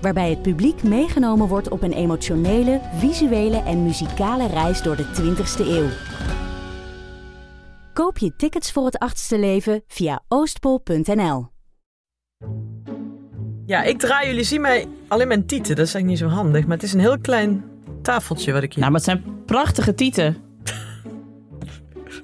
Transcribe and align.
Waarbij 0.00 0.30
het 0.30 0.42
publiek 0.42 0.82
meegenomen 0.82 1.48
wordt 1.48 1.68
op 1.68 1.82
een 1.82 1.92
emotionele, 1.92 2.80
visuele 2.96 3.62
en 3.62 3.82
muzikale 3.82 4.46
reis 4.46 4.82
door 4.82 4.96
de 4.96 5.04
20ste 5.04 5.66
eeuw. 5.66 5.88
Koop 7.92 8.18
je 8.18 8.36
tickets 8.36 8.72
voor 8.72 8.84
het 8.84 8.98
achtste 8.98 9.38
leven 9.38 9.82
via 9.88 10.22
oostpol.nl. 10.28 11.48
Ja, 13.66 13.82
ik 13.82 13.98
draai, 13.98 14.26
jullie 14.28 14.44
zien 14.44 14.60
mij 14.60 14.86
alleen 15.08 15.28
mijn 15.28 15.46
tieten. 15.46 15.76
Dat 15.76 15.86
is 15.86 15.94
eigenlijk 15.94 16.06
niet 16.22 16.30
zo 16.30 16.36
handig. 16.36 16.62
Maar 16.66 16.76
het 16.76 16.82
is 16.82 16.92
een 16.92 17.00
heel 17.00 17.18
klein 17.18 17.64
tafeltje 18.02 18.52
wat 18.52 18.62
ik 18.62 18.72
hier... 18.72 18.80
Nou, 18.80 18.92
maar 18.92 19.00
het 19.00 19.10
zijn 19.10 19.44
prachtige 19.46 19.94
tieten. 19.94 20.36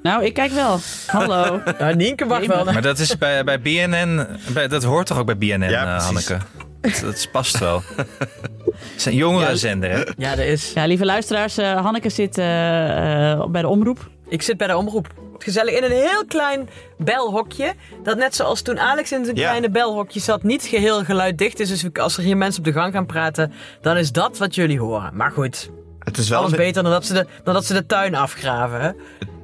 nou, 0.03 0.25
ik 0.25 0.35
kijk 0.35 0.51
wel. 0.53 0.79
Hallo. 1.07 1.61
Nou, 1.79 1.95
Nienke 1.97 2.25
mag 2.25 2.47
wel. 2.47 2.65
Maar 2.65 2.83
dat 2.83 2.99
is 2.99 3.19
bij, 3.19 3.45
bij 3.45 3.61
BNN, 3.61 4.27
bij, 4.53 4.69
dat 4.69 4.83
hoort 4.83 5.07
toch 5.07 5.19
ook 5.19 5.27
bij 5.27 5.37
BNN, 5.39 5.69
Ja, 5.69 5.85
eh, 5.85 6.07
precies. 6.07 6.29
Hanneke? 6.29 6.47
Dat, 6.81 7.01
dat 7.01 7.29
past 7.33 7.59
wel. 7.59 7.83
Het 7.97 8.95
is 8.97 9.05
een 9.05 9.15
jongerenzender, 9.15 9.91
hè? 9.91 10.03
Ja, 10.17 10.35
dat 10.35 10.45
is... 10.45 10.73
Ja, 10.75 10.87
lieve 10.87 11.05
luisteraars, 11.05 11.59
eh, 11.59 11.83
Hanneke 11.83 12.09
zit 12.11 12.39
eh, 12.39 13.33
eh, 13.33 13.47
bij 13.47 13.63
de 13.63 13.69
omroep. 13.69 14.09
Ik 14.29 14.43
zit 14.43 14.57
bij 14.57 14.67
de 14.67 14.77
omroep. 14.77 15.09
Gezellig 15.39 15.75
in 15.75 15.83
een 15.85 15.91
heel 15.91 16.25
klein 16.29 16.69
belhokje. 16.99 17.75
Dat 18.03 18.17
net 18.17 18.35
zoals 18.35 18.63
toen 18.63 18.79
Alex 18.81 19.13
in 19.13 19.25
zijn 19.25 19.37
Ja. 19.37 19.47
kleine 19.49 19.71
belhokje 19.71 20.21
zat, 20.21 20.43
niet 20.43 20.63
geheel 20.63 21.05
geluiddicht 21.05 21.61
is. 21.61 21.69
Dus 21.69 21.99
als 22.01 22.17
er 22.17 22.23
hier 22.23 22.37
mensen 22.37 22.59
op 22.59 22.65
de 22.67 22.73
gang 22.81 22.93
gaan 22.93 23.07
praten, 23.07 23.53
dan 23.81 23.97
is 23.97 24.13
dat 24.13 24.39
wat 24.39 24.55
jullie 24.55 24.79
horen. 24.81 25.11
Maar 25.17 25.31
goed, 25.31 25.71
Het 25.99 26.19
is 26.19 26.29
wel 26.29 26.39
alles 26.39 26.51
een, 26.51 26.57
beter 26.57 26.83
dan 26.83 26.93
dat, 26.93 27.07
ze 27.07 27.13
de, 27.13 27.27
dan 27.45 27.55
dat 27.55 27.65
ze 27.65 27.73
de 27.73 27.87
tuin 27.87 28.15
afgraven. 28.15 28.81
Hè? 28.81 28.87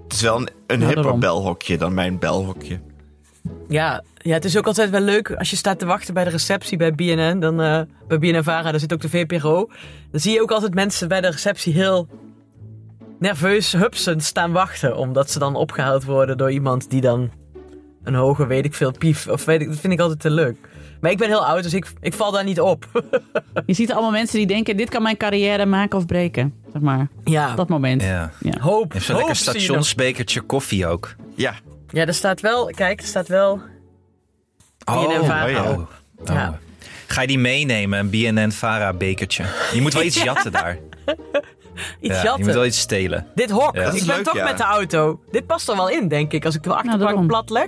het 0.05 0.13
is 0.13 0.21
wel 0.21 0.37
een, 0.41 0.49
een 0.67 0.87
hipper 0.87 1.19
belhokje 1.19 1.79
dan 1.79 1.95
mijn 1.95 2.19
belhokje. 2.19 2.81
Ja, 3.69 4.03
ja, 4.17 4.33
het 4.33 4.45
is 4.45 4.57
ook 4.59 4.67
altijd 4.67 4.91
wel 4.91 5.01
leuk 5.01 5.35
als 5.35 5.51
je 5.51 5.57
staat 5.57 5.79
te 5.79 5.87
wachten 5.87 6.15
bij 6.15 6.25
de 6.25 6.31
receptie 6.31 6.77
bij 6.79 6.95
BNN. 6.95 7.41
Dan, 7.41 7.61
eh, 7.61 7.81
bij 8.09 8.19
BNN-Vara, 8.19 8.71
daar 8.71 8.81
zit 8.81 8.93
ook 8.93 9.01
de 9.01 9.09
VPRO. 9.09 9.71
Dan 10.11 10.21
zie 10.21 10.33
je 10.33 10.43
ook 10.43 10.51
altijd 10.51 10.75
mensen 10.75 11.09
bij 11.09 11.21
de 11.21 11.31
receptie 11.31 11.73
heel 11.73 12.09
nerveus 13.19 13.73
hupsend 13.73 14.23
staan 14.23 14.53
wachten. 14.53 14.97
Omdat 14.97 15.31
ze 15.31 15.39
dan 15.39 15.55
opgehaald 15.55 16.05
worden 16.05 16.39
door 16.39 16.51
iemand 16.51 16.91
die 16.91 17.01
dan 17.01 17.31
een 18.03 18.15
hoge, 18.15 18.47
weet 18.47 18.65
ik 18.65 18.75
veel, 18.75 18.93
pief. 18.99 19.29
Of 19.29 19.45
weet 19.45 19.61
ik, 19.61 19.69
dat 19.69 19.79
vind 19.79 19.93
ik 19.93 20.01
altijd 20.01 20.21
te 20.21 20.31
leuk. 20.31 20.57
Maar 21.01 21.11
ik 21.11 21.19
ben 21.19 21.29
heel 21.29 21.47
oud, 21.47 21.63
dus 21.63 21.75
ik, 21.75 21.87
ik 22.01 22.15
val 22.15 22.31
daar 22.31 22.45
niet 22.45 22.61
op. 22.61 22.89
Je 23.67 23.75
ziet 23.75 23.93
allemaal 23.93 24.11
mensen 24.11 24.39
die 24.39 24.47
denken, 24.47 24.77
dit 24.77 24.89
kan 24.89 25.03
mijn 25.03 25.17
carrière 25.17 25.67
maken 25.67 25.99
of 25.99 26.07
breken. 26.07 26.55
Zeg 26.73 26.83
maar, 26.83 27.09
ja, 27.25 27.55
dat 27.55 27.69
moment. 27.69 28.03
Ja. 28.03 28.33
Ja. 28.41 28.61
hoop. 28.61 28.93
Zo'n 28.93 29.15
hoop 29.15 29.17
lekker 29.17 29.37
stationsbekertje 29.37 30.41
koffie 30.41 30.87
ook. 30.87 31.15
Ja, 31.35 31.55
Ja, 31.93 32.07
er 32.07 32.15
staat 32.15 32.41
wel, 32.41 32.67
kijk, 32.67 33.01
er 33.01 33.07
staat 33.07 33.29
wel... 33.29 33.61
Oh 34.85 35.13
ja. 35.51 35.71
Oh. 35.73 35.89
Ja. 36.25 36.59
Ga 37.07 37.21
je 37.21 37.27
die 37.27 37.39
meenemen, 37.39 37.99
een 37.99 38.11
BNN-Vara 38.11 38.93
bekertje? 38.93 39.45
Je 39.73 39.81
moet 39.81 39.93
wel 39.93 40.03
iets 40.13 40.23
jatten 40.23 40.53
daar. 40.53 40.79
Iets 41.07 41.17
Ja, 42.01 42.17
je 42.17 42.23
jatten. 42.27 42.45
moet 42.45 42.55
wel 42.55 42.65
iets 42.65 42.79
stelen. 42.79 43.27
Dit 43.35 43.51
hok. 43.51 43.75
Ja. 43.77 43.91
Ik 43.91 44.05
ben 44.07 44.17
leuk, 44.17 44.25
toch 44.25 44.35
ja. 44.37 44.45
met 44.45 44.57
de 44.57 44.63
auto. 44.63 45.21
Dit 45.31 45.47
past 45.47 45.69
er 45.69 45.77
wel 45.77 45.89
in, 45.89 46.09
denk 46.09 46.33
ik, 46.33 46.45
als 46.45 46.55
ik 46.55 46.63
de 46.63 46.71
achterbank 46.75 47.01
daarom. 47.01 47.27
plat 47.27 47.51
leg. 47.51 47.67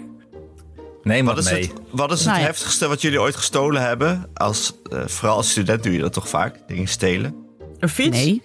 Neem 1.02 1.24
Wat 1.24 1.34
wat 1.34 1.44
is, 1.44 1.50
mee. 1.50 1.60
het, 1.62 1.72
wat 1.90 2.12
is 2.12 2.18
het 2.18 2.28
Nou 2.28 2.38
ja. 2.38 2.44
heftigste 2.44 2.88
wat 2.88 3.00
jullie 3.02 3.20
ooit 3.20 3.36
gestolen 3.36 3.82
hebben? 3.82 4.30
Als, 4.34 4.72
eh, 4.90 5.06
vooral 5.06 5.36
als 5.36 5.50
student 5.50 5.82
doe 5.82 5.92
je 5.92 5.98
dat 5.98 6.12
toch 6.12 6.28
vaak? 6.28 6.58
Dingen 6.66 6.86
stelen? 6.88 7.34
Een 7.78 7.88
fiets? 7.88 8.16
Nee. 8.24 8.42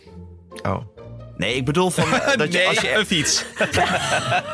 Oh. 0.64 0.78
Nee, 1.40 1.56
ik 1.56 1.66
bedoel 1.66 1.90
van 1.90 2.14
eh, 2.14 2.38
dat 2.38 2.54
je, 2.54 2.66
als 2.66 2.80
je 2.80 2.94
een 2.94 3.06
fiets. 3.06 3.44
Ik 3.60 3.76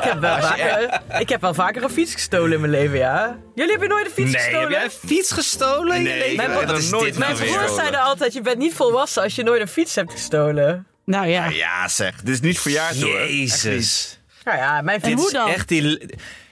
heb, 0.00 0.20
wel 0.20 0.40
vaker, 0.40 1.00
ik 1.18 1.28
heb 1.28 1.40
wel 1.40 1.54
vaker 1.54 1.82
een 1.82 1.90
fiets 1.90 2.12
gestolen 2.12 2.52
in 2.52 2.60
mijn 2.60 2.72
leven, 2.72 2.98
ja. 2.98 3.38
Jullie 3.54 3.70
hebben 3.70 3.88
nooit 3.88 4.06
een 4.06 4.12
fiets 4.12 4.32
Nee, 4.32 4.40
gestolen? 4.42 4.60
heb 4.60 4.70
jij 4.70 4.84
een 4.84 5.08
fiets 5.08 5.32
gestolen 5.32 5.96
in 5.96 6.02
je 6.02 6.08
Nee, 6.08 6.18
leven? 6.18 6.32
ik 6.32 6.40
heb 6.40 6.54
Wat 6.54 6.70
er 6.70 6.76
is 6.76 6.90
nooit 6.90 7.04
dit 7.04 7.18
Mijn 7.18 7.36
broers 7.36 7.74
zeiden 7.74 8.00
altijd, 8.00 8.32
je 8.32 8.40
bent 8.40 8.58
niet 8.58 8.74
volwassen 8.74 9.22
als 9.22 9.34
je 9.34 9.42
nooit 9.42 9.60
een 9.60 9.68
fiets 9.68 9.94
hebt 9.94 10.12
gestolen. 10.12 10.86
Nou 11.04 11.26
ja. 11.26 11.48
Ja, 11.48 11.88
zeg. 11.88 12.14
Dit 12.22 12.34
is 12.34 12.40
niet 12.40 12.58
verjaard 12.60 13.02
hoor. 13.02 13.20
Jezus. 13.20 14.18
Nou 14.44 14.58
ja, 14.58 14.80
mijn 14.80 15.00
En 15.02 15.08
fiets... 15.08 15.22
hoe 15.22 15.32
dan? 15.32 15.48
Echt 15.48 15.68
die, 15.68 16.06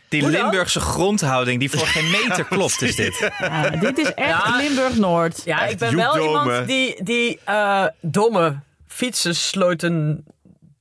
die? 0.08 0.28
Limburgse 0.28 0.80
grondhouding 0.80 1.60
die 1.60 1.70
voor 1.70 1.86
geen 1.86 2.10
meter 2.10 2.44
klopt, 2.44 2.82
is 2.82 2.96
dit. 2.96 3.18
Ja, 3.38 3.70
dit 3.70 3.98
is 3.98 4.14
echt 4.14 4.28
Ja. 4.28 4.56
Limburg-Noord. 4.56 5.42
Ja, 5.44 5.62
Echt 5.62 5.72
ik 5.72 5.78
ben 5.78 5.96
wel 5.96 6.18
iemand 6.18 6.66
die, 6.66 7.02
die 7.04 7.40
eh, 7.44 7.84
domme 8.00 8.56
fietsensloten 8.94 10.24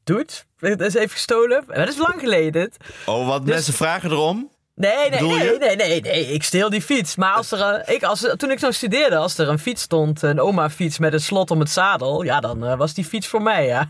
doet. 0.04 0.46
Dat 0.60 0.82
is 0.82 0.94
even 0.94 1.10
gestolen. 1.10 1.64
Dat 1.68 1.88
is 1.88 1.98
lang 1.98 2.20
geleden. 2.20 2.72
Oh, 3.06 3.28
want 3.28 3.46
Dus- 3.46 3.56
mensen 3.56 3.74
vragen 3.74 4.12
erom. 4.12 4.52
Nee, 4.76 5.10
nee, 5.10 5.22
nee, 5.22 5.58
nee, 5.60 5.76
nee, 5.76 6.02
nee, 6.02 6.26
ik 6.26 6.44
steel 6.44 6.70
die 6.70 6.82
fiets. 6.82 7.16
Maar 7.16 7.34
als 7.34 7.52
er, 7.52 7.62
een- 7.62 7.94
ik, 7.96 8.04
als, 8.04 8.34
toen 8.38 8.52
ik 8.52 8.60
zo 8.60 8.72
studeerde, 8.72 9.16
als 9.18 9.38
er 9.38 9.50
een 9.50 9.60
fiets 9.60 9.82
stond, 9.82 10.22
een 10.22 10.40
oma-fiets 10.40 11.00
met 11.00 11.14
een 11.14 11.20
slot 11.22 11.52
om 11.52 11.60
het 11.60 11.70
zadel, 11.70 12.24
ja, 12.24 12.40
dan 12.40 12.66
eh, 12.66 12.78
was 12.78 12.94
die 12.94 13.06
fiets 13.06 13.28
voor 13.28 13.42
mij, 13.42 13.66
ja. 13.66 13.90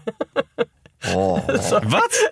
Oh, 1.16 1.48
Wat? 1.96 2.30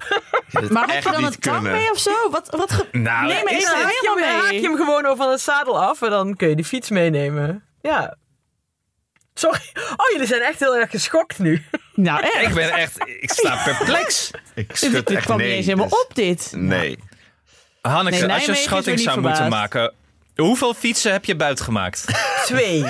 Maar 0.69 0.87
heb 0.87 0.89
echt 0.95 1.03
je 1.03 1.11
dan 1.11 1.23
een 1.23 1.39
tang 1.39 1.61
mee 1.61 1.91
of 1.91 1.97
zo? 1.99 2.29
Wat, 2.29 2.49
wat 2.49 2.71
ge- 2.71 2.87
Nou, 2.91 3.27
Nee, 3.27 3.43
maar 3.43 3.53
Is 3.53 3.59
Je 3.61 4.23
haak 4.41 4.51
je 4.51 4.61
hem 4.61 4.75
gewoon 4.75 5.05
over 5.05 5.17
van 5.17 5.31
het 5.31 5.41
zadel 5.41 5.81
af 5.81 6.01
en 6.01 6.09
dan 6.09 6.35
kun 6.35 6.49
je 6.49 6.55
die 6.55 6.65
fiets 6.65 6.89
meenemen. 6.89 7.63
Ja. 7.81 8.17
Sorry. 9.33 9.61
Oh, 9.73 10.11
jullie 10.11 10.27
zijn 10.27 10.41
echt 10.41 10.59
heel 10.59 10.75
erg 10.75 10.89
geschokt 10.89 11.39
nu. 11.39 11.65
Nou, 12.01 12.21
echt. 12.21 12.47
ik 12.47 12.53
ben 12.53 12.71
echt, 12.71 12.97
ik 13.19 13.31
sta 13.31 13.63
perplex. 13.63 14.31
ik 14.55 14.75
schud 14.75 14.91
dit 14.91 15.09
echt 15.09 15.25
kwam 15.25 15.37
nee. 15.37 15.47
niet 15.47 15.55
eens 15.55 15.65
helemaal 15.65 15.89
dus- 15.89 16.01
op, 16.01 16.15
dit. 16.15 16.51
Nee. 16.55 16.97
Hanneke, 17.81 18.25
Nee, 18.25 18.33
als 18.33 18.45
je 18.45 18.51
een 18.51 18.57
schatting 18.57 18.99
zou 18.99 19.21
moeten 19.21 19.49
maken, 19.49 19.93
hoeveel 20.35 20.73
fietsen 20.73 21.11
heb 21.11 21.25
je 21.25 21.35
buitgemaakt? 21.35 22.05
Twee. 22.45 22.85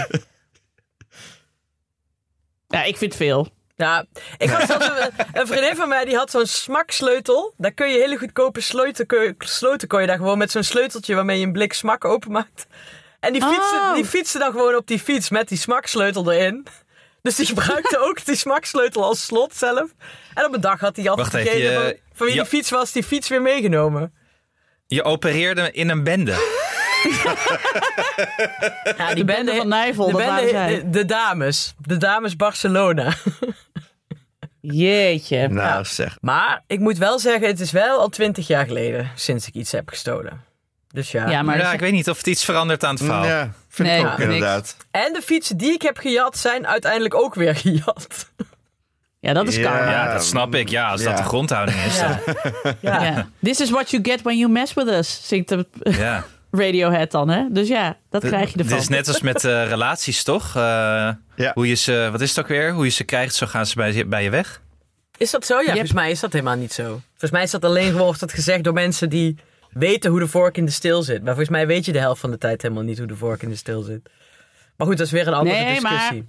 Ja, 2.68 2.84
ik 2.84 2.98
vind 2.98 3.16
veel. 3.16 3.48
Ja, 3.76 4.06
ik 4.38 4.50
had 4.50 4.68
zelfs 4.68 4.88
een, 4.88 5.12
een 5.34 5.48
vriendin 5.48 5.76
van 5.76 5.90
mij 5.90 6.06
die 6.06 6.16
had 6.16 6.32
zo'n 6.32 6.46
smaksleutel. 6.46 7.54
Daar 7.58 7.72
kun 7.72 7.90
je 7.90 7.98
hele 7.98 8.18
goedkope 8.18 8.62
sloten, 8.62 9.06
kun 9.06 9.22
je, 9.24 9.36
sloten 9.40 9.88
kon 9.88 10.02
je 10.02 10.08
daar 10.08 10.18
gewoon 10.18 10.38
met 10.38 10.52
zo'n 10.52 10.64
sleuteltje 10.64 11.16
waarmee 11.16 11.40
je 11.40 11.46
een 11.46 11.52
blik 11.52 11.74
smak 11.74 12.06
openmaakt. 12.06 12.68
En 13.20 13.34
die 13.34 13.42
fietste, 13.44 13.76
Oh. 13.76 13.94
die 13.94 14.06
fietste 14.06 14.40
dan 14.40 14.52
gewoon 14.52 14.76
op 14.76 14.88
die 14.88 15.00
fiets 15.00 15.30
met 15.30 15.48
die 15.48 15.58
smaksleutel 15.58 16.32
erin. 16.32 16.68
Dus 17.22 17.36
die 17.36 17.46
gebruikte 17.46 17.98
ook 18.00 18.26
die 18.26 18.36
smaksleutel 18.36 19.04
als 19.04 19.26
slot 19.26 19.56
zelf. 19.56 19.90
En 20.34 20.46
op 20.46 20.54
een 20.54 20.62
dag 20.62 20.80
had 20.80 20.96
hij 20.96 21.10
altijd 21.10 21.32
Wacht 21.32 21.46
degene 21.46 21.74
van, 21.74 21.84
van 22.14 22.26
wie 22.28 22.36
je- 22.36 22.42
die 22.42 22.50
fiets 22.50 22.70
was, 22.70 22.92
die 22.92 23.04
fiets 23.04 23.28
weer 23.28 23.42
meegenomen. 23.42 24.14
Je 24.88 25.04
opereerde 25.04 25.72
in 25.72 25.90
een 25.90 26.04
bende. 26.04 26.32
Ja, 28.98 29.14
De 29.14 29.26
bende 29.26 29.56
van 29.56 29.68
Nijvel, 29.68 30.06
de, 30.06 30.12
dat 30.12 30.22
bende- 30.22 30.34
waren 30.36 30.50
zij. 30.50 30.76
de, 30.84 30.90
de 30.90 31.06
dames. 31.06 31.74
De 31.86 31.98
dames 31.98 32.36
Barcelona. 32.36 33.14
Jeetje. 34.62 35.48
Nou, 35.48 35.86
zeg. 35.86 36.18
Maar 36.22 36.64
ik 36.68 36.80
moet 36.80 36.98
wel 36.98 37.20
zeggen, 37.20 37.48
het 37.48 37.60
is 37.60 37.72
wel 37.72 38.00
al 38.00 38.10
twintig 38.10 38.48
jaar 38.48 38.66
geleden 38.66 39.12
sinds 39.16 39.48
ik 39.48 39.54
iets 39.54 39.72
heb 39.72 39.90
gestolen. 39.90 40.44
Dus 40.94 41.12
ja. 41.12 41.30
Ja, 41.30 41.42
maar 41.42 41.58
ja, 41.58 41.74
ik 41.74 41.80
weet 41.80 41.92
niet 41.92 42.10
of 42.10 42.18
het 42.18 42.28
iets 42.28 42.44
verandert 42.46 42.84
aan 42.84 42.96
het 42.96 43.04
verhaal. 43.04 43.26
Ja, 43.26 43.52
vind 43.70 43.88
Nee, 43.88 43.98
ik 44.00 44.06
ja, 44.06 44.12
ook 44.12 44.18
niks. 44.18 44.32
inderdaad. 44.34 44.76
En 44.92 45.14
de 45.14 45.22
fietsen 45.22 45.58
die 45.58 45.72
ik 45.74 45.82
heb 45.82 45.98
gejat 45.98 46.38
zijn 46.38 46.68
uiteindelijk 46.68 47.14
ook 47.16 47.36
weer 47.36 47.56
gejat. 47.64 48.08
ja, 49.20 49.34
dat 49.34 49.48
is 49.48 49.56
Ja. 49.56 49.72
karma. 49.72 49.92
Ja, 49.92 50.14
dat 50.14 50.24
snap 50.26 50.56
ik. 50.56 50.70
Ja, 50.70 50.90
als 50.90 51.04
dat 51.04 51.18
de 51.18 51.24
grondhouding 51.24 51.78
is. 51.84 52.00
Ja. 52.00 52.20
dan- 52.26 52.36
Ja. 52.82 53.04
Ja. 53.04 53.28
This 53.44 53.60
is 53.60 53.70
what 53.70 53.90
you 53.92 54.04
get 54.04 54.22
when 54.22 54.38
you 54.38 54.52
mess 54.52 54.74
with 54.74 54.88
us, 54.88 55.22
zingt 55.28 55.50
de 55.50 55.66
Ja. 55.84 56.24
Radiohead 56.52 57.12
dan, 57.12 57.30
hè? 57.30 57.44
Dus 57.50 57.68
ja, 57.68 57.98
dat 58.10 58.24
krijg 58.26 58.54
je 58.54 58.60
ervan. 58.60 58.78
is 58.78 58.88
net 58.88 59.08
als 59.08 59.22
met 59.22 59.44
eh, 59.46 59.68
relaties, 59.68 60.24
toch? 60.24 60.48
Eh, 60.56 60.62
Ja. 61.36 61.52
Hoe 61.54 61.68
je 61.68 61.76
ze, 61.76 62.10
wat 62.12 62.22
is 62.22 62.30
het 62.30 62.40
ook 62.40 62.48
weer? 62.48 62.72
Hoe 62.74 62.84
je 62.86 62.92
ze 62.92 63.04
krijgt, 63.04 63.36
zo 63.36 63.48
gaan 63.48 63.66
ze 63.66 63.76
bij, 63.76 63.94
je- 63.94 64.06
bij 64.06 64.24
je 64.24 64.30
weg. 64.30 64.62
Is 65.18 65.32
dat 65.32 65.46
zo? 65.46 65.60
Ja, 65.60 65.66
volgens 65.70 65.92
mij 65.94 66.12
is 66.12 66.20
dat 66.20 66.32
helemaal 66.34 66.56
niet 66.56 66.74
zo. 66.74 66.84
Volgens 67.10 67.32
mij 67.32 67.44
is 67.44 67.52
dat 67.52 67.66
alleen 67.66 67.96
dat 68.20 68.34
gezegd 68.34 68.64
door 68.64 68.74
mensen 68.74 69.10
die 69.10 69.38
weten 69.74 70.12
hoe 70.12 70.20
de 70.20 70.28
vork 70.28 70.58
in 70.58 70.66
de 70.66 70.72
steel 70.72 71.04
zit. 71.04 71.18
Maar 71.18 71.34
volgens 71.36 71.50
mij 71.50 71.68
weet 71.68 71.86
je 71.86 71.92
de 71.92 72.00
helft 72.00 72.22
van 72.22 72.32
de 72.32 72.38
tijd 72.38 72.62
helemaal 72.62 72.84
niet 72.84 72.98
hoe 72.98 73.08
de 73.08 73.16
vork 73.16 73.42
in 73.44 73.50
de 73.50 73.56
steel 73.56 73.82
zit. 73.82 74.10
Maar 74.76 74.88
goed, 74.88 74.98
dat 74.98 75.06
is 75.06 75.12
weer 75.12 75.28
een 75.28 75.34
andere 75.34 75.64
Nee, 75.64 75.82
maar- 75.82 75.92
discussie. 75.92 76.26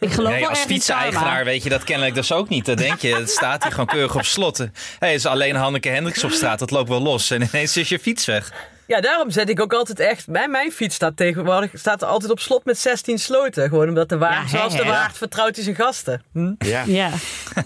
Ik 0.00 0.10
geloof 0.12 0.30
Nee, 0.30 0.40
wel 0.40 0.48
als 0.48 0.58
fietseigenaar 0.58 1.44
weet 1.44 1.62
je 1.62 1.68
dat 1.68 1.84
kennelijk 1.84 2.14
dus 2.14 2.32
ook 2.32 2.48
niet. 2.48 2.64
Dan 2.66 2.76
denk 2.76 2.98
je, 2.98 3.14
het 3.14 3.30
staat 3.30 3.62
hier 3.62 3.72
gewoon 3.72 3.86
keurig 3.86 4.14
op 4.14 4.24
slot. 4.24 4.58
Hé, 4.58 4.66
hey, 4.98 5.14
is 5.14 5.26
alleen 5.26 5.54
Hanneke 5.54 5.88
Hendricks 5.88 6.24
op 6.24 6.30
straat, 6.30 6.58
dat 6.58 6.70
loopt 6.70 6.88
wel 6.88 7.00
los. 7.02 7.30
En 7.30 7.42
ineens 7.42 7.76
is 7.76 7.88
je 7.88 7.98
fiets 7.98 8.24
weg. 8.24 8.52
Ja, 8.92 9.00
daarom 9.00 9.30
zet 9.30 9.48
ik 9.48 9.60
ook 9.60 9.72
altijd 9.72 10.00
echt... 10.00 10.26
Mijn, 10.26 10.50
mijn 10.50 10.72
fiets 10.72 10.94
staat 10.94 11.16
tegenwoordig 11.16 11.70
staat 11.74 12.02
er 12.02 12.08
altijd 12.08 12.30
op 12.30 12.40
slot 12.40 12.64
met 12.64 12.78
16 12.78 13.18
sloten. 13.18 13.68
Gewoon 13.68 13.88
omdat 13.88 14.08
de 14.08 14.18
waard, 14.18 14.50
Ja, 14.50 14.56
zoals 14.56 14.76
de 14.76 14.84
waard 14.84 15.16
vertrouwt 15.16 15.54
hij 15.54 15.64
zijn 15.64 15.76
gasten. 15.76 16.22
Hm? 16.32 16.52
Ja. 16.58 16.82
Ja. 16.86 17.10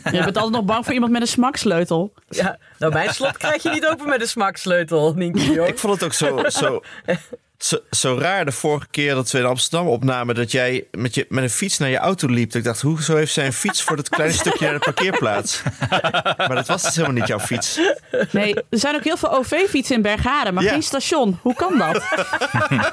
Je 0.04 0.24
bent 0.24 0.36
altijd 0.36 0.50
nog 0.50 0.64
bang 0.64 0.84
voor 0.84 0.94
iemand 0.94 1.12
met 1.12 1.20
een 1.20 1.26
smaksleutel. 1.26 2.12
Ja, 2.28 2.58
nou 2.78 2.92
mijn 2.92 3.14
slot 3.14 3.36
krijg 3.36 3.62
je 3.62 3.70
niet 3.70 3.86
open 3.86 4.08
met 4.08 4.20
een 4.20 4.28
smaksleutel, 4.28 5.14
Nienke. 5.14 5.66
Ik 5.66 5.78
vond 5.78 5.94
het 5.94 6.04
ook 6.04 6.12
zo, 6.12 6.42
zo, 6.48 6.80
zo, 7.58 7.78
zo 7.90 8.18
raar 8.18 8.44
de 8.44 8.52
vorige 8.52 8.86
keer 8.90 9.14
dat 9.14 9.30
we 9.30 9.38
in 9.38 9.44
Amsterdam 9.44 9.88
opnamen... 9.88 10.34
dat 10.34 10.50
jij 10.52 10.86
met, 10.90 11.14
je, 11.14 11.26
met 11.28 11.42
een 11.44 11.50
fiets 11.50 11.78
naar 11.78 11.88
je 11.88 11.96
auto 11.96 12.28
liep. 12.28 12.54
Ik 12.54 12.64
dacht, 12.64 12.80
hoezo 12.80 13.16
heeft 13.16 13.32
zij 13.32 13.46
een 13.46 13.52
fiets 13.52 13.82
voor 13.82 13.96
dat 13.96 14.08
kleine 14.08 14.34
stukje 14.34 14.64
naar 14.64 14.74
de 14.74 14.78
parkeerplaats? 14.92 15.62
Maar 16.36 16.54
dat 16.54 16.66
was 16.66 16.82
dus 16.82 16.94
helemaal 16.94 17.16
niet 17.16 17.26
jouw 17.26 17.38
fiets. 17.38 17.80
Nee, 18.32 18.54
er 18.54 18.78
zijn 18.78 18.94
ook 18.94 19.04
heel 19.04 19.16
veel 19.16 19.36
OV-fietsen 19.36 19.96
in 19.96 20.02
Bergharen, 20.02 20.54
maar 20.54 20.62
Ja. 20.62 20.70
geen 20.70 20.82
station. 20.82 21.38
Hoe 21.42 21.54
kan 21.54 21.78
dat? 21.78 22.02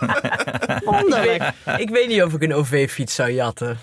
Wonderlijk. 0.85 1.43
Ik 1.77 1.89
weet 1.89 2.07
niet 2.07 2.23
of 2.23 2.33
ik 2.33 2.41
een 2.41 2.53
OV-fiets 2.53 3.15
zou 3.15 3.31
jatten. 3.31 3.79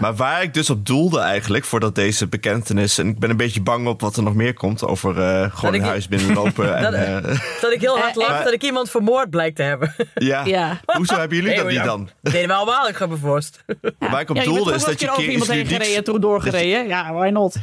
Maar 0.00 0.14
waar 0.14 0.42
ik 0.42 0.54
dus 0.54 0.70
op 0.70 0.86
doelde 0.86 1.18
eigenlijk, 1.20 1.64
voordat 1.64 1.94
deze 1.94 2.26
bekentenis... 2.26 2.98
en 2.98 3.08
ik 3.08 3.18
ben 3.18 3.30
een 3.30 3.36
beetje 3.36 3.60
bang 3.62 3.86
op 3.86 4.00
wat 4.00 4.16
er 4.16 4.22
nog 4.22 4.34
meer 4.34 4.54
komt... 4.54 4.84
over 4.86 5.20
eh, 5.20 5.56
gewoon 5.56 5.74
een 5.74 5.82
huis 5.82 6.08
binnenlopen. 6.08 6.66
Dat- 6.82 6.92
en, 6.92 7.24
eh, 7.28 7.40
Dat 7.60 7.72
ik 7.72 7.80
heel 7.80 7.98
hard 7.98 8.14
lach 8.24 8.28
maar- 8.28 8.44
dat 8.44 8.52
ik 8.52 8.62
iemand 8.62 8.90
vermoord 8.90 9.30
blijkt 9.30 9.56
te 9.56 9.62
hebben. 9.62 9.94
ja. 10.14 10.44
Ja. 10.44 10.80
Hoezo 10.84 11.14
hebben 11.18 11.36
jullie 11.36 11.52
Nee, 11.52 11.62
dat 11.62 11.70
niet 11.72 11.84
dan? 11.84 12.08
Dat 12.22 12.32
deden 12.32 12.48
we 12.48 12.54
allemaal, 12.54 12.88
ik 12.88 12.96
ga 12.96 13.06
me 13.06 13.16
voorst. 13.16 13.64
Waar 13.98 14.20
ik 14.20 14.30
op 14.30 14.36
Ja, 14.36 14.44
doelde 14.44 14.74
is 14.74 14.84
dat 14.84 15.00
je 15.00 15.06
keer 15.06 15.10
over 15.10 15.22
iets 15.22 15.32
iemand 15.32 15.50
heen 15.50 15.58
ludieks... 15.62 15.82
gereden, 15.84 16.04
toen 16.04 16.20
doorgereden. 16.20 16.86
Ja, 16.88 17.12
why 17.12 17.28
not? 17.28 17.56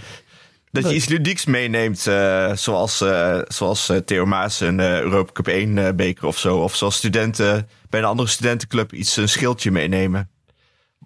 Dat 0.71 0.89
je 0.89 0.95
iets 0.95 1.07
ludieks 1.07 1.45
meeneemt, 1.45 2.07
eh, 2.07 2.51
zoals, 2.55 3.01
eh, 3.01 3.39
zoals 3.47 3.89
eh, 3.89 3.97
Theo 3.97 4.25
Maas 4.25 4.59
een 4.59 4.79
eh, 4.79 4.99
Europa 4.99 5.31
Cup 5.31 5.47
1 5.47 5.77
eh, 5.77 5.93
beker 5.93 6.25
of 6.27 6.37
zo. 6.37 6.57
Of 6.57 6.75
zoals 6.75 6.95
studenten 6.95 7.69
bij 7.89 7.99
een 7.99 8.05
andere 8.05 8.27
studentenclub 8.29 8.93
iets 8.93 9.17
een 9.17 9.29
schildje 9.29 9.71
meenemen. 9.71 10.29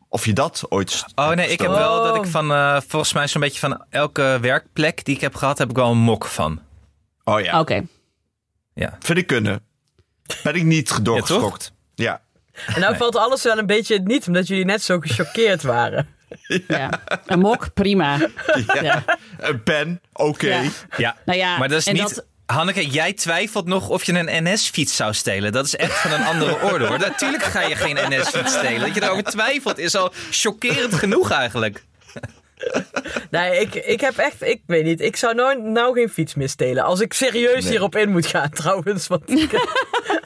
Of 0.10 0.26
je 0.26 0.34
dat 0.34 0.64
ooit... 0.70 1.06
Oh 1.16 1.30
nee, 1.30 1.48
ik 1.50 1.60
heb 1.60 1.70
Oh. 1.70 1.76
wel 1.76 2.04
dat 2.04 2.16
ik 2.16 2.26
van, 2.26 2.52
eh, 2.52 2.78
volgens 2.88 3.14
mij 3.14 3.28
zo'n 3.28 3.42
beetje 3.42 3.60
van 3.60 3.86
elke 3.90 4.38
werkplek 4.42 5.06
die 5.06 5.16
ik 5.16 5.22
heb 5.22 5.36
gehad, 5.36 5.58
heb 5.58 5.70
ik 5.70 5.76
wel 5.76 5.92
een 5.92 5.98
mok 5.98 6.26
van. 6.26 6.62
Oh 7.24 7.42
ja, 7.42 7.60
Oké. 7.60 7.84
Ja. 8.74 8.96
vind 9.00 9.18
ik 9.18 9.28
kunnen. 9.28 9.62
Ben 10.44 10.56
ik 10.56 10.64
niet 10.64 11.06
doorgeschokt. 11.06 11.72
Ja, 11.96 12.22
En 12.66 12.80
nou 12.82 12.96
valt 12.98 13.16
alles 13.16 13.44
wel 13.44 13.58
een 13.58 13.66
beetje 13.66 14.00
niet, 14.00 14.28
omdat 14.28 14.48
jullie 14.48 14.66
net 14.66 14.84
zo 14.84 15.00
gechoqueerd 15.00 15.64
waren. 15.64 16.08
Ja. 16.68 16.90
Een 17.26 17.40
mok, 17.40 17.74
prima. 17.74 18.18
ja. 18.66 18.82
Ja. 18.82 19.04
Een 19.38 19.64
pen, 19.64 20.02
oké. 20.14 20.48
Ja. 20.48 20.70
ja. 20.98 21.16
Nou 21.26 21.40
ja, 21.40 21.58
Maar 21.58 21.68
dat 21.70 21.78
is 21.78 21.88
en 21.88 21.94
niet... 21.94 22.02
dat- 22.16 22.26
Hanneke, 22.46 22.88
jij 22.88 23.14
twijfelt 23.14 23.66
nog 23.68 23.90
of 23.90 24.04
je 24.04 24.14
een 24.14 24.44
NS-fiets 24.54 24.96
zou 24.96 25.14
stelen. 25.14 25.52
Dat 25.52 25.66
is 25.66 25.76
echt 25.76 25.94
van 25.98 26.12
een 26.12 26.24
andere 26.26 26.62
orde 26.62 26.86
hoor. 26.86 27.00
Natuurlijk 27.00 27.44
ga 27.44 27.62
je 27.62 27.76
geen 27.76 27.98
NS-fiets 28.10 28.54
stelen. 28.54 28.80
Dat 28.80 28.96
je 28.96 29.04
erover 29.04 29.24
twijfelt 29.24 29.78
is 29.78 29.96
al 29.96 30.12
chockerend 30.32 30.94
genoeg 30.94 31.32
eigenlijk. 31.32 31.84
Nee, 33.32 33.60
ik, 33.60 33.76
ik 33.76 34.02
heb 34.02 34.18
echt, 34.18 34.42
ik 34.42 34.62
weet 34.66 34.84
niet, 34.84 35.02
ik 35.02 35.16
zou 35.16 35.36
nou, 35.36 35.62
nou 35.62 35.94
geen 35.94 36.10
fiets 36.10 36.36
meer 36.36 36.50
stelen. 36.50 36.84
Als 36.84 37.00
ik 37.00 37.14
serieus 37.14 37.64
Nee. 37.64 37.72
hierop 37.72 37.96
in 37.96 38.10
moet 38.12 38.26
gaan 38.28 38.50
trouwens. 38.62 39.08
Want 39.08 39.30
ik, 39.30 39.54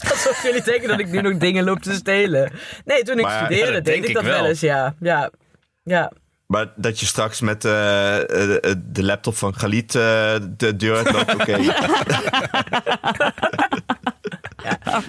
alsof 0.09 0.43
jullie 0.43 0.61
denken 0.61 0.87
dat 0.87 0.99
ik 0.99 1.07
nu 1.07 1.21
nog 1.21 1.37
dingen 1.37 1.63
loop 1.63 1.79
te 1.81 1.93
stelen. 1.93 2.51
Nee, 2.85 3.03
toen 3.03 3.17
ik 3.19 3.25
Maar 3.25 3.45
studeerde 3.45 3.71
deed 3.71 3.85
denk 3.85 4.03
ik 4.03 4.09
ik 4.09 4.15
dat 4.15 4.23
wel 4.23 4.33
wel. 4.33 4.45
eens, 4.45 4.59
ja. 4.59 4.95
Ja, 4.99 5.29
ja. 5.83 6.11
Maar 6.51 6.71
dat 6.75 6.99
je 6.99 7.05
straks 7.05 7.41
met 7.41 7.65
eh, 7.65 8.17
eh, 8.17 8.55
eh, 8.55 8.75
de 8.77 9.03
laptop 9.03 9.35
van 9.35 9.55
Galit 9.55 9.95
eh, 9.95 10.35
de 10.57 10.75
deur 10.75 10.95
uitloopt, 10.95 11.33
oké. 11.33 11.57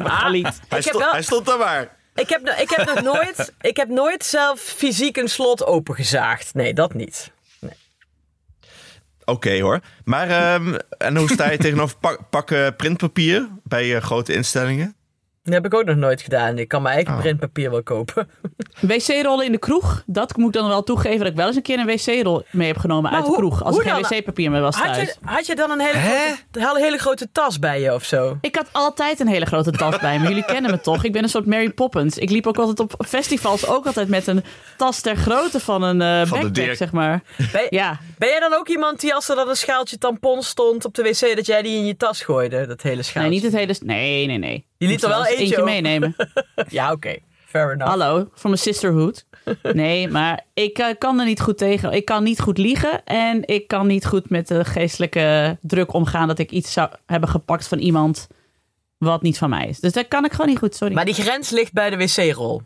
Galit. 0.04 0.44
Hij, 0.44 0.52
Ik 0.52 0.70
heb 0.70 0.82
stond- 0.82 0.98
wel- 1.04 1.12
hij 1.12 1.22
stond 1.22 1.46
daar 1.46 1.58
maar. 1.58 1.96
Ik 2.14 2.28
heb, 2.28 2.48
ik, 2.48 2.70
heb 2.70 2.86
nog 2.94 3.02
nooit, 3.02 3.52
ik 3.70 3.76
heb 3.76 3.88
nooit 3.88 4.24
zelf 4.24 4.60
fysiek 4.60 5.16
een 5.16 5.28
slot 5.28 5.64
opengezaagd. 5.66 6.54
Nee, 6.54 6.74
dat 6.74 6.94
niet. 6.94 7.30
Oké 9.24 9.60
hoor. 9.60 9.80
Maar 10.04 10.28
ehm, 10.28 10.74
en 10.98 11.16
hoe 11.16 11.28
sta 11.30 11.50
je 11.50 11.58
tegenover 11.66 11.96
pak, 11.96 12.20
pakken 12.30 12.76
printpapier 12.76 13.48
bij 13.64 13.96
eh, 13.96 14.02
grote 14.02 14.32
instellingen? 14.34 14.94
Dat 15.42 15.54
heb 15.54 15.64
ik 15.64 15.74
ook 15.74 15.84
nog 15.84 15.96
nooit 15.96 16.20
gedaan. 16.22 16.58
Ik 16.58 16.68
kan 16.68 16.82
mijn 16.82 16.94
eigen 16.94 17.14
Oh. 17.14 17.20
printpapier 17.20 17.70
wel 17.70 17.82
kopen. 17.82 18.28
Wc-rollen 18.80 19.46
in 19.46 19.52
de 19.52 19.58
kroeg, 19.58 20.02
dat 20.06 20.36
moet 20.36 20.54
ik 20.54 20.60
dan 20.60 20.68
wel 20.68 20.82
toegeven 20.82 21.18
dat 21.18 21.26
ik 21.28 21.36
wel 21.36 21.46
eens 21.46 21.56
een 21.56 21.62
keer 21.62 21.78
een 21.78 21.86
wc-rol 21.86 22.42
mee 22.50 22.66
heb 22.66 22.76
genomen 22.78 23.10
Maar 23.10 23.20
uit 23.20 23.30
de 23.30 23.36
kroeg. 23.36 23.64
Als 23.64 23.78
er 23.78 23.82
geen 23.90 24.02
wc-papier 24.18 24.50
meer 24.50 24.60
was 24.60 24.76
Had 24.76 24.94
thuis. 24.94 25.08
je, 25.08 25.14
had 25.24 25.46
je 25.46 25.54
dan 25.54 25.70
een 25.70 25.80
hele 25.80 25.98
grote, 25.98 26.66
hele, 26.66 26.80
hele 26.80 26.98
grote 26.98 27.28
tas 27.32 27.58
bij 27.58 27.80
je 27.80 27.94
of 27.94 28.04
zo? 28.04 28.38
Ik 28.40 28.54
had 28.56 28.66
altijd 28.72 29.20
een 29.20 29.28
hele 29.28 29.44
grote 29.46 29.70
tas 29.70 29.98
bij 29.98 30.18
me. 30.18 30.28
Jullie 30.28 30.44
kennen 30.44 30.70
me 30.70 30.80
toch? 30.80 31.04
Ik 31.04 31.12
ben 31.12 31.22
een 31.22 31.28
soort 31.28 31.46
Mary 31.46 31.70
Poppins. 31.70 32.18
Ik 32.18 32.30
liep 32.30 32.46
ook 32.46 32.56
altijd 32.58 32.80
op 32.80 32.94
festivals 33.06 33.66
ook 33.66 33.86
altijd 33.86 34.08
met 34.08 34.26
een 34.26 34.44
tas 34.76 35.00
ter 35.00 35.16
grootte 35.16 35.60
van 35.60 35.82
een 35.82 36.00
eh 36.00 36.26
Van 36.28 36.40
de 36.40 36.50
backpack, 36.50 36.76
zeg 36.76 36.92
maar. 36.92 37.22
Ben, 37.52 37.66
Ja, 37.70 37.98
ben 38.20 38.28
jij 38.28 38.40
dan 38.40 38.54
ook 38.54 38.68
iemand 38.68 39.00
die 39.00 39.14
als 39.14 39.28
er 39.28 39.36
dan 39.36 39.48
een 39.48 39.56
schaaltje 39.56 39.98
tampon 39.98 40.42
stond 40.42 40.84
op 40.84 40.94
de 40.94 41.02
wc, 41.02 41.36
dat 41.36 41.46
jij 41.46 41.62
die 41.62 41.76
in 41.76 41.86
je 41.86 41.96
tas 41.96 42.22
gooide? 42.22 42.66
Dat 42.66 42.82
hele 42.82 43.02
schaaltje. 43.02 43.30
nee, 43.30 43.40
niet 43.40 43.52
het 43.52 43.60
hele... 43.60 43.76
Nee, 43.80 44.26
nee, 44.26 44.38
nee. 44.38 44.66
Je 44.76 44.86
liet 44.86 45.02
er 45.02 45.08
wel 45.08 45.26
eentje 45.26 45.44
eentje 45.44 45.62
meenemen. 45.62 46.16
Ja, 46.68 46.92
oké. 46.92 47.16
Fair 47.46 47.72
enough. 47.72 47.90
Hallo, 47.90 48.28
from 48.34 48.52
a 48.52 48.56
sisterhood. 48.56 49.26
Nee, 49.62 50.08
maar 50.08 50.44
ik 50.54 50.78
eh, 50.78 50.86
kan 50.98 51.18
er 51.20 51.26
niet 51.26 51.40
goed 51.40 51.58
tegen. 51.58 51.92
Ik 51.92 52.04
kan 52.04 52.22
niet 52.22 52.40
goed 52.40 52.58
liegen. 52.58 53.04
En 53.04 53.46
ik 53.46 53.68
kan 53.68 53.86
niet 53.86 54.06
goed 54.06 54.30
met 54.30 54.48
de 54.48 54.64
geestelijke 54.64 55.58
druk 55.60 55.92
omgaan 55.92 56.28
dat 56.28 56.38
ik 56.38 56.50
iets 56.50 56.72
zou 56.72 56.90
hebben 57.06 57.28
gepakt 57.28 57.68
van 57.68 57.78
iemand 57.78 58.26
wat 58.98 59.22
niet 59.22 59.38
van 59.38 59.50
mij 59.50 59.68
is. 59.68 59.80
Dus 59.80 59.92
dat 59.92 60.08
kan 60.08 60.24
ik 60.24 60.30
gewoon 60.30 60.46
niet 60.46 60.58
goed, 60.58 60.74
sorry. 60.74 60.94
Maar 60.94 61.04
die 61.04 61.14
grens 61.14 61.50
ligt 61.50 61.72
bij 61.72 61.90
de 61.90 61.96
wc-rol. 61.96 62.62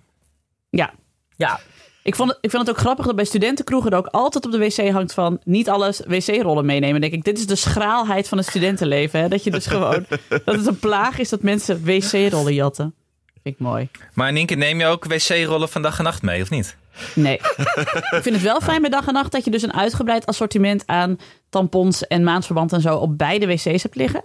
Ja, 0.71 0.95
Ja. 1.37 1.61
Ik, 2.05 2.15
vond 2.15 2.29
het, 2.29 2.39
ik 2.41 2.51
vind 2.51 2.67
het 2.67 2.71
ook 2.71 2.83
grappig 2.83 3.07
dat 3.07 3.17
bij 3.17 3.25
studentenkroegen 3.25 3.91
er 3.91 3.97
ook 3.97 4.07
altijd 4.07 4.45
op 4.47 4.53
de 4.53 4.59
wc 4.59 4.91
hangt 4.91 5.15
van 5.15 5.41
niet 5.45 5.69
alles 5.69 6.01
wc-rollen 6.07 6.67
meenemen. 6.67 7.01
Denk 7.01 7.13
ik, 7.13 7.25
dit 7.25 7.39
is 7.39 7.47
de 7.47 7.57
schraalheid 7.57 8.29
van 8.29 8.39
het 8.39 8.47
studentenleven. 8.47 9.21
Hè? 9.21 9.29
Dat 9.29 9.45
je 9.45 9.51
dus 9.51 9.67
gewoon, 9.67 10.07
dat 10.45 10.57
het 10.57 10.67
een 10.67 10.79
plaag 10.79 11.19
is 11.19 11.29
dat 11.29 11.43
mensen 11.43 11.85
wc-rollen 11.85 12.55
jatten. 12.55 12.95
Vind 13.43 13.55
ik 13.55 13.59
mooi. 13.59 13.89
Maar 14.15 14.33
Nienke, 14.33 14.55
neem 14.55 14.79
je 14.79 14.87
ook 14.87 15.05
wc-rollen 15.05 15.69
van 15.69 15.83
dag 15.83 15.99
en 15.99 16.05
nacht 16.05 16.23
mee, 16.23 16.43
of 16.43 16.51
niet? 16.51 16.77
Nee. 17.15 17.35
ik 18.17 18.23
vind 18.23 18.35
het 18.35 18.43
wel 18.43 18.61
fijn 18.61 18.81
bij 18.81 18.91
dag 18.91 19.07
en 19.07 19.13
nacht 19.13 19.33
dat 19.33 19.45
je 19.45 19.51
dus 19.51 19.63
een 19.63 19.75
uitgebreid 19.75 20.27
assortiment 20.27 20.83
aan 20.87 21.17
tampons 21.49 22.07
en 22.07 22.25
maandverband 22.25 22.73
en 22.73 22.81
zo 22.81 22.97
op 22.97 23.19
beide 23.19 23.47
wc's 23.47 23.83
hebt 23.83 23.97
liggen. 23.97 24.25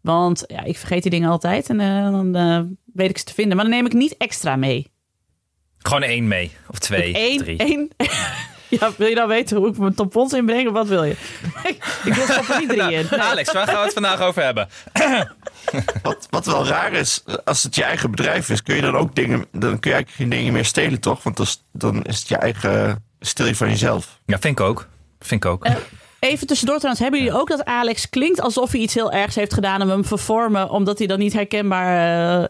Want 0.00 0.44
ja, 0.46 0.64
ik 0.64 0.78
vergeet 0.78 1.02
die 1.02 1.10
dingen 1.10 1.30
altijd 1.30 1.68
en 1.68 1.80
eh, 1.80 2.10
dan 2.10 2.34
eh, 2.34 2.60
weet 2.94 3.10
ik 3.10 3.18
ze 3.18 3.24
te 3.24 3.34
vinden. 3.34 3.56
Maar 3.56 3.64
dan 3.64 3.74
neem 3.74 3.86
ik 3.86 3.92
niet 3.92 4.16
extra 4.16 4.56
mee. 4.56 4.90
Gewoon 5.88 6.02
één 6.02 6.28
mee. 6.28 6.56
Of 6.70 6.78
twee, 6.78 7.12
Eén, 7.16 7.38
drie. 7.38 7.58
één. 7.58 7.88
Ja, 8.70 8.90
wil 8.96 9.08
je 9.08 9.14
nou 9.14 9.28
weten 9.28 9.56
hoe 9.56 9.68
ik 9.68 9.78
mijn 9.78 9.94
tampons 9.94 10.32
inbreng 10.32 10.66
of 10.68 10.72
wat 10.72 10.86
wil 10.88 11.04
je? 11.04 11.14
ik 12.04 12.14
wil 12.14 12.26
er 12.28 12.58
niet 12.58 12.68
drie 12.68 12.92
in. 12.92 13.06
Nee. 13.10 13.20
Alex, 13.20 13.52
waar 13.52 13.66
gaan 13.66 13.76
we 13.78 13.82
het 13.84 13.92
vandaag 13.92 14.20
over 14.20 14.42
hebben? 14.42 14.68
Wat, 16.02 16.26
wat 16.30 16.46
wel 16.46 16.66
raar 16.66 16.92
is, 16.92 17.22
als 17.44 17.62
het 17.62 17.74
je 17.74 17.84
eigen 17.84 18.10
bedrijf 18.10 18.48
is, 18.50 18.62
kun 18.62 18.74
je 18.74 18.80
dan 18.80 18.96
ook 18.96 19.14
dingen. 19.14 19.38
Dan 19.52 19.78
kun 19.78 19.90
je 19.90 19.96
eigenlijk 19.96 20.10
geen 20.10 20.28
dingen 20.28 20.52
meer 20.52 20.64
stelen, 20.64 21.00
toch? 21.00 21.22
Want 21.22 21.38
is- 21.38 21.64
dan 21.72 22.04
is 22.04 22.18
het 22.18 22.28
je 22.28 22.36
eigen. 22.36 23.04
Stil 23.20 23.46
je 23.46 23.54
van 23.56 23.68
jezelf. 23.68 24.18
Ja, 24.26 24.38
vind 24.38 24.58
ik 24.58 24.64
ook. 24.66 24.88
Vind 25.20 25.44
ik 25.44 25.50
ook. 25.50 25.64
Eh, 25.64 25.74
Even 26.18 26.46
tussendoor 26.46 26.76
trouwens, 26.76 27.02
hebben 27.02 27.22
jullie 27.22 27.38
ook 27.40 27.48
dat 27.48 27.64
Alex 27.64 28.08
klinkt 28.08 28.40
alsof 28.40 28.70
hij 28.72 28.80
iets 28.80 28.94
heel 28.94 29.12
ergs 29.12 29.34
heeft 29.34 29.54
gedaan 29.54 29.80
en 29.80 29.86
we 29.86 29.92
hem 29.92 30.04
vervormen, 30.04 30.70
omdat 30.70 30.98
hij 30.98 31.06
dan 31.06 31.18
niet 31.18 31.32
herkenbaar 31.32 32.40
uh, 32.40 32.44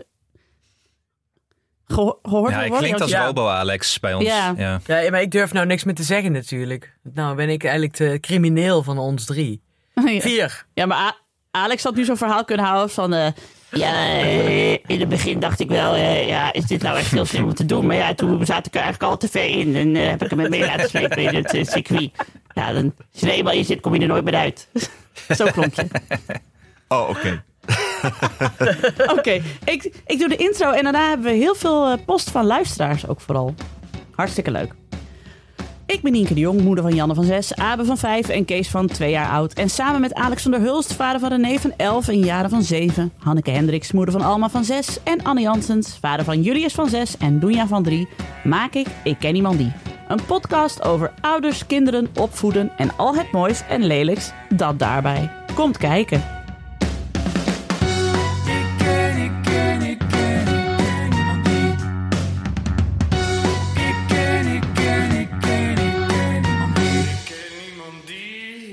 geho- 1.89 2.19
gehoord 2.23 2.51
ja, 2.53 2.59
worden? 2.59 2.79
klinkt 2.79 3.01
als 3.01 3.11
Ja. 3.11 3.25
Robo-Alex 3.25 4.01
bij 4.01 4.15
ons. 4.15 4.25
Ja. 4.25 4.55
Ja. 4.57 4.81
ja. 4.87 5.11
Maar 5.11 5.21
ik 5.21 5.31
durf 5.31 5.53
nou 5.53 5.67
niks 5.67 5.85
meer 5.85 5.95
te 5.95 6.03
zeggen 6.03 6.33
natuurlijk. 6.33 6.97
Nou 7.15 7.37
ben 7.37 7.49
ik 7.49 7.63
eigenlijk 7.65 7.97
de 7.97 8.19
crimineel 8.21 8.83
van 8.83 8.99
ons 8.99 9.25
drie. 9.25 9.63
Ja. 10.05 10.21
Vier. 10.21 10.67
Ja, 10.75 10.87
maar 10.87 10.99
A- 10.99 11.17
Alex 11.51 11.83
had 11.83 11.95
nu 11.95 12.05
zo'n 12.05 12.17
verhaal 12.17 12.45
kunnen 12.45 12.67
houden 12.67 12.91
van... 12.91 13.13
eh, 13.15 13.27
ja, 13.71 13.93
eh, 14.21 14.73
in 14.73 15.01
het 15.01 15.09
begin 15.09 15.41
dacht 15.41 15.61
ik 15.61 15.69
wel, 15.69 15.95
eh, 15.95 16.29
ja, 16.29 16.53
is 16.53 16.65
dit 16.65 16.83
nou 16.83 16.99
echt 16.99 17.11
heel 17.11 17.25
slim 17.25 17.45
om 17.45 17.55
te 17.55 17.67
doen? 17.67 17.87
Maar 17.87 17.97
ja, 17.97 18.15
toen 18.15 18.47
zat 18.47 18.67
ik 18.67 18.75
er 18.75 18.81
eigenlijk 18.81 19.11
al 19.13 19.17
te 19.19 19.29
ver 19.29 19.45
in 19.45 19.77
en 19.77 19.97
eh, 19.97 20.09
heb 20.09 20.23
ik 20.25 20.31
hem 20.31 20.51
mee 20.51 20.61
laten 20.61 20.89
slepen 20.89 21.17
in 21.23 21.35
het 21.35 21.69
circuit. 21.71 22.11
Ja, 22.55 22.73
dan, 22.73 22.95
als 23.13 23.21
je 23.21 23.27
er 23.27 23.33
eenmaal 23.33 23.53
in 23.53 23.65
zit, 23.65 23.81
kom 23.81 23.95
je 23.95 24.01
er 24.01 24.07
nooit 24.07 24.25
meer 24.25 24.35
uit. 24.35 24.69
Zo 25.37 25.47
klonk 25.47 25.75
je. 25.75 25.87
Oh, 26.89 27.09
oké. 27.09 27.43
Oké, 29.17 29.41
ik, 29.65 29.93
ik 30.07 30.19
doe 30.19 30.29
de 30.29 30.37
intro 30.37 30.71
en 30.71 30.83
daarna 30.83 31.09
hebben 31.09 31.27
we 31.27 31.37
heel 31.37 31.55
veel 31.55 31.89
eh, 31.89 31.99
post 32.07 32.31
van 32.31 32.47
luisteraars 32.47 33.09
ook 33.09 33.21
vooral. 33.21 33.55
Hartstikke 34.11 34.51
leuk. 34.51 34.75
Ik 35.89 36.03
ben 36.03 36.13
Nienke 36.13 36.35
de 36.35 36.41
Jong, 36.41 36.61
moeder 36.61 36.85
van 36.85 36.95
Janne 36.95 37.15
van 37.15 37.25
6, 37.25 37.55
Abe 37.55 37.85
van 37.85 37.99
5 37.99 38.29
en 38.29 38.45
Kees 38.45 38.69
van 38.69 38.87
2 38.87 39.11
jaar 39.11 39.31
oud. 39.31 39.53
En 39.53 39.71
samen 39.71 40.01
met 40.01 40.15
Alexander 40.15 40.61
Hulst, 40.61 40.93
vader 40.93 41.21
van 41.21 41.29
René 41.29 41.59
van 41.59 41.73
11 41.77 42.09
en 42.09 42.19
Jaren 42.19 42.51
van 42.51 42.63
7. 42.63 43.13
Hanneke 43.19 43.51
Hendricks, 43.51 43.93
moeder 43.93 44.13
van 44.13 44.23
Alma 44.23 44.49
van 44.49 44.65
6. 44.65 45.03
En 45.03 45.23
Anne 45.23 45.41
Janssens, 45.41 45.99
vader 46.01 46.25
van 46.25 46.43
Julius 46.43 46.75
van 46.75 46.89
6 46.89 47.17
en 47.17 47.39
Doenja 47.39 47.67
van 47.67 47.83
3. 47.83 48.09
Maak 48.45 48.75
ik 48.75 48.87
Ik 49.05 49.19
Ken 49.19 49.35
Iemand 49.35 49.59
Die. 49.59 49.73
Een 50.09 50.25
podcast 50.27 50.83
over 50.83 51.13
ouders, 51.21 51.67
kinderen, 51.67 52.09
opvoeden 52.17 52.71
en 52.77 52.97
al 52.97 53.15
het 53.15 53.33
moois 53.33 53.63
en 53.69 53.85
lelijks 53.85 54.33
dat 54.55 54.79
daarbij. 54.79 55.31
Komt 55.55 55.77
kijken. 55.77 56.38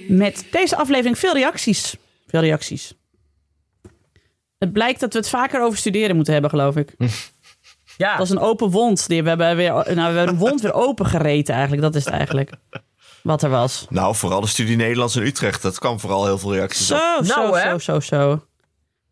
Met 0.07 0.45
deze 0.51 0.75
aflevering 0.75 1.19
veel 1.19 1.33
reacties. 1.33 1.95
Veel 2.27 2.41
reacties. 2.41 2.93
Het 4.57 4.73
blijkt 4.73 4.99
dat 4.99 5.13
we 5.13 5.19
het 5.19 5.29
vaker 5.29 5.61
over 5.61 5.77
studeren 5.77 6.15
moeten 6.15 6.33
hebben, 6.33 6.51
geloof 6.51 6.75
ik. 6.75 6.95
Ja, 7.97 8.09
Dat 8.09 8.17
was 8.17 8.29
een 8.29 8.39
open 8.39 8.69
wond. 8.69 9.07
Die, 9.07 9.23
we, 9.23 9.29
hebben 9.29 9.55
weer, 9.55 9.71
nou, 9.71 9.95
we 9.95 10.01
hebben 10.01 10.27
een 10.27 10.37
wond 10.37 10.61
weer 10.61 10.73
opengereten 10.73 11.53
eigenlijk. 11.53 11.83
Dat 11.83 11.95
is 11.95 12.05
het 12.05 12.13
eigenlijk. 12.13 12.51
Wat 13.23 13.43
er 13.43 13.49
was. 13.49 13.85
Nou, 13.89 14.15
vooral 14.15 14.41
de 14.41 14.47
studie 14.47 14.75
Nederlands 14.75 15.15
in 15.15 15.23
Utrecht. 15.23 15.61
Dat 15.61 15.79
kwam 15.79 15.99
vooral 15.99 16.25
heel 16.25 16.37
veel 16.37 16.53
reacties 16.53 16.91
op. 16.91 16.97
Zo, 16.97 17.23
zo, 17.23 17.49
Nou, 17.49 17.59
zo, 17.59 17.77
zo, 17.77 17.99
zo. 17.99 18.29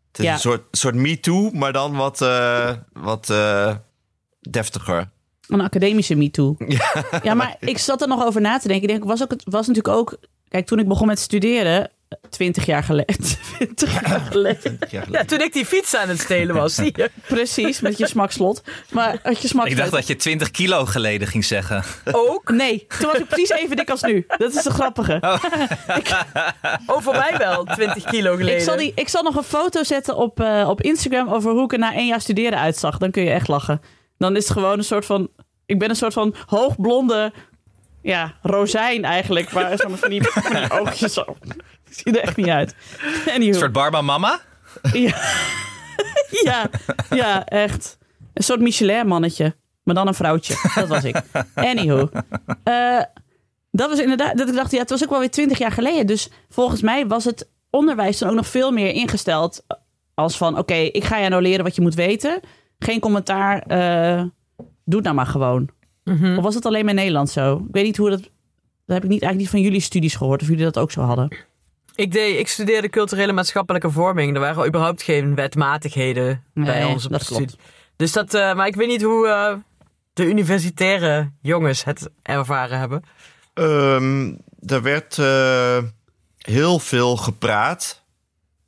Het 0.08 0.18
is 0.18 0.24
ja. 0.24 0.32
een 0.32 0.38
soort, 0.38 0.62
soort 0.70 0.94
me-too, 0.94 1.50
maar 1.52 1.72
dan 1.72 1.96
wat, 1.96 2.20
eh, 2.20 2.70
wat 2.92 3.30
eh, 3.30 3.74
deftiger. 4.40 5.10
Een 5.48 5.60
academische 5.60 6.14
MeToo. 6.14 6.56
Ja. 7.22 7.34
maar 7.34 7.56
ik 7.60 7.78
zat 7.78 8.02
er 8.02 8.08
nog 8.08 8.24
over 8.24 8.40
na 8.40 8.58
te 8.58 8.68
denken. 8.68 8.88
Ik 8.88 8.94
denk, 8.94 9.04
was, 9.08 9.22
ook, 9.22 9.30
het 9.30 9.44
was 9.44 9.66
natuurlijk 9.66 9.96
ook... 9.96 10.16
Kijk, 10.54 10.66
toen 10.66 10.78
ik 10.78 10.88
begon 10.88 11.06
met 11.06 11.18
studeren... 11.18 11.90
20 12.30 12.66
jaar 12.66 12.82
geleden. 12.82 13.16
20 13.58 14.00
jaar 14.08 14.20
geleden. 14.20 14.78
Ja, 15.10 15.24
toen 15.24 15.40
ik 15.40 15.52
die 15.52 15.66
fiets 15.66 15.96
aan 15.96 16.08
het 16.08 16.20
stelen 16.20 16.54
was, 16.54 16.74
zie 16.80 16.92
je. 16.96 17.10
Precies, 17.26 17.80
met 17.80 17.98
je 17.98 18.06
smakslot. 18.06 18.62
Maar 18.90 19.18
had 19.22 19.42
je 19.42 19.48
smakslot... 19.48 19.70
Ik 19.70 19.76
dacht 19.76 19.90
dat 19.90 20.06
je 20.06 20.16
20 20.16 20.50
kilo 20.50 20.84
geleden 20.84 21.28
ging 21.28 21.44
zeggen. 21.44 21.84
Ook. 22.12 22.50
Nee, 22.50 22.86
toen 22.98 23.10
was 23.10 23.20
ik 23.20 23.26
precies 23.26 23.50
even 23.50 23.76
dik 23.76 23.90
als 23.90 24.02
nu. 24.02 24.24
Dat 24.36 24.54
is 24.54 24.62
de 24.62 24.70
grappige. 24.70 25.18
Oh, 26.86 27.00
voor 27.00 27.16
mij 27.16 27.34
wel, 27.38 27.64
20 27.64 28.04
kilo 28.04 28.36
geleden. 28.36 28.58
Ik 28.58 28.64
zal, 28.64 28.76
die, 28.76 28.92
ik 28.94 29.08
zal 29.08 29.22
nog 29.22 29.36
een 29.36 29.42
foto 29.42 29.82
zetten 29.82 30.16
op, 30.16 30.40
eh, 30.40 30.68
op 30.68 30.82
Instagram 30.82 31.28
over 31.28 31.50
hoe 31.50 31.64
ik 31.64 31.72
er 31.72 31.78
na 31.78 31.94
één 31.94 32.06
jaar 32.06 32.20
studeren 32.20 32.58
uitzag. 32.58 32.98
Dan 32.98 33.10
kun 33.10 33.22
je 33.22 33.30
echt 33.30 33.48
lachen. 33.48 33.80
Dan 34.18 34.36
is 34.36 34.44
het 34.44 34.52
gewoon 34.52 34.78
een 34.78 34.84
soort 34.84 35.06
van... 35.06 35.28
Ik 35.66 35.78
ben 35.78 35.90
een 35.90 35.96
soort 35.96 36.12
van 36.12 36.34
hoogblonde... 36.46 37.32
Ja, 38.04 38.34
rozijn 38.42 39.04
eigenlijk. 39.04 39.48
Zo 39.50 39.88
met 39.88 39.98
van 39.98 40.08
die, 40.08 40.22
van 40.22 40.52
die 40.60 40.70
oogjes 40.70 41.12
zo. 41.12 41.36
Ziet 41.90 42.16
er 42.16 42.22
echt 42.22 42.36
niet 42.36 42.48
uit. 42.48 42.74
Anywho. 43.26 43.48
Een 43.48 43.54
soort 43.54 43.72
Barba 43.72 44.02
Mama? 44.02 44.40
Ja. 44.92 45.20
ja, 46.44 46.70
ja, 47.10 47.46
echt. 47.46 47.98
Een 48.34 48.42
soort 48.42 48.60
Michelin-mannetje. 48.60 49.56
Maar 49.82 49.94
dan 49.94 50.06
een 50.06 50.14
vrouwtje. 50.14 50.70
Dat 50.74 50.88
was 50.88 51.04
ik. 51.04 51.22
Anywho. 51.54 52.08
Eh, 52.64 53.00
dat 53.70 53.88
was 53.88 53.98
inderdaad... 53.98 54.38
Dat 54.38 54.48
ik 54.48 54.54
dacht, 54.54 54.70
ja, 54.70 54.78
het 54.78 54.90
was 54.90 55.02
ook 55.02 55.10
wel 55.10 55.18
weer 55.18 55.30
twintig 55.30 55.58
jaar 55.58 55.72
geleden. 55.72 56.06
Dus 56.06 56.30
volgens 56.48 56.82
mij 56.82 57.06
was 57.06 57.24
het 57.24 57.50
onderwijs 57.70 58.18
dan 58.18 58.28
ook 58.28 58.34
nog 58.34 58.46
veel 58.46 58.70
meer 58.70 58.90
ingesteld... 58.90 59.64
als 60.14 60.36
van, 60.36 60.58
oké, 60.58 60.74
ik 60.74 61.04
ga 61.04 61.18
jou 61.18 61.30
nou 61.30 61.42
leren 61.42 61.64
wat 61.64 61.74
je 61.74 61.82
moet 61.82 61.94
weten. 61.94 62.40
Geen 62.78 63.00
commentaar. 63.00 63.62
eh 63.62 64.22
doe 64.84 64.94
het 64.94 65.04
nou 65.04 65.14
maar 65.14 65.26
gewoon. 65.26 65.68
Of 66.04 66.42
was 66.42 66.54
het 66.54 66.66
alleen 66.66 66.80
maar 66.84 66.94
in 66.94 66.98
Nederland 66.98 67.30
zo? 67.30 67.56
Ik 67.56 67.72
weet 67.74 67.84
niet 67.84 67.96
hoe 67.96 68.10
dat... 68.10 68.20
Dat 68.86 68.96
heb 68.96 69.04
ik 69.04 69.10
niet, 69.10 69.22
eigenlijk 69.22 69.36
niet 69.36 69.48
van 69.48 69.60
jullie 69.60 69.80
studies 69.80 70.14
gehoord. 70.14 70.42
Of 70.42 70.48
jullie 70.48 70.64
dat 70.64 70.78
ook 70.78 70.90
zo 70.90 71.00
hadden. 71.00 71.36
Ik, 71.94 72.12
deed, 72.12 72.38
ik 72.38 72.48
studeerde 72.48 72.88
culturele 72.88 73.32
maatschappelijke 73.32 73.90
vorming. 73.90 74.34
Er 74.34 74.40
waren 74.40 74.66
überhaupt 74.66 75.02
geen 75.02 75.34
wetmatigheden 75.34 76.44
bij 76.54 76.84
ons 76.84 77.04
op 77.04 77.10
dat 77.10 77.20
de 77.20 77.26
klopt. 77.26 77.42
studie. 77.42 77.66
Dus 77.96 78.12
dat, 78.12 78.34
eh, 78.34 78.54
maar 78.54 78.66
ik 78.66 78.74
weet 78.74 78.88
niet 78.88 79.02
hoe 79.02 79.28
eh, 79.28 79.54
de 80.12 80.24
universitaire 80.24 81.30
jongens 81.40 81.84
het 81.84 82.10
ervaren 82.22 82.78
hebben. 82.78 83.02
Ehm, 83.54 84.32
er 84.66 84.82
werd 84.82 85.18
eh, 85.18 85.78
heel 86.38 86.78
veel 86.78 87.16
gepraat 87.16 88.02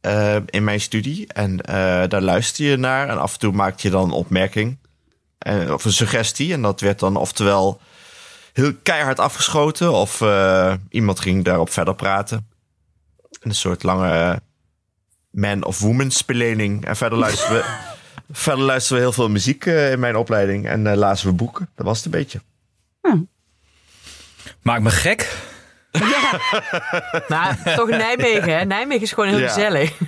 eh, 0.00 0.36
in 0.46 0.64
mijn 0.64 0.80
studie. 0.80 1.32
En 1.32 1.60
eh, 1.60 2.08
daar 2.08 2.22
luister 2.22 2.64
je 2.64 2.76
naar. 2.76 3.08
En 3.08 3.18
af 3.20 3.32
en 3.32 3.38
toe 3.38 3.52
maak 3.52 3.78
je 3.78 3.90
dan 3.90 4.04
een 4.04 4.10
opmerking. 4.10 4.78
Eh, 5.46 5.72
of 5.72 5.84
een 5.84 5.92
suggestie. 5.92 6.52
En 6.52 6.62
dat 6.62 6.80
werd 6.80 6.98
dan 6.98 7.16
oftewel 7.16 7.80
heel 8.52 8.72
keihard 8.82 9.18
afgeschoten. 9.20 9.92
Of 9.92 10.20
eh, 10.20 10.74
iemand 10.90 11.20
ging 11.20 11.44
daarop 11.44 11.70
verder 11.70 11.94
praten. 11.94 12.48
Een 13.40 13.54
soort 13.54 13.82
lange 13.82 14.10
eh, 14.10 14.36
man 15.30 15.64
of 15.64 15.78
woman 15.78 16.10
spelening. 16.10 16.84
En 16.84 16.96
verder 16.96 17.18
luisteren 17.18 17.56
we, 17.56 17.64
verder 18.32 18.64
luisteren 18.64 18.98
we 18.98 19.04
heel 19.04 19.14
veel 19.14 19.28
muziek 19.28 19.66
eh, 19.66 19.92
in 19.92 20.00
mijn 20.00 20.16
opleiding. 20.16 20.66
En 20.68 20.86
eh, 20.86 20.96
lazen 20.96 21.28
we 21.28 21.34
boeken. 21.34 21.68
Dat 21.74 21.86
was 21.86 21.96
het 21.96 22.04
een 22.06 22.10
beetje. 22.20 22.40
Maak 24.62 24.80
me 24.80 24.90
gek. 24.90 25.44
Maar 27.28 27.74
toch 27.76 27.88
Nijmegen, 27.88 28.58
hè? 28.58 28.64
Nijmegen 28.64 29.02
is 29.02 29.12
gewoon 29.12 29.28
heel 29.28 29.38
Ja. 29.38 29.48
gezellig. 29.48 29.98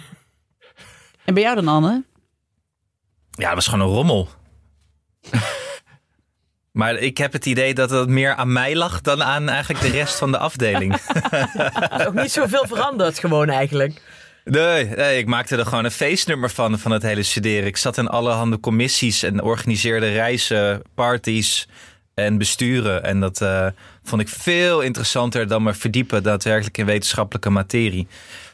En 1.24 1.34
bij 1.34 1.42
jou 1.42 1.54
dan, 1.54 1.68
Anne? 1.68 2.04
Ja, 3.30 3.46
dat 3.46 3.54
was 3.54 3.66
gewoon 3.66 3.86
een 3.88 3.94
rommel. 3.94 4.28
Maar 6.72 6.94
ik 6.94 7.18
heb 7.18 7.32
het 7.32 7.46
idee 7.46 7.74
dat 7.74 7.90
het 7.90 8.08
meer 8.08 8.34
aan 8.34 8.52
mij 8.52 8.76
lag 8.76 9.00
dan 9.00 9.22
aan 9.22 9.48
eigenlijk 9.48 9.80
de 9.80 9.90
rest 9.90 10.18
van 10.18 10.30
de 10.30 10.38
afdeling. 10.38 10.94
Er 11.30 12.00
is 12.00 12.06
ook 12.06 12.14
niet 12.14 12.32
zoveel 12.32 12.66
veranderd 12.66 13.18
gewoon 13.18 13.48
eigenlijk. 13.48 14.02
Nee, 14.44 14.84
nee, 14.84 15.18
ik 15.18 15.26
maakte 15.26 15.56
er 15.56 15.66
gewoon 15.66 15.84
een 15.84 15.90
feestnummer 15.90 16.50
van, 16.50 16.78
van 16.78 16.90
het 16.90 17.02
hele 17.02 17.22
studeren. 17.22 17.66
Ik 17.66 17.76
zat 17.76 17.98
in 17.98 18.08
allerhande 18.08 18.60
commissies 18.60 19.22
en 19.22 19.42
organiseerde 19.42 20.12
reizen, 20.12 20.82
parties 20.94 21.68
en 22.14 22.38
besturen. 22.38 23.04
En 23.04 23.20
dat 23.20 23.40
eh, 23.40 23.66
vond 24.02 24.20
ik 24.20 24.28
veel 24.28 24.80
interessanter 24.80 25.48
dan 25.48 25.62
me 25.62 25.74
verdiepen 25.74 26.22
daadwerkelijk 26.22 26.78
in 26.78 26.86
wetenschappelijke 26.86 27.50
materie. 27.50 28.06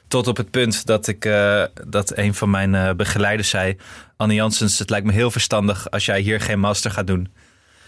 Tot 0.08 0.26
op 0.26 0.36
het 0.36 0.50
punt 0.50 0.86
dat 0.86 1.06
ik 1.06 1.24
eh, 1.24 1.64
dat 1.86 2.16
een 2.16 2.34
van 2.34 2.50
mijn 2.50 2.74
eh, 2.74 2.90
begeleiders 2.94 3.48
zei: 3.48 3.76
Anne 4.16 4.34
Janssens, 4.34 4.78
het 4.78 4.90
lijkt 4.90 5.06
me 5.06 5.12
heel 5.12 5.30
verstandig 5.30 5.90
als 5.90 6.04
jij 6.04 6.20
hier 6.20 6.40
geen 6.40 6.60
master 6.60 6.90
gaat 6.90 7.06
doen. 7.06 7.32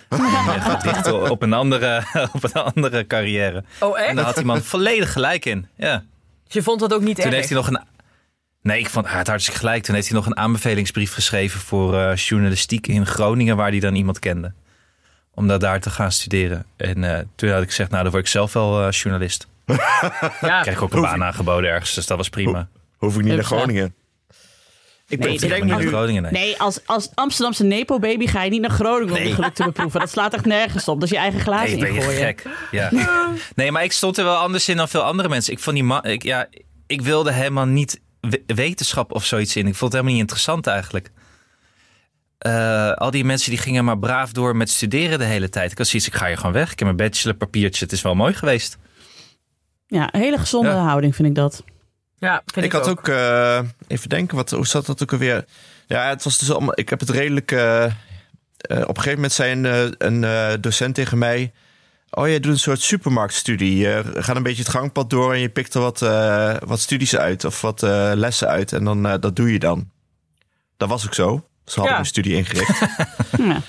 En 0.08 0.18
je 0.18 0.60
gaat 0.84 1.12
op 1.30 1.42
een 1.42 1.52
andere, 1.52 2.02
op 2.32 2.44
een 2.44 2.52
andere 2.62 3.06
carrière. 3.06 3.64
Oh, 3.80 3.98
En 3.98 4.04
echt? 4.04 4.16
daar 4.16 4.24
had 4.24 4.34
die 4.34 4.44
man 4.44 4.62
volledig 4.62 5.12
gelijk 5.12 5.44
in. 5.44 5.68
Ja. 5.76 6.04
Dus 6.44 6.54
je 6.54 6.62
vond 6.62 6.80
dat 6.80 6.92
ook 6.94 7.02
niet 7.02 7.16
Toen 7.16 7.24
erg? 7.24 7.34
heeft 7.34 7.48
hij 7.48 7.56
nog 7.58 7.68
een. 7.68 7.80
Nee, 8.62 8.78
ik 8.78 8.88
vond 8.88 9.06
had 9.06 9.26
hartstikke 9.26 9.60
gelijk. 9.60 9.82
Toen 9.82 9.94
heeft 9.94 10.08
hij 10.08 10.16
nog 10.16 10.26
een 10.26 10.36
aanbevelingsbrief 10.36 11.12
geschreven 11.12 11.60
voor 11.60 11.98
eh, 11.98 12.16
journalistiek 12.16 12.86
in 12.86 13.06
Groningen, 13.06 13.56
waar 13.56 13.70
hij 13.70 13.80
dan 13.80 13.94
iemand 13.94 14.18
kende. 14.18 14.52
Om 15.34 15.46
dat 15.46 15.60
daar 15.60 15.80
te 15.80 15.90
gaan 15.90 16.12
studeren. 16.12 16.66
En 16.76 17.04
eh, 17.04 17.24
toen 17.34 17.50
had 17.50 17.62
ik 17.62 17.68
gezegd, 17.68 17.90
nou, 17.90 18.02
dan 18.02 18.12
word 18.12 18.24
ik 18.24 18.30
zelf 18.30 18.52
wel 18.52 18.82
eh, 18.86 18.90
journalist. 18.90 19.46
Ja, 20.40 20.60
Kreeg 20.62 20.74
ik 20.74 20.82
ook 20.82 20.92
een 20.92 21.00
baan 21.00 21.22
aangeboden 21.24 21.70
ergens, 21.70 21.94
dus 21.94 22.06
dat 22.06 22.16
was 22.16 22.28
prima. 22.28 22.68
Hoef 22.96 23.16
ik 23.16 23.22
niet 23.24 23.34
naar. 23.34 23.44
Groningen. 23.44 23.94
Ik 25.08 25.18
Nee, 25.18 25.40
bedenk 25.40 25.64
me 25.64 25.74
niet 25.74 25.84
nu, 25.84 25.88
Groningen, 25.88 26.22
nee. 26.22 26.32
Nee, 26.32 26.58
als, 26.60 26.80
als 26.86 27.10
Amsterdamse 27.14 27.64
Nepo-baby 27.64 28.26
ga 28.26 28.42
je 28.42 28.50
niet 28.50 28.60
naar 28.60 28.70
Groningen 28.70 29.16
om 29.16 29.22
je 29.22 29.34
geluk 29.34 29.54
te 29.54 29.64
beproeven. 29.64 30.00
Dat 30.00 30.10
slaat 30.10 30.34
echt 30.34 30.44
nergens 30.44 30.88
op. 30.88 30.94
Dat 31.00 31.04
is 31.04 31.14
je 31.14 31.20
eigen 31.22 31.40
glazen 31.40 31.70
Nee, 31.70 31.78
ben 31.78 31.92
je 31.92 31.98
ingooien. 32.00 32.20
gek. 32.26 32.46
Ja. 32.70 32.90
Nee, 33.54 33.72
maar 33.72 33.84
ik 33.84 33.92
stond 33.92 34.18
er 34.18 34.24
wel 34.24 34.36
anders 34.36 34.68
in 34.68 34.76
dan 34.76 34.88
veel 34.88 35.02
andere 35.02 35.28
mensen. 35.28 35.52
Ik 35.52 35.58
vond 35.58 35.76
die 35.76 35.84
man, 35.84 36.04
ik, 36.04 36.22
ja, 36.22 36.46
ik 36.86 37.00
wilde 37.02 37.32
helemaal 37.32 37.66
niet 37.66 38.00
we- 38.20 38.42
wetenschap 38.46 39.12
of 39.12 39.24
zoiets 39.24 39.56
in. 39.56 39.66
Ik 39.66 39.74
vond 39.74 39.80
het 39.80 39.92
helemaal 39.92 40.12
niet 40.12 40.20
interessant 40.20 40.66
eigenlijk. 40.66 41.10
Eh, 42.38 42.92
al 42.92 43.10
die 43.10 43.24
mensen 43.24 43.50
die 43.50 43.58
gingen 43.60 43.84
maar 43.84 43.98
braaf 43.98 44.32
door 44.32 44.56
met 44.56 44.70
studeren 44.70 45.18
de 45.18 45.24
hele 45.24 45.48
tijd. 45.48 45.72
Ik 45.72 45.78
had 45.78 45.86
zoiets, 45.86 46.08
ik 46.08 46.14
ga 46.14 46.26
hier 46.26 46.36
gewoon 46.36 46.52
weg. 46.52 46.72
Ik 46.72 46.78
heb 46.78 46.94
mijn 46.96 47.10
bachelorpapiertje. 47.10 47.84
Het 47.84 47.92
is 47.92 48.02
wel 48.02 48.14
mooi 48.14 48.34
geweest. 48.34 48.78
Ja, 49.86 50.14
een 50.14 50.20
hele 50.20 50.38
gezonde 50.38 50.68
Ja. 50.68 50.84
houding 50.84 51.14
vind 51.14 51.28
ik 51.28 51.34
dat. 51.34 51.64
ja 52.18 52.42
vind 52.46 52.66
ik 52.66 52.72
had 52.72 52.88
ook, 52.88 53.08
eh, 53.08 53.60
even 53.86 54.08
denken, 54.08 54.36
wat, 54.36 54.50
hoe 54.50 54.66
zat 54.66 54.86
dat 54.86 55.02
ook 55.02 55.12
alweer? 55.12 55.44
Ja, 55.86 56.08
het 56.08 56.22
was 56.24 56.38
dus 56.38 56.50
allemaal, 56.50 56.78
ik 56.78 56.88
heb 56.88 57.00
het 57.00 57.10
redelijk, 57.10 57.52
eh, 57.52 57.84
eh, 57.84 57.90
op 58.68 58.88
een 58.88 59.02
gegeven 59.02 59.14
moment 59.14 59.32
zei 59.32 59.52
een, 59.52 59.66
eh, 59.66 59.84
een 59.98 60.24
eh, 60.24 60.52
docent 60.60 60.94
tegen 60.94 61.18
mij, 61.18 61.52
oh 62.10 62.28
je 62.28 62.40
doet 62.40 62.52
een 62.52 62.58
soort 62.58 62.80
supermarktstudie. 62.80 63.76
Je 63.76 64.02
gaat 64.14 64.36
een 64.36 64.42
beetje 64.42 64.62
het 64.62 64.70
gangpad 64.72 65.10
door 65.10 65.32
en 65.32 65.40
je 65.40 65.48
pikt 65.48 65.74
er 65.74 65.80
wat, 65.80 66.02
eh, 66.02 66.54
wat 66.64 66.80
studies 66.80 67.16
uit 67.16 67.44
of 67.44 67.60
wat 67.60 67.82
eh, 67.82 68.10
lessen 68.14 68.48
uit 68.48 68.72
en 68.72 68.84
dan, 68.84 69.06
eh, 69.06 69.14
dat 69.20 69.36
doe 69.36 69.52
je 69.52 69.58
dan. 69.58 69.90
Dat 70.76 70.88
was 70.88 71.06
ook 71.06 71.14
zo. 71.14 71.46
Zo 71.64 71.74
had 71.74 71.84
ik 71.84 71.88
Ja. 71.88 71.92
mijn 71.92 72.06
studie 72.06 72.36
ingericht. 72.36 72.80
Ja. 73.38 73.60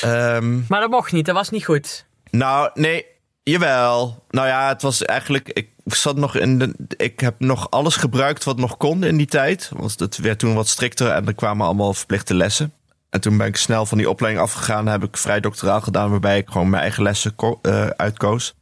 Ehm, 0.00 0.60
Maar 0.68 0.80
dat 0.80 0.90
mocht 0.90 1.12
niet, 1.12 1.26
dat 1.26 1.34
was 1.34 1.50
niet 1.50 1.64
goed. 1.64 2.06
Nou, 2.30 2.70
nee, 2.74 3.04
jawel. 3.50 4.24
Nou 4.30 4.46
ja, 4.46 4.68
het 4.68 4.82
was 4.82 5.04
eigenlijk. 5.04 5.48
Ik 5.48 5.68
zat 5.84 6.16
nog 6.16 6.36
in 6.36 6.58
de. 6.58 6.74
Ik 6.96 7.20
heb 7.20 7.34
nog 7.38 7.70
alles 7.70 7.96
gebruikt 7.96 8.44
wat 8.44 8.56
nog 8.58 8.76
kon 8.76 9.04
in 9.04 9.16
die 9.16 9.26
tijd. 9.26 9.70
Want 9.76 9.98
het 10.00 10.16
werd 10.18 10.38
toen 10.38 10.54
wat 10.54 10.68
strikter 10.68 11.10
en 11.10 11.26
er 11.26 11.34
kwamen 11.34 11.66
allemaal 11.66 11.94
verplichte 11.94 12.34
lessen. 12.34 12.72
En 13.10 13.20
toen 13.20 13.36
ben 13.36 13.46
ik 13.46 13.56
snel 13.56 13.86
van 13.86 13.98
die 13.98 14.10
opleiding 14.10 14.44
afgegaan. 14.44 14.86
Heb 14.86 15.04
ik 15.04 15.16
vrij 15.16 15.40
doctoraal 15.40 15.80
gedaan, 15.80 16.10
waarbij 16.10 16.38
ik 16.38 16.48
gewoon 16.48 16.70
mijn 16.70 16.82
eigen 16.82 17.02
lessen 17.02 17.34
eh, 17.62 17.86
uitkoos. 17.86 18.54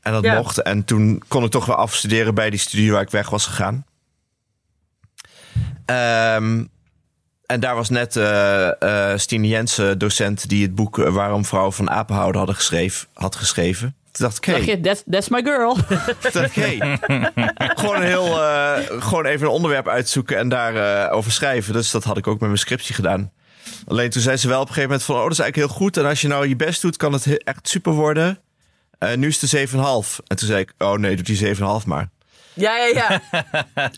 En 0.00 0.12
dat 0.12 0.24
Ja. 0.24 0.34
mocht. 0.34 0.62
En 0.62 0.84
toen 0.84 1.22
kon 1.28 1.44
ik 1.44 1.50
toch 1.50 1.66
weer 1.66 1.76
afstuderen 1.76 2.34
bij 2.34 2.50
die 2.50 2.58
studie 2.58 2.92
waar 2.92 3.00
ik 3.02 3.10
weg 3.10 3.30
was 3.30 3.46
gegaan. 3.46 3.84
Ehm, 5.84 6.64
en 7.46 7.60
daar 7.60 7.74
was 7.74 7.88
net 7.88 8.16
eh 8.16 9.12
eh 9.12 9.18
Stine 9.18 9.48
Jensen, 9.48 9.98
docent, 9.98 10.48
die 10.48 10.62
het 10.62 10.74
boek 10.74 10.98
eh, 10.98 11.14
Waarom 11.14 11.44
vrouwen 11.44 11.72
van 11.72 11.90
apenhouden 11.90 12.36
hadden 12.36 12.56
geschreven, 12.56 13.08
had 13.14 13.36
geschreven. 13.36 13.94
Toen 14.10 14.26
dacht 14.26 14.36
ik, 14.36 14.44
Dacht 14.46 14.64
hey, 14.64 14.74
je, 14.76 14.80
that's, 14.80 15.02
that's 15.10 15.28
my 15.28 15.42
girl. 15.42 15.76
Dacht 16.32 16.34
ik, 16.34 16.52
hey, 16.54 16.98
gewoon, 17.58 18.02
heel, 18.02 18.42
eh, 18.42 18.72
gewoon 18.88 19.24
even 19.24 19.46
een 19.46 19.52
onderwerp 19.52 19.88
uitzoeken 19.88 20.38
en 20.38 20.48
daarover 20.48 21.10
over 21.10 21.32
schrijven. 21.32 21.72
Dus 21.72 21.90
dat 21.90 22.04
had 22.04 22.16
ik 22.16 22.26
ook 22.26 22.38
met 22.38 22.48
mijn 22.48 22.58
scriptie 22.58 22.94
gedaan. 22.94 23.32
Alleen 23.86 24.10
toen 24.10 24.22
zei 24.22 24.36
ze 24.36 24.48
wel 24.48 24.60
op 24.60 24.68
een 24.68 24.74
gegeven 24.74 24.90
moment 24.90 25.06
van... 25.06 25.16
oh, 25.16 25.22
dat 25.22 25.32
is 25.32 25.38
eigenlijk 25.38 25.70
heel 25.70 25.78
goed. 25.78 25.96
En 25.96 26.04
als 26.06 26.20
je 26.20 26.28
nou 26.28 26.48
je 26.48 26.56
best 26.56 26.82
doet, 26.82 26.96
kan 26.96 27.12
het 27.12 27.24
he- 27.24 27.34
echt 27.34 27.68
super 27.68 27.92
worden. 27.92 28.38
Eh, 28.98 29.14
nu 29.14 29.26
is 29.28 29.40
het 29.40 29.70
7,5. 29.70 29.76
En 30.26 30.36
toen 30.36 30.48
zei 30.48 30.60
ik, 30.60 30.72
oh 30.78 30.92
nee, 30.92 31.16
doe 31.16 31.24
die 31.24 31.56
7,5 31.56 31.62
maar. 31.86 32.08
Ja, 32.56 32.76
ja, 32.76 32.86
ja. 32.86 33.20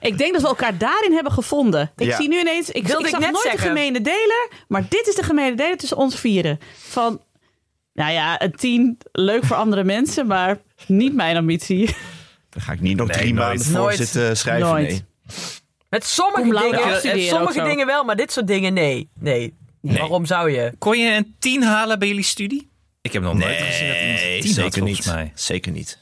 Ik 0.00 0.18
denk 0.18 0.32
dat 0.32 0.42
we 0.42 0.48
elkaar 0.48 0.78
daarin 0.78 1.12
hebben 1.12 1.32
gevonden. 1.32 1.92
Ik 1.96 2.06
Ja. 2.06 2.16
zie 2.16 2.28
nu 2.28 2.38
ineens, 2.40 2.70
ik, 2.70 2.86
Wilde 2.86 3.00
ik 3.00 3.06
ik 3.06 3.10
zag 3.10 3.20
net 3.20 3.30
nooit 3.32 3.50
de 3.52 3.58
gemene 3.58 4.00
deler, 4.00 4.48
maar 4.68 4.86
dit 4.88 5.06
is 5.06 5.14
de 5.14 5.22
gemene 5.22 5.56
deler 5.56 5.76
tussen 5.76 5.96
ons 5.96 6.20
vieren. 6.20 6.58
Van, 6.76 7.20
nou 7.92 8.12
ja, 8.12 8.42
een 8.42 8.52
tien, 8.52 8.98
leuk 9.12 9.44
voor 9.44 9.56
andere 9.56 9.84
mensen, 9.94 10.26
maar 10.26 10.58
niet 10.86 11.14
mijn 11.14 11.36
ambitie. 11.36 11.86
Daar 12.50 12.62
ga 12.62 12.72
ik 12.72 12.80
niet 12.80 12.96
nog 12.96 13.08
Nee, 13.08 13.16
drie 13.16 13.34
nooit. 13.34 13.46
maanden 13.46 13.66
voor 13.66 13.74
Nooit. 13.80 13.96
zitten 13.96 14.36
schrijven. 14.36 14.68
Nooit. 14.68 14.88
Nee. 14.88 15.04
Met 15.88 16.04
sommige 16.04 16.70
dingen, 17.02 17.28
sommige 17.28 17.62
dingen 17.62 17.86
wel, 17.86 18.04
maar 18.04 18.16
dit 18.16 18.32
soort 18.32 18.46
dingen 18.46 18.72
nee. 18.74 19.08
Nee. 19.20 19.54
Waarom 19.80 20.26
zou 20.26 20.50
je? 20.50 20.72
Kon 20.78 20.98
je 20.98 21.14
een 21.14 21.34
10 21.38 21.62
halen 21.62 21.98
bij 21.98 22.08
jullie 22.08 22.22
studie? 22.24 22.70
Ik 23.02 23.12
heb 23.12 23.22
nog 23.22 23.34
nooit 23.34 23.56
gezien 23.56 23.88
dat 23.88 23.96
iemand 24.00 24.20
een 24.20 24.40
10 24.40 24.46
had, 24.46 24.54
zeker 24.54 24.78
volgens 24.78 25.06
niet. 25.06 25.14
mij. 25.14 25.32
Zeker 25.34 25.72
niet. 25.72 25.98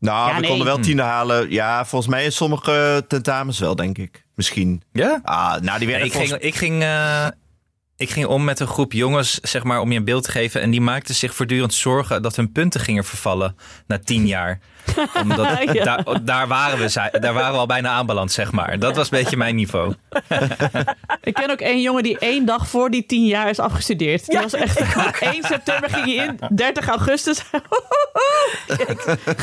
Nou, 0.00 0.28
Ja, 0.28 0.34
we 0.34 0.40
nee. 0.40 0.48
konden 0.48 0.66
wel 0.66 0.76
Hm. 0.76 0.82
tienen 0.82 1.04
halen. 1.04 1.50
Ja, 1.50 1.84
volgens 1.86 2.10
mij 2.10 2.24
in 2.24 2.32
sommige 2.32 3.04
tentamens 3.08 3.58
wel, 3.58 3.76
denk 3.76 3.98
ik. 3.98 4.24
Misschien. 4.34 4.82
Ja? 4.92 5.20
Ah, 5.22 5.60
nou, 5.60 5.60
die 5.60 5.70
Ja, 5.70 5.86
werden 5.86 6.06
ik, 6.06 6.12
volgens 6.12 6.30
ging, 6.32 6.42
ik, 6.42 6.54
ging, 6.54 6.82
eh, 6.82 7.26
ik 7.96 8.10
ging 8.10 8.26
om 8.26 8.44
met 8.44 8.60
een 8.60 8.66
groep 8.66 8.92
jongens, 8.92 9.38
zeg 9.42 9.62
maar, 9.64 9.80
om 9.80 9.92
je 9.92 9.98
een 9.98 10.04
beeld 10.04 10.22
te 10.24 10.30
geven. 10.30 10.60
En 10.60 10.70
die 10.70 10.80
maakten 10.80 11.14
zich 11.14 11.34
voortdurend 11.34 11.74
zorgen 11.74 12.22
dat 12.22 12.36
hun 12.36 12.52
punten 12.52 12.80
gingen 12.80 13.04
vervallen 13.04 13.56
na 13.86 13.98
tien 13.98 14.26
jaar. 14.26 14.60
Omdat 15.22 15.46
Ja. 15.72 15.84
daar, 15.84 16.24
daar, 16.24 16.48
waren 16.48 16.78
we, 16.78 17.08
daar 17.20 17.32
waren 17.34 17.52
we 17.52 17.58
al 17.58 17.66
bijna 17.66 17.88
aanbeland, 17.90 18.32
zeg 18.32 18.52
maar. 18.52 18.78
Dat 18.78 18.96
was 18.96 19.10
een 19.10 19.18
beetje 19.18 19.36
mijn 19.36 19.54
niveau. 19.54 19.94
Ik 21.22 21.34
ken 21.34 21.50
ook 21.50 21.60
één 21.60 21.80
jongen 21.80 22.02
die 22.02 22.18
één 22.18 22.44
dag 22.46 22.68
voor 22.68 22.90
die 22.90 23.06
tien 23.06 23.26
jaar 23.26 23.48
is 23.48 23.58
afgestudeerd. 23.58 24.26
Die 24.26 24.38
was 24.38 24.52
echt, 24.52 24.80
1 25.20 25.42
september 25.54 25.90
ging 25.90 26.04
hij 26.16 26.26
in, 26.26 26.38
30 26.56 26.88
augustus. 26.88 27.42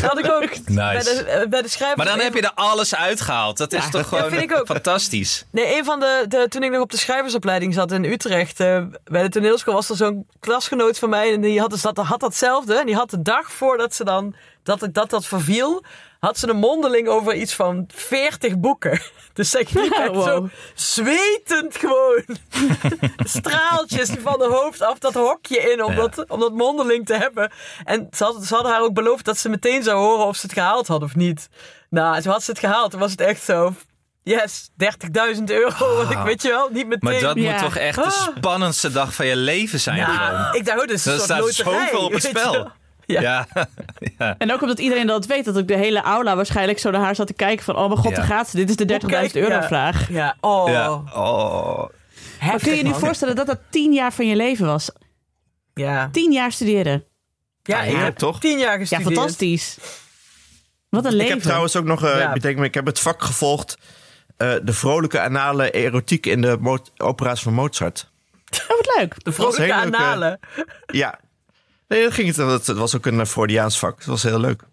Dat 0.01 0.17
ik 0.19 0.31
ook 0.31 0.49
bij, 0.65 0.99
de, 1.03 1.23
eh, 1.27 1.47
bij 1.49 1.61
de 1.61 1.67
schrijvers. 1.67 1.97
Maar 1.97 2.05
dan 2.05 2.19
heb 2.19 2.33
je 2.33 2.41
er 2.41 2.51
alles 2.55 2.95
uitgehaald. 2.95 3.57
Dat 3.57 3.73
is 3.73 3.83
Ja, 3.83 3.89
toch 3.89 4.01
ja, 4.01 4.07
gewoon 4.07 4.29
vind 4.29 4.41
ik 4.51 4.57
ook. 4.57 4.65
fantastisch. 4.65 5.45
Nee, 5.51 5.77
een 5.77 5.85
van 5.85 5.99
de, 5.99 6.25
de. 6.27 6.45
Toen 6.49 6.63
ik 6.63 6.71
nog 6.71 6.81
op 6.81 6.91
de 6.91 6.97
schrijversopleiding 6.97 7.73
zat 7.73 7.91
in 7.91 8.03
Utrecht. 8.05 8.59
eh, 8.59 8.83
bij 9.03 9.21
de 9.21 9.29
toneelschool 9.29 9.73
was 9.73 9.89
er 9.89 9.95
zo'n 9.95 10.25
klasgenoot 10.39 10.99
van 10.99 11.09
mij. 11.09 11.33
En 11.33 11.41
die 11.41 11.59
had, 11.59 11.69
dus 11.69 11.81
dat, 11.81 11.97
had 11.97 12.19
datzelfde. 12.19 12.75
En 12.75 12.85
die 12.85 12.95
had 12.95 13.09
de 13.09 13.21
dag 13.21 13.51
voordat 13.51 13.95
ze 13.95 14.03
dan. 14.03 14.35
Dat 14.67 14.89
dat, 14.91 15.09
dat 15.09 15.25
verviel. 15.25 15.83
Had 16.19 16.37
ze 16.37 16.47
een 16.49 16.55
mondeling 16.57 17.07
over 17.07 17.33
iets 17.35 17.53
van 17.53 17.85
40 17.93 18.57
boeken. 18.59 18.99
Dus 19.33 19.49
zij 19.49 19.67
liep 19.69 19.91
echt 19.93 20.07
Wow. 20.07 20.27
zo 20.27 20.49
zwetend 20.75 21.77
gewoon. 21.77 22.23
Straaltjes 23.17 24.09
van 24.23 24.39
haar 24.41 24.49
hoofd 24.49 24.81
af 24.81 24.97
dat 24.99 25.13
hokje 25.13 25.57
in 25.71 25.83
om, 25.83 25.91
Ja. 25.91 25.97
dat, 26.07 26.29
om 26.29 26.39
dat 26.39 26.53
mondeling 26.53 27.05
te 27.05 27.13
hebben. 27.15 27.51
En 27.83 28.07
ze, 28.11 28.23
had, 28.23 28.45
ze 28.45 28.53
hadden 28.53 28.71
haar 28.71 28.81
ook 28.81 28.93
beloofd 28.93 29.25
dat 29.25 29.37
ze 29.37 29.49
meteen 29.49 29.83
zou 29.83 29.97
horen 29.97 30.25
of 30.25 30.35
ze 30.35 30.41
het 30.45 30.53
gehaald 30.53 30.87
had 30.87 31.01
of 31.03 31.15
niet. 31.15 31.49
Nou, 31.89 32.21
toen 32.21 32.31
had 32.31 32.43
ze 32.43 32.51
het 32.51 32.59
gehaald. 32.59 32.91
Toen 32.91 32.99
was 32.99 33.11
het 33.11 33.21
echt 33.21 33.43
zo. 33.43 33.73
Yes, 34.23 34.69
30.000 35.37 35.43
euro. 35.45 35.95
Want 35.95 36.11
ik 36.17 36.17
weet 36.17 36.41
je 36.41 36.49
wel, 36.49 36.69
niet 36.71 36.87
meteen. 36.87 37.11
Maar 37.11 37.19
dat 37.21 37.35
Ja. 37.35 37.51
moet 37.51 37.61
toch 37.61 37.75
echt 37.75 37.95
de 37.95 38.03
Ah. 38.03 38.27
spannendste 38.37 38.91
dag 38.91 39.13
van 39.13 39.25
je 39.25 39.35
leven 39.35 39.79
zijn. 39.79 39.97
Ja, 39.97 40.05
gewoon. 40.05 40.55
ik 40.55 40.65
dacht, 40.65 40.79
oh, 40.79 40.85
is 40.93 41.05
een 41.05 41.11
Er 41.11 41.17
soort 41.17 41.21
staat 41.29 41.39
loterij, 41.39 41.87
zoveel 41.87 42.05
op 42.05 42.11
het 42.13 42.23
spel. 42.23 42.71
Ja. 43.15 43.21
Ja. 43.21 43.47
ja. 44.17 44.35
En 44.37 44.51
ook 44.53 44.61
omdat 44.61 44.79
iedereen 44.79 45.07
dat 45.07 45.25
weet, 45.25 45.45
dat 45.45 45.57
ook 45.57 45.67
de 45.67 45.77
hele 45.77 46.01
aula 46.01 46.35
waarschijnlijk 46.35 46.79
zo 46.79 46.91
naar 46.91 47.01
haar 47.01 47.15
zat 47.15 47.27
te 47.27 47.33
kijken 47.33 47.65
van, 47.65 47.75
oh 47.75 47.87
mijn 47.87 47.99
god, 47.99 48.09
Ja. 48.09 48.15
daar 48.15 48.25
gaat 48.25 48.49
ze. 48.49 48.55
Dit 48.55 48.69
is 48.69 48.75
de 48.75 48.85
30.000 48.85 49.01
Hoe 49.01 49.09
kijk- 49.09 49.33
euro 49.35 49.53
ja. 49.61 49.67
vraag. 49.67 50.09
Ja, 50.09 50.35
oh. 50.39 50.69
Ja. 50.69 50.91
Oh. 50.93 51.85
Maar 52.41 52.59
kun 52.59 52.71
je 52.71 52.77
je 52.77 52.83
nu 52.83 52.89
man. 52.89 52.99
voorstellen 52.99 53.35
dat 53.35 53.47
dat 53.47 53.59
10 53.69 53.93
jaar 53.93 54.13
van 54.13 54.27
je 54.27 54.35
leven 54.35 54.65
was? 54.65 54.89
Ja, 55.73 56.09
10 56.11 56.31
jaar 56.31 56.51
studeren. 56.51 57.03
ja, 57.63 57.81
Ja, 57.83 57.91
ik 57.91 57.97
heb 57.97 58.17
toch? 58.17 58.39
tien 58.39 58.57
jaar 58.59 58.71
Ja, 58.73 58.77
gestudeerd. 58.77 59.13
fantastisch. 59.13 59.77
Wat 60.89 61.05
een 61.05 61.11
Ik 61.11 61.17
leven. 61.17 61.33
heb 61.33 61.41
trouwens 61.41 61.75
ook 61.75 61.85
nog, 61.85 62.03
eh 62.05 62.19
Ja. 62.19 62.33
bedenk 62.33 62.57
me, 62.57 62.65
ik 62.65 62.73
heb 62.73 62.85
het 62.85 62.99
vak 62.99 63.23
gevolgd. 63.23 63.77
eh, 64.37 64.53
de 64.63 64.73
vrolijke 64.73 65.19
anale 65.21 65.71
erotiek 65.71 66.25
in 66.25 66.41
de 66.41 66.79
opera's 66.97 67.41
van 67.41 67.53
Mozart. 67.53 68.09
Oh, 68.61 68.67
wat 68.77 68.95
leuk. 68.97 69.23
De 69.23 69.31
vrolijke 69.31 69.63
eh, 69.63 69.81
analen. 69.81 70.39
Ja. 70.85 71.19
Nee, 71.87 72.03
dat 72.03 72.13
ging 72.13 72.35
het. 72.35 72.67
Het 72.67 72.77
was 72.77 72.95
ook 72.95 73.05
een 73.05 73.25
Freudiaans 73.25 73.79
vak. 73.79 73.97
Het 73.97 74.05
was 74.05 74.23
heel 74.23 74.39
leuk. 74.39 74.63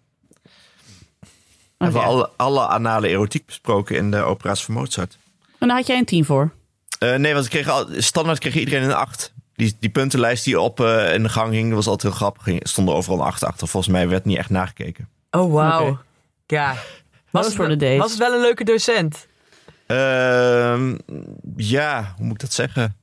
We 1.77 1.83
hebben 1.83 2.01
ja. 2.01 2.07
alle, 2.07 2.29
alle 2.35 2.67
anale 2.67 3.07
erotiek 3.07 3.45
besproken 3.45 3.95
in 3.95 4.11
de 4.11 4.21
opera's 4.21 4.65
van 4.65 4.73
Mozart. 4.73 5.17
En 5.57 5.67
daar 5.67 5.77
had 5.77 5.87
jij 5.87 5.97
een 5.97 6.05
10 6.05 6.25
voor. 6.25 6.51
Eh, 6.99 7.15
nee, 7.15 7.33
want 7.33 7.45
ik 7.45 7.51
kreeg 7.51 7.69
al, 7.69 7.87
standaard 7.97 8.39
kreeg 8.39 8.55
iedereen 8.55 8.83
een 8.83 8.95
8. 8.95 9.33
Die, 9.53 9.75
die 9.79 9.89
puntenlijst 9.89 10.43
die 10.43 10.59
op 10.59 10.79
eh, 10.79 11.13
in 11.13 11.23
de 11.23 11.29
gang 11.29 11.51
hing, 11.51 11.73
was 11.73 11.87
altijd 11.87 12.11
heel 12.11 12.21
grappig. 12.21 12.47
Er 12.47 12.59
stonden 12.61 12.95
overal 12.95 13.19
een 13.19 13.25
8 13.25 13.43
achter. 13.43 13.67
Volgens 13.67 13.93
mij 13.93 14.07
werd 14.07 14.25
niet 14.25 14.37
echt 14.37 14.49
nagekeken. 14.49 15.09
Oh, 15.31 15.53
wauw. 15.53 15.89
Oké. 15.89 15.99
Ja. 16.47 16.75
Was 17.31 17.45
het, 17.45 17.55
were 17.55 17.69
the 17.69 17.75
days. 17.75 17.99
was 17.99 18.09
het 18.09 18.19
wel 18.19 18.33
een 18.33 18.41
leuke 18.41 18.63
docent? 18.63 19.27
Ehm, 19.85 20.95
ja, 21.55 22.13
hoe 22.15 22.25
moet 22.25 22.33
ik 22.33 22.39
dat 22.39 22.53
zeggen? 22.53 22.95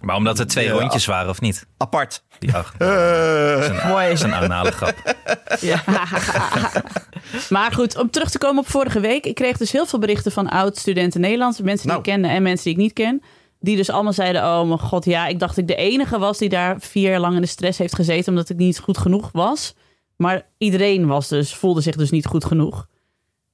Maar 0.00 0.16
omdat 0.16 0.38
er 0.38 0.46
twee 0.46 0.64
Ja. 0.66 0.72
rondjes 0.72 1.06
waren, 1.06 1.30
of 1.30 1.40
niet? 1.40 1.66
Apart. 1.76 2.22
Die 2.38 2.54
acht. 2.54 2.74
Eh, 2.80 3.88
Mooi. 3.88 4.04
Dat 4.08 4.12
is 4.16 4.22
een 4.22 4.34
anale 4.34 4.70
grap. 4.70 4.94
Ja. 5.60 5.82
Maar 7.48 7.72
goed, 7.72 7.96
om 7.98 8.10
terug 8.10 8.30
te 8.30 8.38
komen 8.38 8.62
op 8.62 8.68
vorige 8.68 9.00
week. 9.00 9.24
Ik 9.24 9.34
kreeg 9.34 9.56
dus 9.56 9.72
heel 9.72 9.86
veel 9.86 9.98
berichten 9.98 10.32
van 10.32 10.48
oud-studenten 10.48 11.20
Nederlands. 11.20 11.60
Mensen 11.60 11.88
die 11.88 11.96
Nou. 11.96 11.98
ik 11.98 12.12
kende 12.12 12.28
en 12.28 12.42
mensen 12.42 12.64
die 12.64 12.72
ik 12.72 12.78
niet 12.78 12.92
ken. 12.92 13.22
Die 13.60 13.76
dus 13.76 13.90
allemaal 13.90 14.12
zeiden, 14.12 14.42
oh 14.42 14.66
mijn 14.66 14.78
god, 14.78 15.04
ja, 15.04 15.26
ik 15.26 15.38
dacht 15.38 15.56
ik 15.56 15.66
de 15.68 15.74
enige 15.74 16.18
was 16.18 16.38
die 16.38 16.48
daar 16.48 16.76
vier 16.78 17.10
jaar 17.10 17.20
lang 17.20 17.34
in 17.34 17.40
de 17.40 17.46
stress 17.46 17.78
heeft 17.78 17.94
gezeten. 17.94 18.28
Omdat 18.32 18.48
ik 18.50 18.56
niet 18.56 18.78
goed 18.78 18.98
genoeg 18.98 19.28
was. 19.32 19.74
Maar 20.16 20.46
iedereen 20.58 21.06
was 21.06 21.28
dus, 21.28 21.54
voelde 21.54 21.80
zich 21.80 21.96
dus 21.96 22.10
niet 22.10 22.26
goed 22.26 22.44
genoeg. 22.44 22.86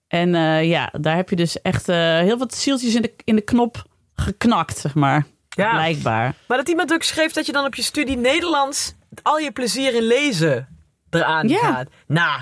En 0.09 0.35
eh, 0.35 0.65
ja, 0.69 0.93
daar 1.01 1.17
heb 1.17 1.31
je 1.31 1.37
dus 1.37 1.63
echt 1.63 1.89
eh, 1.89 1.97
heel 2.19 2.39
wat 2.39 2.55
zieltjes 2.55 2.95
in 2.95 3.03
de, 3.03 3.13
in 3.25 3.35
de 3.37 3.43
knop 3.43 3.85
geknakt, 4.15 4.79
zeg 4.79 4.95
maar. 4.95 5.27
Ja. 5.57 5.71
Blijkbaar. 5.71 6.35
Maar 6.49 6.57
dat 6.57 6.69
iemand 6.69 6.93
ook 6.93 7.03
schreef 7.03 7.33
dat 7.33 7.47
je 7.47 7.53
dan 7.53 7.65
op 7.65 7.75
je 7.75 7.83
studie 7.83 8.17
Nederlands 8.17 8.95
al 9.23 9.39
je 9.39 9.51
plezier 9.53 9.95
in 9.95 10.03
lezen 10.03 10.69
eraan 11.11 11.49
Ja. 11.49 11.59
gaat. 11.59 11.89
Nou, 12.07 12.41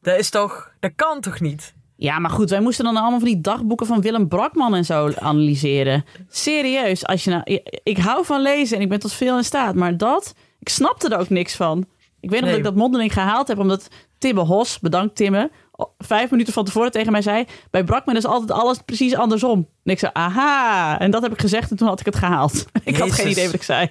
dat 0.00 0.18
is 0.18 0.30
toch, 0.30 0.70
dat 0.80 0.92
kan 0.96 1.20
toch 1.20 1.40
niet? 1.40 1.74
Ja, 1.96 2.18
maar 2.18 2.30
goed, 2.30 2.50
wij 2.50 2.60
moesten 2.60 2.84
dan 2.84 2.96
allemaal 2.96 3.18
van 3.18 3.28
die 3.28 3.40
dagboeken 3.40 3.86
van 3.86 4.00
Willem 4.00 4.28
Brakman 4.28 4.74
en 4.74 4.84
zo 4.84 5.10
analyseren. 5.18 6.04
Serieus, 6.28 7.06
als 7.06 7.24
je 7.24 7.30
nou, 7.30 7.42
ik 7.82 7.98
hou 7.98 8.24
van 8.24 8.42
lezen 8.42 8.76
en 8.76 8.82
ik 8.82 8.88
ben 8.88 8.98
tot 9.00 9.12
veel 9.12 9.36
in 9.36 9.44
staat, 9.44 9.74
maar 9.74 9.96
dat, 9.96 10.34
ik 10.58 10.68
snapte 10.68 11.08
er 11.08 11.18
ook 11.18 11.28
niks 11.28 11.54
van. 11.56 11.78
Ik 12.20 12.30
weet 12.30 12.40
nog 12.40 12.40
Nee. 12.40 12.48
dat 12.50 12.58
ik 12.58 12.64
dat 12.64 12.74
mondeling 12.74 13.12
gehaald 13.12 13.48
heb, 13.48 13.58
omdat 13.58 13.88
Tibbe 14.18 14.40
Hos, 14.40 14.78
bedankt 14.80 15.16
Timme, 15.16 15.50
vijf 15.98 16.30
minuten 16.30 16.52
van 16.52 16.64
tevoren 16.64 16.90
tegen 16.90 17.12
mij 17.12 17.22
zei, 17.22 17.44
bij 17.70 17.84
Brakman 17.84 18.16
is 18.16 18.24
altijd 18.26 18.50
alles 18.50 18.78
precies 18.84 19.14
andersom. 19.14 19.68
En 19.84 19.92
ik 19.92 19.98
zei, 19.98 20.12
aha, 20.14 20.98
en 20.98 21.10
dat 21.10 21.22
heb 21.22 21.32
ik 21.32 21.40
gezegd 21.40 21.70
en 21.70 21.76
toen 21.76 21.88
had 21.88 22.00
ik 22.00 22.06
het 22.06 22.16
gehaald. 22.16 22.64
ik 22.84 22.96
had 22.96 23.12
geen 23.12 23.30
idee 23.30 23.44
wat 23.46 23.54
ik 23.54 23.62
zei. 23.62 23.90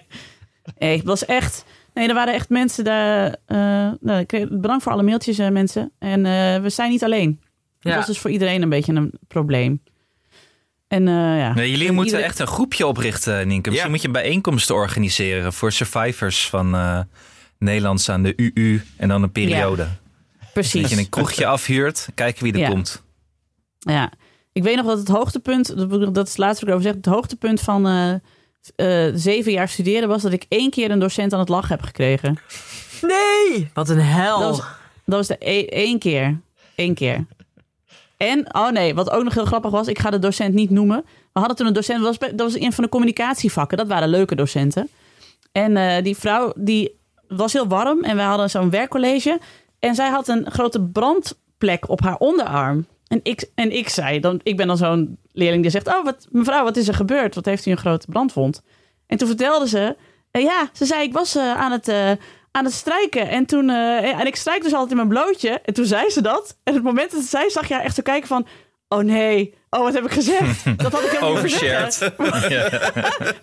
Nee, 0.78 0.96
het 0.98 1.06
was 1.06 1.26
echt, 1.26 1.66
nee, 1.94 2.08
er 2.08 2.14
waren 2.14 2.34
echt 2.34 2.50
mensen 2.50 2.84
daar, 2.84 3.36
nou, 4.00 4.24
kreeg, 4.26 4.48
bedankt 4.50 4.84
voor 4.84 4.92
alle 4.92 5.04
mailtjes 5.04 5.38
eh, 5.38 5.50
mensen. 5.50 5.92
En 6.00 6.26
eh, 6.26 6.62
we 6.62 6.70
zijn 6.70 6.90
niet 6.90 7.04
alleen. 7.04 7.40
Dat 7.80 7.96
was 7.96 8.06
dus 8.06 8.20
voor 8.20 8.30
iedereen 8.32 8.62
een 8.62 8.70
beetje 8.70 8.94
een 8.94 9.14
probleem. 9.28 9.82
En 10.88 11.08
eh, 11.08 11.14
ja. 11.14 11.54
Nee, 11.54 11.70
jullie 11.72 11.88
En 11.88 11.94
moeten 11.94 12.12
iedereen- 12.14 12.26
echt 12.32 12.40
een 12.40 12.48
groepje 12.56 12.88
oprichten, 12.88 13.48
Nienke. 13.48 13.70
Misschien 13.70 13.90
Ja. 13.90 13.96
moet 13.96 14.06
je 14.06 14.12
bijeenkomsten 14.12 14.76
organiseren 14.76 15.54
voor 15.54 15.72
survivors 15.72 16.50
van 16.50 16.76
eh, 16.76 17.00
Nederlands 17.60 18.10
aan 18.10 18.24
de 18.24 18.34
UU 18.36 18.82
en 18.98 19.08
dan 19.08 19.24
een 19.24 19.32
periode. 19.32 19.88
Dat 20.54 20.64
Precies. 20.64 20.90
je 20.90 20.98
een 20.98 21.10
kroegje 21.10 21.46
afhuurt, 21.46 22.08
kijken 22.16 22.44
wie 22.44 22.54
er 22.54 22.60
Ja. 22.60 22.70
komt. 22.70 23.04
Ja. 23.80 24.12
Ik 24.52 24.64
weet 24.64 24.76
nog 24.76 24.86
dat 24.86 24.98
het 25.00 25.08
hoogtepunt, 25.08 25.78
dat 25.78 25.90
dat 26.16 26.26
is 26.26 26.32
het 26.32 26.38
laatste 26.38 26.66
wat 26.66 26.76
ik 26.76 26.82
erover 26.82 26.84
zeg, 26.84 26.94
het 26.96 27.06
hoogtepunt 27.06 27.62
van 27.62 27.88
eh, 27.88 28.14
eh, 29.08 29.14
zeven 29.16 29.52
jaar 29.52 29.70
studeren 29.70 30.08
was 30.10 30.22
dat 30.22 30.32
ik 30.34 30.46
één 30.50 30.70
keer 30.70 30.92
een 30.92 31.00
docent 31.00 31.34
aan 31.34 31.40
het 31.40 31.50
lachen 31.50 31.70
heb 31.76 31.82
gekregen. 31.82 32.38
Nee! 33.02 33.70
Wat 33.74 33.90
een 33.90 34.00
hel. 34.00 34.40
Dat 34.40 34.50
was, 34.50 34.66
dat 35.06 35.18
was 35.18 35.28
de 35.28 35.36
e- 35.40 35.66
één 35.66 36.00
keer. 36.00 36.40
Eén 36.76 36.94
keer. 36.94 37.26
En, 38.18 38.56
oh 38.56 38.70
nee, 38.70 38.94
wat 38.96 39.10
ook 39.10 39.24
nog 39.24 39.34
heel 39.34 39.46
grappig 39.46 39.72
was, 39.72 39.88
ik 39.88 40.00
ga 40.00 40.10
de 40.10 40.20
docent 40.20 40.54
niet 40.54 40.70
noemen. 40.70 41.04
We 41.34 41.40
hadden 41.40 41.58
toen 41.58 41.68
een 41.68 41.74
docent, 41.74 42.04
dat 42.04 42.18
was, 42.18 42.30
dat 42.30 42.40
was 42.52 42.62
een 42.62 42.74
van 42.74 42.84
de 42.84 42.90
communicatievakken. 42.90 43.78
Dat 43.78 43.88
waren 43.88 44.10
leuke 44.10 44.36
docenten. 44.36 44.90
En 45.52 45.78
eh, 45.78 46.04
die 46.04 46.18
vrouw, 46.18 46.54
die 46.56 47.00
was 47.28 47.54
heel 47.54 47.68
warm 47.68 48.04
en 48.04 48.16
wij 48.16 48.26
hadden 48.26 48.50
zo'n 48.50 48.70
werkcollege. 48.70 49.40
En 49.84 49.96
zij 49.96 50.10
had 50.10 50.28
een 50.28 50.52
grote 50.52 50.82
brandplek 50.82 51.90
op 51.90 52.02
haar 52.02 52.18
onderarm. 52.18 52.86
En 53.08 53.20
ik, 53.24 53.50
en 53.56 53.72
ik 53.72 53.90
zei, 53.90 54.20
dan, 54.20 54.40
ik 54.44 54.58
ben 54.58 54.68
dan 54.68 54.78
zo'n 54.78 55.18
leerling 55.32 55.62
die 55.62 55.72
zegt... 55.72 55.88
Oh, 55.88 56.04
wat, 56.04 56.28
mevrouw, 56.30 56.64
wat 56.64 56.78
is 56.78 56.88
er 56.88 56.94
gebeurd? 56.94 57.36
Wat 57.36 57.46
heeft 57.46 57.66
u 57.66 57.72
een 57.72 57.78
grote 57.78 58.08
brandwond? 58.10 58.62
En 59.08 59.18
toen 59.18 59.28
vertelde 59.28 59.68
ze... 59.68 59.96
eh, 60.32 60.42
ja, 60.42 60.70
ze 60.74 60.86
zei, 60.86 61.04
ik 61.04 61.14
was 61.14 61.36
eh, 61.36 61.54
aan, 61.54 61.72
het, 61.72 61.88
eh, 61.88 62.12
aan 62.52 62.66
het 62.66 62.74
strijken. 62.74 63.30
En, 63.30 63.46
toen, 63.46 63.70
en 63.70 64.26
ik 64.26 64.36
strijk 64.36 64.64
dus 64.64 64.72
altijd 64.72 64.92
in 64.92 64.96
mijn 64.98 65.08
blootje. 65.08 65.62
En 65.66 65.74
toen 65.74 65.86
zei 65.86 66.10
ze 66.10 66.22
dat. 66.22 66.58
En 66.64 66.74
het 66.74 66.84
moment 66.84 67.12
dat 67.12 67.22
ze 67.22 67.28
zei, 67.28 67.50
zag 67.50 67.68
je 67.68 67.74
haar 67.74 67.84
echt 67.84 67.96
zo 67.96 68.02
kijken 68.02 68.28
van... 68.28 68.48
Oh 68.88 69.00
nee, 69.00 69.54
oh 69.70 69.82
wat 69.82 69.94
heb 69.94 70.06
ik 70.06 70.12
gezegd? 70.12 70.64
Dat 70.78 70.92
had 70.92 71.04
ik 71.04 71.10
helemaal 71.10 71.30
niet 71.30 71.38
Overshared. 71.38 72.12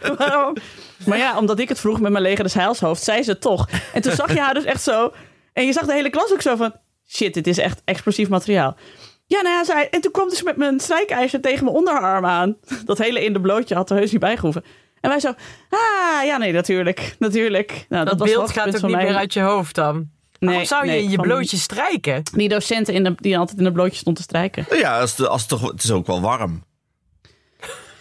Waarom? 0.19 0.57
Maar 1.07 1.19
ja, 1.19 1.39
omdat 1.39 1.59
ik 1.59 1.69
het 1.69 1.81
vroeg 1.81 2.01
met 2.01 2.13
mijn 2.13 2.25
leger 2.25 2.45
des 2.45 2.55
heilshoofd, 2.55 3.03
zei 3.03 3.23
ze 3.23 3.31
het 3.31 3.41
toch. 3.41 3.69
En 3.93 4.03
toen 4.03 4.13
zag 4.13 4.33
je 4.33 4.41
haar 4.41 4.55
dus 4.55 4.65
echt 4.65 4.83
zo... 4.83 5.13
En 5.53 5.67
je 5.67 5.73
zag 5.73 5.87
de 5.87 5.93
hele 5.93 6.11
klas 6.11 6.33
ook 6.33 6.43
zo 6.43 6.57
van... 6.57 6.73
Shit, 7.09 7.35
dit 7.35 7.47
is 7.47 7.59
echt 7.59 7.83
explosief 7.85 8.29
materiaal. 8.29 8.77
Ja, 9.27 9.43
nou 9.43 9.55
ja, 9.55 9.65
zei, 9.65 9.87
en 9.91 10.01
toen 10.01 10.13
kwam 10.13 10.29
dus 10.29 10.43
met 10.43 10.57
mijn 10.57 10.81
strijkijzer 10.81 11.41
tegen 11.41 11.65
mijn 11.65 11.77
onderarm 11.77 12.25
aan. 12.25 12.57
Dat 12.85 12.99
hele 12.99 13.25
in 13.25 13.33
de 13.33 13.41
blootje 13.41 13.75
had 13.75 13.91
er 13.91 13.97
heus 13.97 14.11
niet 14.11 14.21
bijgehoeven. 14.21 14.65
En 15.01 15.11
wij 15.11 15.21
zo, 15.21 15.29
ah, 15.69 16.25
ja, 16.25 16.37
nee, 16.37 16.53
natuurlijk, 16.53 17.17
natuurlijk. 17.19 17.87
Nou, 17.89 18.05
Dat, 18.05 18.19
beeld 18.19 18.51
gaat 18.51 18.77
ook 18.77 18.91
niet 18.91 18.97
meer 18.97 19.17
uit 19.17 19.33
je 19.33 19.41
hoofd 19.41 19.75
dan. 19.75 20.09
Waarom 20.39 20.65
zou 20.65 20.85
je 20.85 20.91
nee, 20.91 21.03
in 21.03 21.11
je 21.11 21.21
blootje 21.21 21.57
strijken? 21.57 22.23
Die 22.33 22.49
docenten 22.49 22.95
in 22.95 23.05
de, 23.05 23.15
die 23.17 23.39
altijd 23.39 23.59
in 23.59 23.65
de 23.65 23.73
blootje 23.73 23.97
stond 23.97 24.17
te 24.17 24.23
strijken. 24.23 24.67
Ja, 24.71 25.01
als 25.01 25.17
het, 25.17 25.29
als 25.29 25.41
het, 25.41 25.51
toch, 25.51 25.71
het 25.71 25.83
is 25.83 25.91
ook 25.91 26.07
wel 26.07 26.21
warm. 26.21 26.65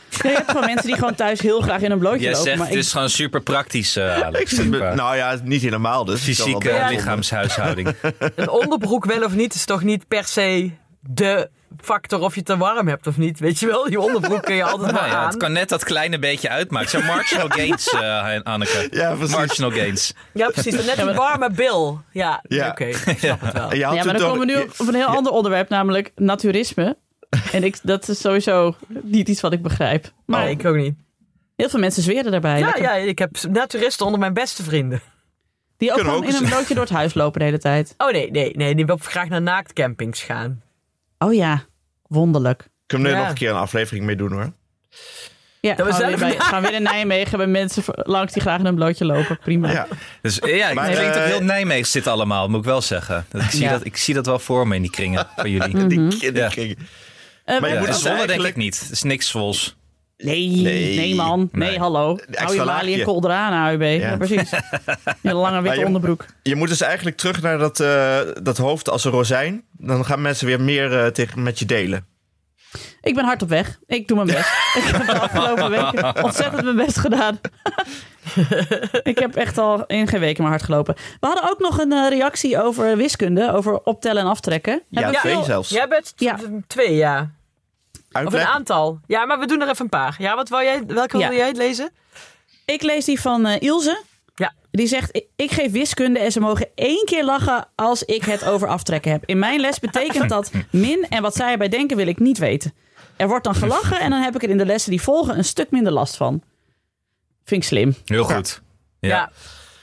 Ja, 0.10 0.30
je 0.30 0.36
hebt 0.36 0.52
gewoon 0.52 0.66
mensen 0.66 0.86
die 0.88 0.96
gewoon 0.96 1.16
thuis 1.16 1.40
heel 1.42 1.62
graag 1.62 1.82
in 1.82 1.92
een 1.92 2.00
blootje 2.00 2.20
Jij 2.20 2.30
lopen. 2.32 2.44
zegt 2.46 2.58
maar 2.58 2.68
het 2.68 2.76
ik- 2.76 2.82
is 2.82 2.92
gewoon 2.92 3.10
super 3.10 3.42
praktisch, 3.42 3.96
eh, 3.96 4.22
Alex. 4.22 4.54
Nou 4.96 5.16
ja, 5.16 5.38
niet 5.44 5.62
helemaal 5.62 6.06
dus. 6.06 6.22
Fysieke 6.22 6.86
lichaamshuishouding. 6.90 7.96
Een 8.36 8.50
onderbroek 8.50 9.06
wel 9.06 9.24
of 9.24 9.36
niet 9.36 9.54
is 9.54 9.66
toch 9.66 9.84
niet 9.84 10.08
per 10.08 10.24
se 10.24 10.72
de 11.00 11.50
factor 11.82 12.20
of 12.20 12.32
je 12.34 12.38
het 12.40 12.46
te 12.50 12.58
warm 12.58 12.88
hebt 12.88 13.08
of 13.08 13.18
niet. 13.18 13.40
Weet 13.40 13.60
je 13.60 13.66
wel, 13.68 13.90
je 13.90 14.00
onderbroek 14.00 14.44
kun 14.44 14.56
je 14.56 14.64
altijd 14.64 14.92
Nou 14.92 15.06
ja, 15.08 15.16
aan. 15.16 15.28
het 15.28 15.38
kan 15.38 15.52
net 15.52 15.70
dat 15.70 15.84
kleine 15.84 16.20
beetje 16.20 16.50
uitmaken. 16.50 16.90
Zo'n 16.90 17.06
marginal 17.06 17.48
gains, 17.58 17.90
eh 17.90 18.40
Anneke. 18.44 18.88
Ja, 18.92 19.14
precies. 19.16 19.36
Marginal 19.36 19.72
gains. 19.72 20.14
Ja, 20.34 20.50
precies. 20.50 20.86
Net 20.86 20.96
die 20.96 21.06
warme 21.06 21.50
bil. 21.52 22.02
Ja, 22.12 22.40
Ja. 22.48 22.68
oké. 22.70 22.86
ik 22.86 22.98
snap 23.20 23.42
het 23.42 23.78
Ja, 23.78 23.88
toen 23.92 24.06
maar 24.06 24.18
dan 24.18 24.30
komen 24.30 24.48
we 24.48 24.54
nu 24.54 24.62
op 24.78 24.88
een 24.88 24.96
heel 24.96 25.06
ander 25.06 25.32
onderwerp, 25.32 25.70
namelijk 25.70 26.12
naturisme. 26.16 26.98
En 27.52 27.64
ik, 27.64 27.78
dat 27.84 28.08
is 28.08 28.20
sowieso 28.20 28.76
niet 28.88 29.30
iets 29.30 29.42
wat 29.42 29.54
ik 29.54 29.62
begrijp. 29.62 30.12
Maar 30.26 30.44
Nee, 30.44 30.52
ik 30.54 30.66
ook 30.66 30.76
niet. 30.76 30.96
heel 31.56 31.70
veel 31.70 31.80
mensen 31.80 32.04
zweren 32.04 32.32
daarbij. 32.32 32.60
Ja, 32.60 32.66
Lekker. 32.66 32.84
ja, 32.84 32.94
ik 32.94 33.20
heb 33.20 33.38
naturisten 33.50 34.06
onder 34.06 34.20
mijn 34.22 34.34
beste 34.34 34.64
vrienden. 34.64 35.02
Die 35.78 35.90
ook 35.90 35.96
Kunnen 35.96 36.14
gewoon 36.14 36.28
ook 36.30 36.36
in 36.36 36.44
een 36.44 36.50
blootje 36.50 36.74
door 36.74 36.84
het 36.84 36.94
huis 36.94 37.14
lopen 37.14 37.40
de 37.40 37.46
hele 37.46 37.58
tijd. 37.60 37.94
Oh 37.98 38.12
nee, 38.12 38.32
nee, 38.32 38.56
nee. 38.56 38.76
Die 38.76 38.86
wil 38.86 38.98
graag 39.02 39.28
naar 39.30 39.42
naaktcampings 39.42 40.22
gaan. 40.24 40.62
Oh 41.18 41.34
ja, 41.34 41.64
wonderlijk. 42.08 42.68
Kunnen 42.86 43.08
we 43.08 43.14
er 43.14 43.20
Ja. 43.20 43.24
nog 43.28 43.34
een 43.34 43.40
keer 43.40 43.50
een 43.50 43.56
aflevering 43.58 44.06
mee 44.06 44.16
doen 44.16 44.32
hoor. 44.32 44.52
Ja, 45.62 45.74
Dat 45.76 45.86
we 45.88 45.94
gaan, 45.94 46.02
we 46.02 46.08
weer 46.08 46.18
bij, 46.18 46.40
gaan 46.40 46.62
we 46.62 46.68
weer 46.68 46.78
in 46.78 46.84
Nijmegen 46.84 47.38
bij 47.38 47.48
mensen 47.48 47.84
langs 47.96 48.34
die 48.34 48.42
graag 48.42 48.60
in 48.60 48.66
een 48.66 48.76
blootje 48.76 49.06
lopen. 49.06 49.38
Prima. 49.44 49.72
Ja. 49.72 49.88
Dus 50.22 50.36
ja, 50.46 50.66
het 50.66 50.76
Maar, 50.76 50.86
klinkt 50.92 51.16
ook 51.18 51.22
eh, 51.24 51.30
heel 51.30 51.42
Nijmeegs 51.44 51.92
dit 51.92 52.08
allemaal, 52.08 52.48
moet 52.50 52.60
ik 52.60 52.66
wel 52.66 52.82
zeggen. 52.82 53.26
Dat 53.30 53.42
ik, 53.42 53.50
zie 53.50 53.62
Ja. 53.64 53.70
dat, 53.72 53.86
ik 53.86 53.98
zie 53.98 54.14
dat 54.14 54.26
wel 54.26 54.40
voor 54.40 54.68
me 54.68 54.76
in 54.76 54.82
die 54.82 54.92
kringen 54.92 55.28
van 55.36 55.50
jullie. 55.50 55.76
Mhm. 55.78 55.88
Die 55.88 56.18
kinderen 56.20 56.34
Ja. 56.50 56.56
kringen. 56.56 56.78
Eh, 57.50 57.60
Maar 57.60 57.70
je 57.70 57.74
Ja, 57.76 57.80
moet 57.80 57.90
het 57.90 57.98
Zwolle 57.98 58.28
denk 58.28 58.44
ik 58.46 58.56
niet. 58.56 58.80
Het 58.80 58.92
is 58.92 59.04
niks 59.04 59.28
Zwols. 59.28 59.76
nee, 60.18 60.48
nee, 60.50 60.96
Nee. 60.98 61.16
man. 61.16 61.50
Nee, 61.52 61.70
Nee. 61.70 61.80
hallo. 61.80 62.18
Hou 62.32 62.56
je 62.56 62.64
laagje. 62.64 62.94
en 63.00 63.04
kolder 63.04 63.32
aan, 63.32 63.68
AUB. 63.68 63.82
Ja. 63.82 63.88
Ja. 64.10 64.18
precies. 64.18 64.50
Je 65.22 65.34
lange 65.34 65.62
witte 65.62 65.80
je- 65.80 65.86
onderbroek. 65.86 66.26
Je 66.44 66.56
moet 66.56 66.68
dus 66.70 66.82
eigenlijk 66.82 67.18
terug 67.18 67.42
naar 67.42 67.58
dat, 67.58 67.80
eh, 67.80 68.18
dat 68.42 68.58
hoofd 68.58 68.90
als 68.90 69.06
een 69.06 69.12
rozijn. 69.12 69.64
Dan 69.72 70.06
gaan 70.06 70.22
mensen 70.22 70.46
weer 70.48 70.62
meer 70.62 71.00
eh, 71.00 71.08
tegen, 71.08 71.44
met 71.44 71.60
je 71.60 71.66
delen. 71.66 72.06
Ik 73.02 73.16
ben 73.16 73.26
hard 73.26 73.42
op 73.42 73.50
weg. 73.50 73.80
Ik 73.86 74.08
doe 74.08 74.24
mijn 74.26 74.38
best. 74.38 74.50
ik 74.80 74.84
heb 74.84 75.06
de 75.06 75.20
afgelopen 75.20 75.70
weken 75.70 76.24
ontzettend 76.24 76.64
mijn 76.64 76.76
best 76.76 76.98
gedaan. 76.98 77.40
ik 79.04 79.20
heb 79.20 79.36
echt 79.36 79.58
al 79.58 79.86
in 79.86 80.08
geen 80.08 80.20
weken 80.20 80.42
maar 80.44 80.52
hard 80.52 80.64
gelopen. 80.64 80.96
We 81.20 81.28
hadden 81.28 81.50
ook 81.52 81.60
nog 81.60 81.80
een 81.80 82.10
reactie 82.10 82.62
over 82.62 82.98
wiskunde, 82.98 83.54
over 83.54 83.80
optellen 83.84 84.22
en 84.22 84.28
aftrekken. 84.30 84.82
Ja, 84.90 85.10
twee 85.12 85.32
veel- 85.34 85.44
zelfs. 85.44 85.70
Jij 85.70 85.88
bent 85.88 86.14
Ja. 86.16 86.38
twee, 86.68 86.96
ja. 86.96 87.32
Of 88.12 88.34
een 88.34 88.40
aantal. 88.40 89.00
Ja, 89.08 89.26
maar 89.26 89.40
we 89.40 89.46
doen 89.48 89.62
er 89.62 89.70
even 89.70 89.84
een 89.84 89.90
paar. 89.90 90.16
Ja, 90.18 90.36
wat 90.36 90.50
wou 90.50 90.64
jij, 90.64 90.84
welke 90.88 91.18
Ja. 91.18 91.28
wil 91.30 91.38
jij 91.38 91.48
het 91.48 91.58
lezen? 91.58 91.92
Ik 92.66 92.82
lees 92.82 93.06
die 93.06 93.22
van 93.22 93.46
eh, 93.46 93.62
Ilse. 93.62 94.04
Ja. 94.36 94.54
Die 94.72 94.88
zegt, 94.88 95.22
"Ik- 95.36 95.52
geef 95.52 95.72
wiskunde 95.72 96.20
en 96.20 96.32
ze 96.32 96.40
mogen 96.40 96.68
één 96.76 97.06
keer 97.06 97.24
lachen 97.26 97.68
als 97.76 98.04
ik 98.04 98.24
het 98.24 98.44
over 98.46 98.68
aftrekken 98.68 99.12
heb. 99.12 99.24
In 99.26 99.40
mijn 99.40 99.60
les 99.60 99.80
betekent 99.80 100.30
dat 100.30 100.52
min 100.72 101.06
en 101.10 101.22
wat 101.22 101.36
zij 101.36 101.52
erbij 101.52 101.70
denken 101.70 101.98
wil 101.98 102.08
ik 102.08 102.20
niet 102.20 102.38
weten. 102.38 102.74
Er 103.16 103.28
wordt 103.28 103.44
dan 103.44 103.56
gelachen 103.56 104.00
en 104.00 104.10
dan 104.10 104.22
heb 104.22 104.36
ik 104.36 104.44
er 104.44 104.50
in 104.50 104.58
de 104.58 104.66
lessen 104.66 104.92
die 104.92 105.02
volgen 105.02 105.38
een 105.38 105.44
stuk 105.46 105.72
minder 105.72 105.94
last 105.94 106.16
van. 106.18 106.42
Vind 107.46 107.62
ik 107.64 107.68
slim. 107.68 107.96
Heel 108.06 108.24
goed. 108.24 108.62
Ja, 109.00 109.08
Ja. 109.10 109.32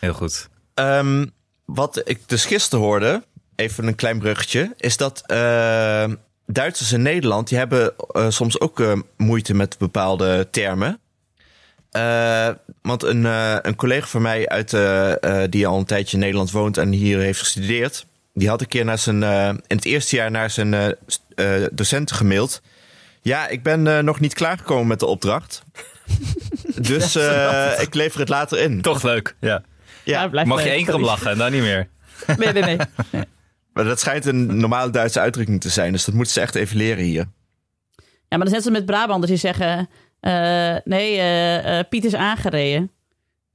heel 0.00 0.12
goed. 0.12 0.48
Ehm, 0.74 1.26
wat 1.64 2.00
ik 2.04 2.28
dus 2.28 2.44
gisteren 2.44 2.84
hoorde, 2.84 3.22
even 3.56 3.86
een 3.86 3.94
klein 3.94 4.18
bruggetje, 4.18 4.74
is 4.76 4.96
dat 4.96 5.22
eh, 5.26 6.04
Duitsers 6.46 6.92
in 6.92 7.02
Nederland, 7.02 7.48
die 7.48 7.58
hebben 7.58 7.94
eh, 8.12 8.26
soms 8.28 8.60
ook 8.60 8.80
eh, 8.80 8.92
moeite 9.16 9.54
met 9.54 9.78
bepaalde 9.78 10.48
termen. 10.50 11.00
Eh, 11.90 12.48
want 12.82 13.02
een, 13.02 13.26
eh, 13.26 13.56
een 13.62 13.76
collega 13.76 14.06
van 14.06 14.22
mij 14.22 14.48
uit, 14.48 14.70
die 15.52 15.66
al 15.66 15.78
een 15.78 15.84
tijdje 15.84 16.16
in 16.16 16.22
Nederland 16.22 16.50
woont 16.50 16.76
en 16.76 16.92
hier 16.92 17.18
heeft 17.18 17.38
gestudeerd, 17.38 18.06
die 18.34 18.48
had 18.48 18.60
een 18.60 18.68
keer 18.68 18.84
naar 18.84 18.98
zijn, 18.98 19.22
eh, 19.22 19.48
in 19.48 19.76
het 19.76 19.84
eerste 19.84 20.16
jaar 20.16 20.30
naar 20.30 20.50
zijn 20.50 20.96
docenten 21.72 22.16
gemaild. 22.16 22.62
Ja, 23.22 23.48
ik 23.48 23.62
ben 23.62 23.86
eh, 23.86 23.98
nog 23.98 24.20
niet 24.20 24.34
klaargekomen 24.34 24.86
met 24.86 25.00
de 25.00 25.06
opdracht. 25.06 25.62
dus 26.76 27.14
eh, 27.14 27.72
ik 27.80 27.94
lever 27.94 28.20
het 28.20 28.28
later 28.28 28.58
in. 28.58 28.82
Toch 28.82 29.02
leuk. 29.02 29.34
Ja. 29.40 29.62
Ja, 30.04 30.28
Mag 30.44 30.62
je 30.62 30.68
één 30.68 30.84
keer 30.84 30.94
om 30.94 31.04
lachen 31.04 31.30
en 31.30 31.38
dan 31.38 31.52
niet 31.52 31.62
meer. 31.62 31.88
Nee, 32.36 32.52
nee, 32.52 32.62
nee. 32.62 32.78
Maar 33.76 33.84
dat 33.84 34.00
schijnt 34.00 34.26
een 34.26 34.58
normale 34.58 34.90
Duitse 34.90 35.20
uitdrukking 35.20 35.60
te 35.60 35.68
zijn. 35.68 35.92
Dus 35.92 36.04
dat 36.04 36.14
moeten 36.14 36.32
ze 36.32 36.40
echt 36.40 36.54
even 36.54 36.76
leren 36.76 37.04
hier. 37.04 37.24
Ja, 37.98 38.36
maar 38.36 38.38
dan 38.38 38.48
zetten 38.48 38.62
ze 38.62 38.70
met 38.70 38.86
Brabanders 38.86 39.30
die 39.30 39.40
zeggen... 39.40 39.88
eh, 40.20 40.76
nee, 40.84 41.18
eh, 41.18 41.78
eh, 41.78 41.88
Piet 41.88 42.04
is 42.04 42.14
aangereden. 42.14 42.90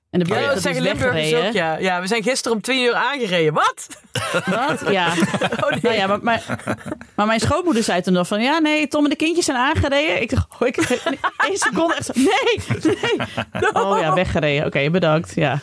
En 0.10 0.20
de 0.20 0.26
Ja, 0.26 0.36
Piet 0.36 0.46
dat 0.46 0.56
is 0.56 0.62
zeggen 0.62 0.82
Limburgers 0.82 1.34
ook, 1.34 1.54
ja. 1.54 1.78
Ja, 1.78 2.02
we 2.02 2.08
zijn 2.08 2.24
gisteren 2.24 2.58
om 2.58 2.64
twee 2.64 2.84
uur 2.84 2.94
aangereden. 2.94 3.54
Wat? 3.54 3.88
Wat? 4.46 4.92
Ja. 4.92 5.14
Oh, 5.64 5.70
nee. 5.70 5.80
Nou 5.82 5.96
ja, 5.96 6.08
maar, 6.08 6.20
maar, 6.22 6.44
maar 7.16 7.26
mijn 7.26 7.40
schoonmoeder 7.40 7.84
zei 7.84 8.02
toen 8.02 8.14
nog 8.14 8.28
van... 8.28 8.42
Ja, 8.42 8.60
nee, 8.60 8.88
Tom 8.88 9.04
en 9.04 9.10
de 9.10 9.16
kindjes 9.16 9.46
zijn 9.46 9.58
aangereden. 9.58 10.22
Ik 10.22 10.30
dacht, 10.30 10.48
oh, 10.60 10.68
ik 10.68 10.78
één 11.48 11.58
seconde 11.58 11.96
echt 11.96 12.06
zo... 12.06 12.14
Nee, 12.16 12.82
nee. 12.84 13.74
Oh 13.74 14.00
ja, 14.00 14.14
weggereden. 14.14 14.66
Oké, 14.66 14.90
bedankt. 14.90 15.32
Ja, 15.36 15.60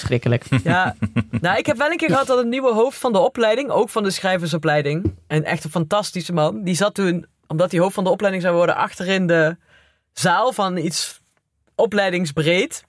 schrikkelijk. 0.00 0.44
Ja, 0.62 0.94
nou, 1.40 1.58
ik 1.58 1.66
heb 1.66 1.76
wel 1.76 1.90
een 1.90 1.96
keer 1.96 2.08
gehad 2.10 2.26
dat 2.26 2.38
een 2.38 2.48
nieuwe 2.48 2.72
hoofd 2.72 2.98
van 2.98 3.12
de 3.12 3.18
opleiding, 3.18 3.70
ook 3.70 3.88
van 3.88 4.02
de 4.02 4.10
schrijversopleiding, 4.10 5.14
en 5.26 5.44
echt 5.44 5.64
een 5.64 5.70
fantastische 5.70 6.32
man, 6.32 6.62
die 6.62 6.74
zat 6.74 6.94
toen, 6.94 7.26
omdat 7.46 7.70
hij 7.70 7.80
hoofd 7.80 7.94
van 7.94 8.04
de 8.04 8.10
opleiding 8.10 8.42
zou 8.44 8.56
worden, 8.56 8.76
achterin 8.76 9.26
de 9.26 9.56
zaal 10.12 10.52
van 10.52 10.76
iets 10.76 11.20
opleidingsbreed. 11.74 12.84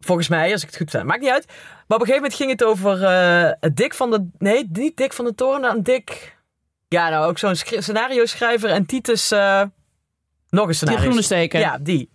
Volgens 0.00 0.28
mij, 0.28 0.52
als 0.52 0.60
ik 0.62 0.68
het 0.68 0.76
goed 0.76 0.90
zei. 0.90 1.04
Maakt 1.04 1.20
niet 1.20 1.30
uit. 1.30 1.46
Maar 1.46 1.98
op 1.98 2.06
een 2.06 2.14
gegeven 2.14 2.14
moment 2.22 2.34
ging 2.34 2.50
het 2.50 2.64
over 2.64 3.02
eh 3.04 3.52
het 3.60 3.76
Dick 3.76 3.94
van 3.94 4.10
de... 4.10 4.28
Nee, 4.38 4.68
niet 4.72 4.96
Dick 4.96 5.12
van 5.12 5.24
de 5.24 5.34
Toren, 5.34 5.60
maar 5.60 5.70
een 5.70 5.82
Dick... 5.82 6.36
Ja, 6.88 7.08
nou, 7.08 7.26
ook 7.28 7.38
zo'n 7.38 7.56
schri- 7.56 7.82
scenario-schrijver 7.82 8.70
en 8.70 8.86
Titus... 8.86 9.30
eh, 9.30 9.62
nog 10.50 10.60
een 10.62 10.66
Die 10.66 10.74
scenario. 10.74 11.00
groene 11.00 11.22
steken. 11.22 11.60
Ja, 11.60 11.78
die. 11.80 12.10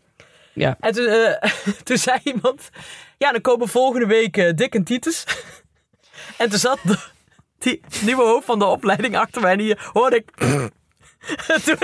Ja. 0.54 0.78
En 0.80 0.94
toen, 0.94 1.06
eh, 1.06 1.52
toen 1.84 1.98
zei 1.98 2.20
iemand... 2.24 2.70
Ja, 3.24 3.32
dan 3.32 3.42
komen 3.42 3.68
volgende 3.68 4.06
week 4.06 4.38
eh, 4.38 4.54
Dick 4.56 4.76
en 4.76 4.84
Titus. 4.84 5.24
en 6.38 6.50
toen 6.50 6.60
zat 6.60 6.80
de- 6.84 6.98
die 7.60 7.82
nieuwe 8.02 8.24
hoofd 8.24 8.46
van 8.46 8.60
de 8.60 8.66
opleiding 8.66 9.18
achter 9.18 9.42
mij. 9.42 9.52
En 9.52 9.60
hier 9.60 9.90
hoorde 9.94 10.16
ik... 10.16 10.32
toen, 11.66 11.78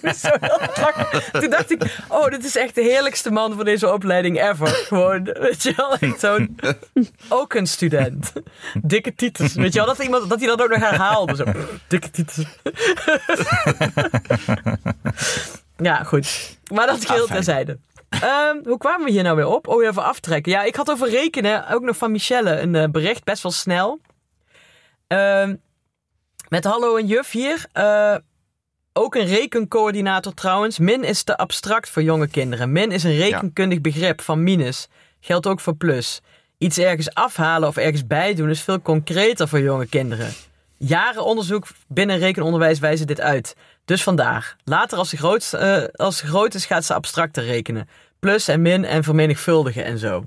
toen, 0.00 0.14
zo 0.14 1.48
dacht 1.48 1.70
ik... 1.70 1.82
Oh, 2.08 2.28
dit 2.28 2.44
is 2.44 2.56
echt 2.56 2.74
de 2.74 2.80
heerlijkste 2.82 3.30
man 3.30 3.54
van 3.54 3.64
deze 3.64 3.92
opleiding 3.92 4.42
ever. 4.42 4.68
Gewoon, 4.68 5.24
weet 5.24 5.62
je 5.62 5.72
wel. 5.76 5.96
Echt 5.96 6.20
zo'n... 6.20 6.58
Ook 7.28 7.54
een 7.54 7.66
student. 7.66 8.32
Dikke 8.82 9.14
Titus. 9.14 9.54
Weet 9.54 9.72
je 9.72 9.78
wel, 9.78 9.88
dat, 9.94 9.98
iemand, 9.98 10.28
dat 10.28 10.38
hij 10.38 10.48
dat 10.48 10.62
ook 10.62 10.68
nog 10.70 10.78
herhaalde. 10.80 11.36
Zo, 11.36 11.44
dikke 11.88 12.10
Titus. 12.10 12.44
Ja, 15.76 16.02
goed. 16.02 16.56
Maar 16.72 16.86
dat 16.86 17.06
geheel 17.06 17.26
Ah, 17.26 17.32
terzijde. 17.32 17.78
Ehm, 18.22 18.56
hoe 18.64 18.78
kwamen 18.78 19.04
we 19.04 19.10
hier 19.10 19.22
nou 19.22 19.36
weer 19.36 19.46
op? 19.48 19.68
Oh, 19.68 19.84
even 19.84 20.04
aftrekken. 20.04 20.52
Ja, 20.52 20.62
ik 20.62 20.76
had 20.76 20.90
over 20.90 21.08
rekenen 21.08 21.68
ook 21.68 21.82
nog 21.82 21.96
van 21.96 22.12
Michelle 22.12 22.60
een 22.60 22.74
eh, 22.74 22.88
bericht, 22.88 23.24
best 23.24 23.42
wel 23.42 23.52
snel. 23.52 24.00
Ehm, 25.06 25.54
met 26.48 26.64
hallo 26.64 26.96
en 26.96 27.06
juf 27.06 27.30
hier. 27.30 27.66
Eh, 27.72 28.16
ook 28.92 29.14
een 29.14 29.26
rekencoördinator 29.26 30.34
trouwens. 30.34 30.78
Min 30.78 31.04
is 31.04 31.22
te 31.22 31.36
abstract 31.36 31.88
voor 31.88 32.02
jonge 32.02 32.28
kinderen. 32.28 32.72
Min 32.72 32.92
is 32.92 33.04
een 33.04 33.16
rekenkundig 33.16 33.80
begrip 33.80 34.20
van 34.20 34.42
minus. 34.42 34.88
Geldt 35.20 35.46
ook 35.46 35.60
voor 35.60 35.76
plus. 35.76 36.20
Iets 36.58 36.78
ergens 36.78 37.14
afhalen 37.14 37.68
of 37.68 37.76
ergens 37.76 38.06
bijdoen 38.06 38.50
is 38.50 38.62
veel 38.62 38.82
concreter 38.82 39.48
voor 39.48 39.60
jonge 39.60 39.86
kinderen. 39.86 40.32
Jaren 40.78 41.24
onderzoek 41.24 41.66
binnen 41.88 42.18
rekenonderwijs 42.18 42.78
wijzen 42.78 43.06
dit 43.06 43.20
uit. 43.20 43.56
Dus 43.84 44.02
vandaag. 44.02 44.56
Later 44.64 44.98
als 44.98 45.08
ze 45.08 45.16
groot, 45.16 45.52
eh, 45.52 45.82
als 45.92 46.16
ze 46.16 46.26
groot 46.26 46.54
is 46.54 46.66
gaat 46.66 46.84
ze 46.84 46.94
abstracter 46.94 47.44
rekenen. 47.44 47.88
Plus 48.26 48.48
en 48.48 48.62
min 48.62 48.84
en 48.84 49.04
vermenigvuldigen 49.04 49.84
en 49.84 49.98
zo. 49.98 50.24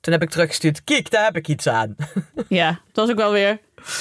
Toen 0.00 0.12
heb 0.12 0.22
ik 0.22 0.30
teruggestuurd. 0.30 0.84
Kijk, 0.84 1.10
daar 1.10 1.24
heb 1.24 1.36
ik 1.36 1.48
iets 1.48 1.66
aan. 1.66 1.96
Ja, 2.48 2.68
het 2.68 2.96
was 2.96 3.10
ook 3.10 3.16
wel 3.16 3.32
weer. 3.32 3.58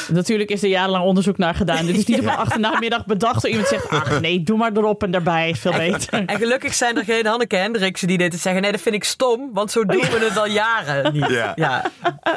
Natuurlijk 0.07 0.49
is 0.49 0.63
er 0.63 0.69
jarenlang 0.69 1.03
onderzoek 1.05 1.37
naar 1.37 1.55
gedaan. 1.55 1.85
Dit 1.85 1.97
is 1.97 2.05
niet 2.05 2.19
op 2.19 2.25
een 2.25 2.35
achternamiddag 2.35 3.05
bedacht 3.05 3.41
door 3.41 3.49
iemand 3.49 3.67
zegt: 3.67 3.89
Ach 3.89 4.21
nee, 4.21 4.43
doe 4.43 4.57
maar 4.57 4.71
erop 4.73 5.03
en 5.03 5.11
daarbij 5.11 5.49
is 5.49 5.59
veel 5.59 5.71
beter. 5.71 6.25
En 6.25 6.37
gelukkig 6.37 6.73
zijn 6.73 6.97
er 6.97 7.03
geen 7.03 7.25
Hanneke 7.25 7.55
Hendriksen 7.55 8.07
die 8.07 8.17
dit 8.17 8.31
te 8.31 8.37
zeggen. 8.37 8.61
Nee, 8.61 8.71
dat 8.71 8.81
vind 8.81 8.95
ik 8.95 9.03
stom, 9.03 9.49
want 9.53 9.71
zo 9.71 9.85
doen 9.85 10.01
we 10.01 10.25
het 10.29 10.37
al 10.37 10.47
jaren 10.47 11.13
niet. 11.17 11.29
Ja. 11.29 11.51
Ja. 11.55 11.91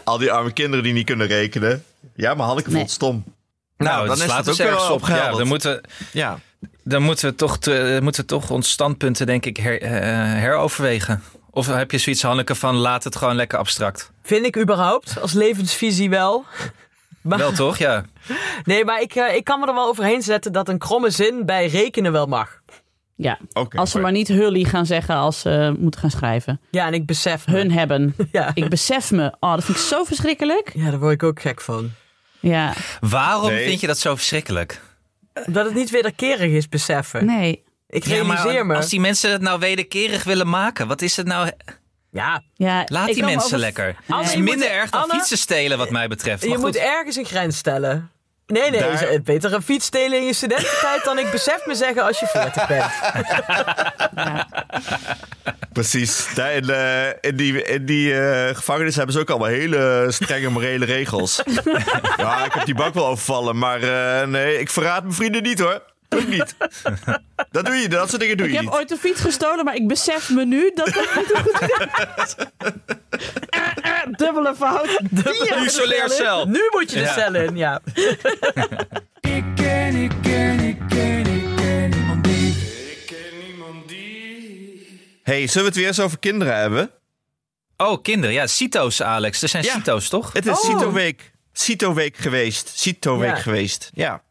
Al 0.04 0.18
die 0.18 0.32
arme 0.32 0.52
kinderen 0.52 0.84
die 0.84 0.92
niet 0.92 1.06
kunnen 1.06 1.26
rekenen. 1.26 1.84
Ja, 2.16 2.34
maar 2.34 2.46
Hanneke 2.46 2.68
Nee. 2.68 2.76
vond 2.76 2.86
het 2.90 2.96
stom. 3.02 3.24
Nou, 3.76 3.98
dan 3.98 4.06
dat 4.06 4.16
is 4.16 4.22
slaat 4.24 4.36
het 4.36 4.56
dus 4.56 4.60
ook 4.60 4.66
wel 4.72 4.76
ergens 4.76 4.90
op. 4.90 5.00
Ja, 5.00 5.04
opgehelderd. 5.06 5.38
dan 5.38 5.46
moeten, 5.48 5.80
Ja. 6.12 6.38
Dan 6.88 7.02
moeten 7.02 7.28
we 7.28 7.34
toch, 7.34 7.58
te- 7.58 7.98
moeten 8.02 8.20
we 8.22 8.28
toch 8.28 8.50
ons 8.50 8.70
standpunten, 8.70 9.26
denk 9.26 9.46
ik, 9.46 9.56
her- 9.56 9.82
eh, 9.82 9.90
heroverwegen. 10.40 11.22
Of 11.50 11.66
heb 11.66 11.90
je 11.90 11.98
zoiets, 11.98 12.22
Hanneke, 12.22 12.54
van 12.54 12.74
laat 12.74 13.04
het 13.04 13.16
gewoon 13.16 13.34
lekker 13.34 13.58
abstract? 13.58 14.10
Vind 14.22 14.46
ik 14.46 14.58
überhaupt, 14.58 15.20
als 15.20 15.32
levensvisie 15.32 16.10
wel. 16.10 16.44
Maar, 17.20 17.38
Wel 17.38 17.52
toch, 17.52 17.76
ja. 17.78 18.04
Nee, 18.64 18.84
maar 18.84 19.00
ik, 19.00 19.14
eh, 19.14 19.34
ik 19.36 19.44
kan 19.44 19.60
me 19.60 19.66
er 19.66 19.74
wel 19.74 19.86
overheen 19.88 20.22
zetten 20.22 20.52
dat 20.52 20.68
een 20.68 20.78
kromme 20.78 21.10
zin 21.10 21.46
bij 21.46 21.66
rekenen 21.66 22.12
wel 22.12 22.26
mag. 22.26 22.60
Ja, 23.16 23.38
Oké. 23.52 23.76
als 23.78 23.90
ze 23.90 23.98
maar 23.98 24.12
niet 24.12 24.28
hully 24.28 24.64
gaan 24.64 24.86
zeggen 24.86 25.14
als 25.14 25.40
ze 25.40 25.74
moeten 25.78 26.00
gaan 26.00 26.10
schrijven. 26.10 26.60
Ja, 26.70 26.86
en 26.86 26.94
ik 26.94 27.06
besef 27.06 27.46
me. 27.46 27.52
Hun 27.52 27.70
hebben. 27.72 28.14
Ja. 28.32 28.50
Ik 28.54 28.68
besef 28.68 29.10
me. 29.10 29.34
Oh, 29.40 29.54
dat 29.54 29.64
vind 29.64 29.78
ik 29.78 29.84
zo 29.84 30.04
verschrikkelijk. 30.04 30.70
ja, 30.74 30.90
daar 30.90 30.98
word 30.98 31.12
ik 31.12 31.22
ook 31.22 31.40
gek 31.40 31.60
van. 31.60 31.90
Ja, 32.40 32.72
Waarom 33.00 33.50
Nee. 33.50 33.66
vind 33.68 33.80
je 33.80 33.86
dat 33.86 33.98
zo 33.98 34.14
verschrikkelijk? 34.16 34.80
Dat 35.46 35.64
het 35.64 35.74
niet 35.74 35.90
wederkerig 35.90 36.50
is, 36.52 36.68
beseffen. 36.68 37.24
nee. 37.26 37.64
Ik 37.88 38.04
Ja, 38.06 38.24
maar 38.24 38.36
realiseer 38.36 38.66
me. 38.66 38.74
als 38.76 38.88
die 38.88 39.00
mensen 39.00 39.30
het 39.30 39.40
nou 39.40 39.58
wederkerig 39.58 40.24
willen 40.24 40.48
maken, 40.48 40.86
wat 40.88 41.02
is 41.02 41.16
het 41.16 41.26
nou? 41.26 41.50
Ja, 42.10 42.42
Ja, 42.54 42.84
Laat 42.88 43.06
die 43.06 43.24
mensen 43.24 43.44
over- 43.44 43.58
lekker. 43.58 43.96
Het 44.06 44.26
is 44.28 44.34
moet- 44.34 44.44
minder 44.44 44.70
erg 44.70 44.90
dan 44.90 45.02
Anne, 45.02 45.14
fietsen 45.14 45.38
stelen, 45.38 45.78
wat 45.78 45.90
mij 45.90 46.08
betreft. 46.08 46.40
Maar 46.42 46.50
je 46.50 46.56
goed. 46.56 46.64
moet 46.64 46.76
ergens 46.76 47.16
een 47.16 47.24
grens 47.24 47.56
stellen. 47.56 48.10
Nee, 48.46 48.70
nee, 48.70 48.80
Daar- 48.80 48.92
is 48.92 49.00
het 49.00 49.24
beter 49.24 49.52
een 49.54 49.62
fiets 49.62 49.86
stelen 49.86 50.18
in 50.18 50.24
je 50.26 50.32
studententijd 50.32 51.04
dan 51.04 51.18
ik 51.18 51.30
besef 51.30 51.66
me 51.66 51.74
zeggen 51.74 52.02
als 52.02 52.20
je 52.20 52.26
40 52.26 52.66
bent. 52.66 52.90
Precies. 55.72 56.26
Daar 56.34 56.52
in, 56.52 56.70
eh, 56.70 57.06
in 57.20 57.36
die, 57.36 57.62
in 57.62 57.86
die 57.86 58.14
eh, 58.20 58.54
gevangenis 58.56 58.96
hebben 58.96 59.14
ze 59.14 59.20
ook 59.20 59.30
allemaal 59.30 59.48
hele 59.48 60.06
strenge 60.08 60.48
morele 60.50 60.84
regels. 60.84 61.42
ja, 62.16 62.44
ik 62.44 62.52
heb 62.52 62.64
die 62.64 62.74
bank 62.74 62.94
wel 62.94 63.06
overvallen, 63.06 63.58
maar 63.58 63.82
eh, 63.82 64.26
nee, 64.28 64.58
ik 64.58 64.70
verraad 64.70 65.02
mijn 65.02 65.14
vrienden 65.14 65.42
niet 65.42 65.58
hoor. 65.60 65.82
Doe 66.08 66.20
ik 66.20 66.28
niet. 66.28 66.54
Dat 67.50 67.64
doe 67.66 67.74
je, 67.74 67.88
dat 67.88 68.08
soort 68.08 68.20
dingen 68.20 68.36
doe 68.36 68.46
Ik 68.46 68.52
je 68.52 68.58
heb 68.58 68.66
niet. 68.66 68.74
ooit 68.76 68.90
een 68.90 68.96
fiets 68.98 69.20
gestolen, 69.20 69.64
maar 69.64 69.74
ik 69.74 69.88
besef 69.88 70.30
me 70.30 70.44
nu 70.44 70.70
dat 70.74 70.86
dat 70.94 71.14
niet 71.16 71.32
goed 71.36 71.56
Eh, 73.48 73.60
eh, 73.82 73.85
Dubbele 74.10 74.54
fout. 74.56 74.98
Dubbele 75.10 75.64
Isoleercel. 75.64 76.46
Nu 76.46 76.68
moet 76.72 76.90
je 76.90 76.96
de 76.96 77.02
Ja. 77.02 77.12
cel 77.12 77.34
in, 77.34 77.56
ja. 77.56 77.80
Ik 79.20 79.44
ken, 79.54 79.94
ik 79.96 80.12
ken, 80.22 80.60
ik 80.60 80.78
ken, 80.88 81.26
ik 81.26 81.56
ken 81.56 81.90
niemand 81.90 82.24
die. 82.24 82.48
Ik 82.90 83.02
ken 83.06 83.46
niemand 83.46 83.88
die. 83.88 85.18
hey, 85.22 85.46
zullen 85.46 85.62
we 85.62 85.68
het 85.68 85.76
weer 85.76 85.86
eens 85.86 86.00
over 86.00 86.18
kinderen 86.18 86.56
hebben? 86.56 86.90
Oh, 87.76 88.02
kinderen. 88.02 88.34
Ja, 88.34 88.46
CITO's, 88.46 89.00
Alex. 89.02 89.42
Er 89.42 89.48
zijn 89.48 89.64
Ja. 89.64 89.72
CITO's, 89.72 90.08
toch? 90.08 90.32
Het 90.32 90.46
is 90.46 90.52
Oh. 90.52 90.64
CITO-week. 90.64 91.32
CITO-week 91.52 92.16
geweest. 92.16 92.72
CITO-week 92.78 93.28
Ja. 93.30 93.36
geweest. 93.36 93.90
Ja. 93.94 94.22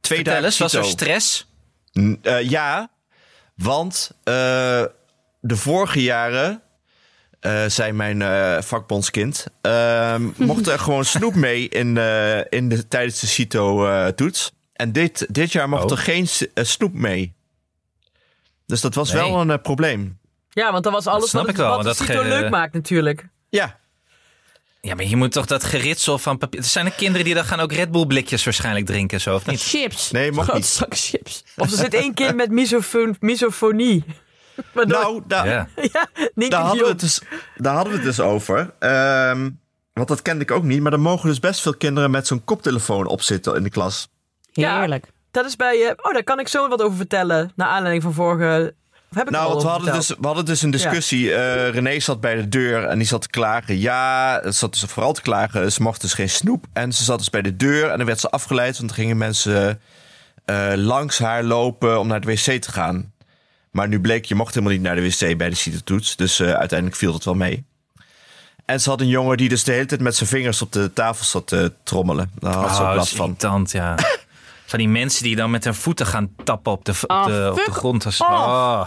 Twee 0.00 0.18
Vertel 0.18 0.24
dagen 0.24 0.44
eens, 0.44 0.58
was 0.58 0.74
er 0.74 0.84
CITO. 0.84 0.96
stress? 0.96 1.46
N- 2.00 2.18
eh, 2.22 2.50
ja, 2.50 2.90
want 3.54 4.10
eh, 4.24 4.34
de 5.40 5.56
vorige 5.56 6.02
jaren, 6.02 6.62
eh 7.46 7.64
zei 7.66 7.92
mijn 7.92 8.22
eh, 8.22 8.60
vakbondskind, 8.62 9.46
ehm, 9.60 10.22
mocht 10.50 10.66
er 10.66 10.78
gewoon 10.78 11.04
snoep 11.04 11.34
mee 11.34 11.68
in, 11.68 11.96
eh, 11.98 12.38
in 12.48 12.68
de, 12.68 12.88
tijdens 12.88 13.20
de 13.20 13.26
CITO-toets. 13.26 14.52
en 14.72 14.92
dit, 14.92 15.26
dit 15.30 15.52
jaar 15.52 15.68
mocht 15.68 15.84
Oh. 15.84 15.90
er 15.90 15.98
geen 15.98 16.26
snoep 16.54 16.92
mee. 16.92 17.34
Dus 18.66 18.80
dat 18.80 18.94
was 18.94 19.12
Nee. 19.12 19.22
wel 19.22 19.40
een 19.50 19.60
probleem. 19.60 20.18
Ja, 20.50 20.72
want 20.72 20.84
dat 20.84 20.92
was 20.92 21.06
alles 21.06 21.30
snap 21.30 21.42
wat, 21.42 21.50
ik 21.50 21.56
wel, 21.56 21.76
wat 21.76 21.84
dat 21.84 21.96
Cito 21.96 22.20
ge- 22.22 22.28
leuk 22.28 22.50
maakt 22.50 22.72
natuurlijk. 22.74 23.28
Ja, 23.48 23.78
Ja, 24.80 24.94
maar 24.94 25.04
je 25.04 25.16
moet 25.16 25.32
toch 25.32 25.46
dat 25.46 25.64
geritsel 25.64 26.18
van 26.18 26.38
papier... 26.38 26.60
Er 26.60 26.66
zijn 26.66 26.86
er 26.86 26.92
kinderen 26.92 27.24
die 27.24 27.34
dan 27.34 27.44
gaan 27.44 27.60
ook 27.60 27.72
Red 27.72 27.90
Bull 27.90 28.06
blikjes 28.06 28.44
waarschijnlijk 28.44 28.86
drinken, 28.86 29.20
zo 29.20 29.34
of 29.34 29.46
niet? 29.46 29.62
Chips. 29.62 30.10
Nee, 30.10 30.32
mag 30.32 30.44
Grote 30.44 30.58
niet. 30.58 30.66
zak 30.68 30.94
chips. 30.96 31.44
Of 31.56 31.70
er 31.70 31.76
zit 31.78 31.94
één 31.94 32.14
kind 32.14 32.34
met 32.36 32.50
misofon 32.50 33.16
misofonie. 33.20 34.04
Waardoor, 34.74 35.00
nou, 35.00 35.22
daar, 35.26 35.46
ja, 35.46 35.68
hadden 36.48 36.84
we 36.84 36.88
het 36.88 37.00
dus, 37.00 37.22
daar 37.56 37.74
hadden 37.74 37.92
we 37.92 37.98
het 37.98 38.06
dus 38.06 38.20
over. 38.20 38.74
Ehm, 38.78 39.50
want 39.92 40.08
dat 40.08 40.22
kende 40.22 40.42
ik 40.42 40.50
ook 40.50 40.62
niet. 40.62 40.80
Maar 40.80 40.92
er 40.92 41.00
mogen 41.00 41.28
dus 41.28 41.40
best 41.40 41.60
veel 41.60 41.74
kinderen 41.76 42.10
met 42.10 42.26
zo'n 42.26 42.44
koptelefoon 42.44 43.06
op 43.06 43.22
zitten 43.22 43.56
in 43.56 43.62
de 43.62 43.70
klas. 43.70 44.08
Ja. 44.52 44.78
Heerlijk. 44.78 45.06
Dat 45.30 45.44
is 45.44 45.56
bij... 45.56 45.86
eh, 45.86 45.92
oh, 45.96 46.12
daar 46.12 46.24
kan 46.24 46.40
ik 46.40 46.48
zo 46.48 46.68
wat 46.68 46.82
over 46.82 46.96
vertellen. 46.96 47.52
Naar 47.56 47.68
aanleiding 47.68 48.02
van 48.02 48.12
vorige... 48.12 48.74
Of 49.10 49.16
heb 49.16 49.28
ik 49.28 49.34
er 49.34 49.40
Nou, 49.40 49.50
want 49.50 49.62
we 49.62 49.68
hadden, 49.68 49.92
dus, 49.92 50.08
we 50.08 50.26
hadden 50.26 50.44
dus 50.44 50.62
een 50.62 50.70
discussie. 50.70 51.34
Eh 51.34 51.70
René 51.70 52.00
zat 52.00 52.20
bij 52.20 52.34
de 52.34 52.48
deur 52.48 52.84
en 52.84 52.98
die 52.98 53.06
zat 53.06 53.22
te 53.22 53.28
klagen. 53.28 53.78
Ja, 53.78 54.40
ze 54.44 54.52
zat 54.52 54.72
dus 54.72 54.82
vooral 54.82 55.12
te 55.12 55.22
klagen. 55.22 55.72
Ze 55.72 55.82
mocht 55.82 56.00
dus 56.00 56.14
geen 56.14 56.30
snoep. 56.30 56.64
En 56.72 56.92
ze 56.92 57.04
zat 57.04 57.18
dus 57.18 57.30
bij 57.30 57.42
de 57.42 57.56
deur 57.56 57.90
en 57.90 57.96
dan 57.96 58.06
werd 58.06 58.20
ze 58.20 58.30
afgeleid. 58.30 58.76
Want 58.76 58.88
dan 58.88 58.98
gingen 58.98 59.16
mensen 59.16 59.80
eh, 60.44 60.72
langs 60.74 61.18
haar 61.18 61.42
lopen 61.44 61.98
om 62.00 62.06
naar 62.06 62.20
de 62.20 62.26
wc 62.26 62.62
te 62.62 62.72
gaan. 62.72 63.12
Maar 63.76 63.88
nu 63.88 64.00
bleek, 64.00 64.24
je 64.24 64.34
mocht 64.34 64.54
helemaal 64.54 64.74
niet 64.76 64.84
naar 64.84 64.94
de 64.96 65.02
wc 65.02 65.36
bij 65.36 65.48
de 65.50 65.54
CITO-toets. 65.56 66.16
Dus 66.16 66.40
eh, 66.40 66.52
uiteindelijk 66.52 66.98
viel 66.98 67.12
dat 67.12 67.24
wel 67.24 67.34
mee. 67.34 67.64
En 68.64 68.80
ze 68.80 68.90
had 68.90 69.00
een 69.00 69.08
jongen 69.08 69.36
die 69.36 69.48
dus 69.48 69.64
de 69.64 69.72
hele 69.72 69.86
tijd 69.86 70.00
met 70.00 70.16
zijn 70.16 70.28
vingers 70.28 70.62
op 70.62 70.72
de 70.72 70.92
tafel 70.92 71.24
zat 71.24 71.46
te 71.46 71.72
trommelen. 71.84 72.30
Daar 72.38 72.54
had 72.54 72.68
ze 72.70 72.74
ook 72.76 72.80
Oh, 72.80 72.86
dat 72.86 72.96
last 72.96 73.10
is 73.10 73.16
van. 73.16 73.26
irritant, 73.26 73.70
ja. 73.72 73.94
Van 74.66 74.78
die 74.78 74.88
mensen 74.88 75.22
die 75.22 75.36
dan 75.36 75.50
met 75.50 75.64
hun 75.64 75.74
voeten 75.74 76.06
gaan 76.06 76.30
tappen 76.44 76.72
op 76.72 76.84
de, 76.84 76.92
op 77.02 77.10
Ah, 77.10 77.26
de, 77.26 77.48
op 77.50 77.64
de 77.64 77.72
grond. 77.72 78.06
Off. 78.06 78.20
oh. 78.20 78.82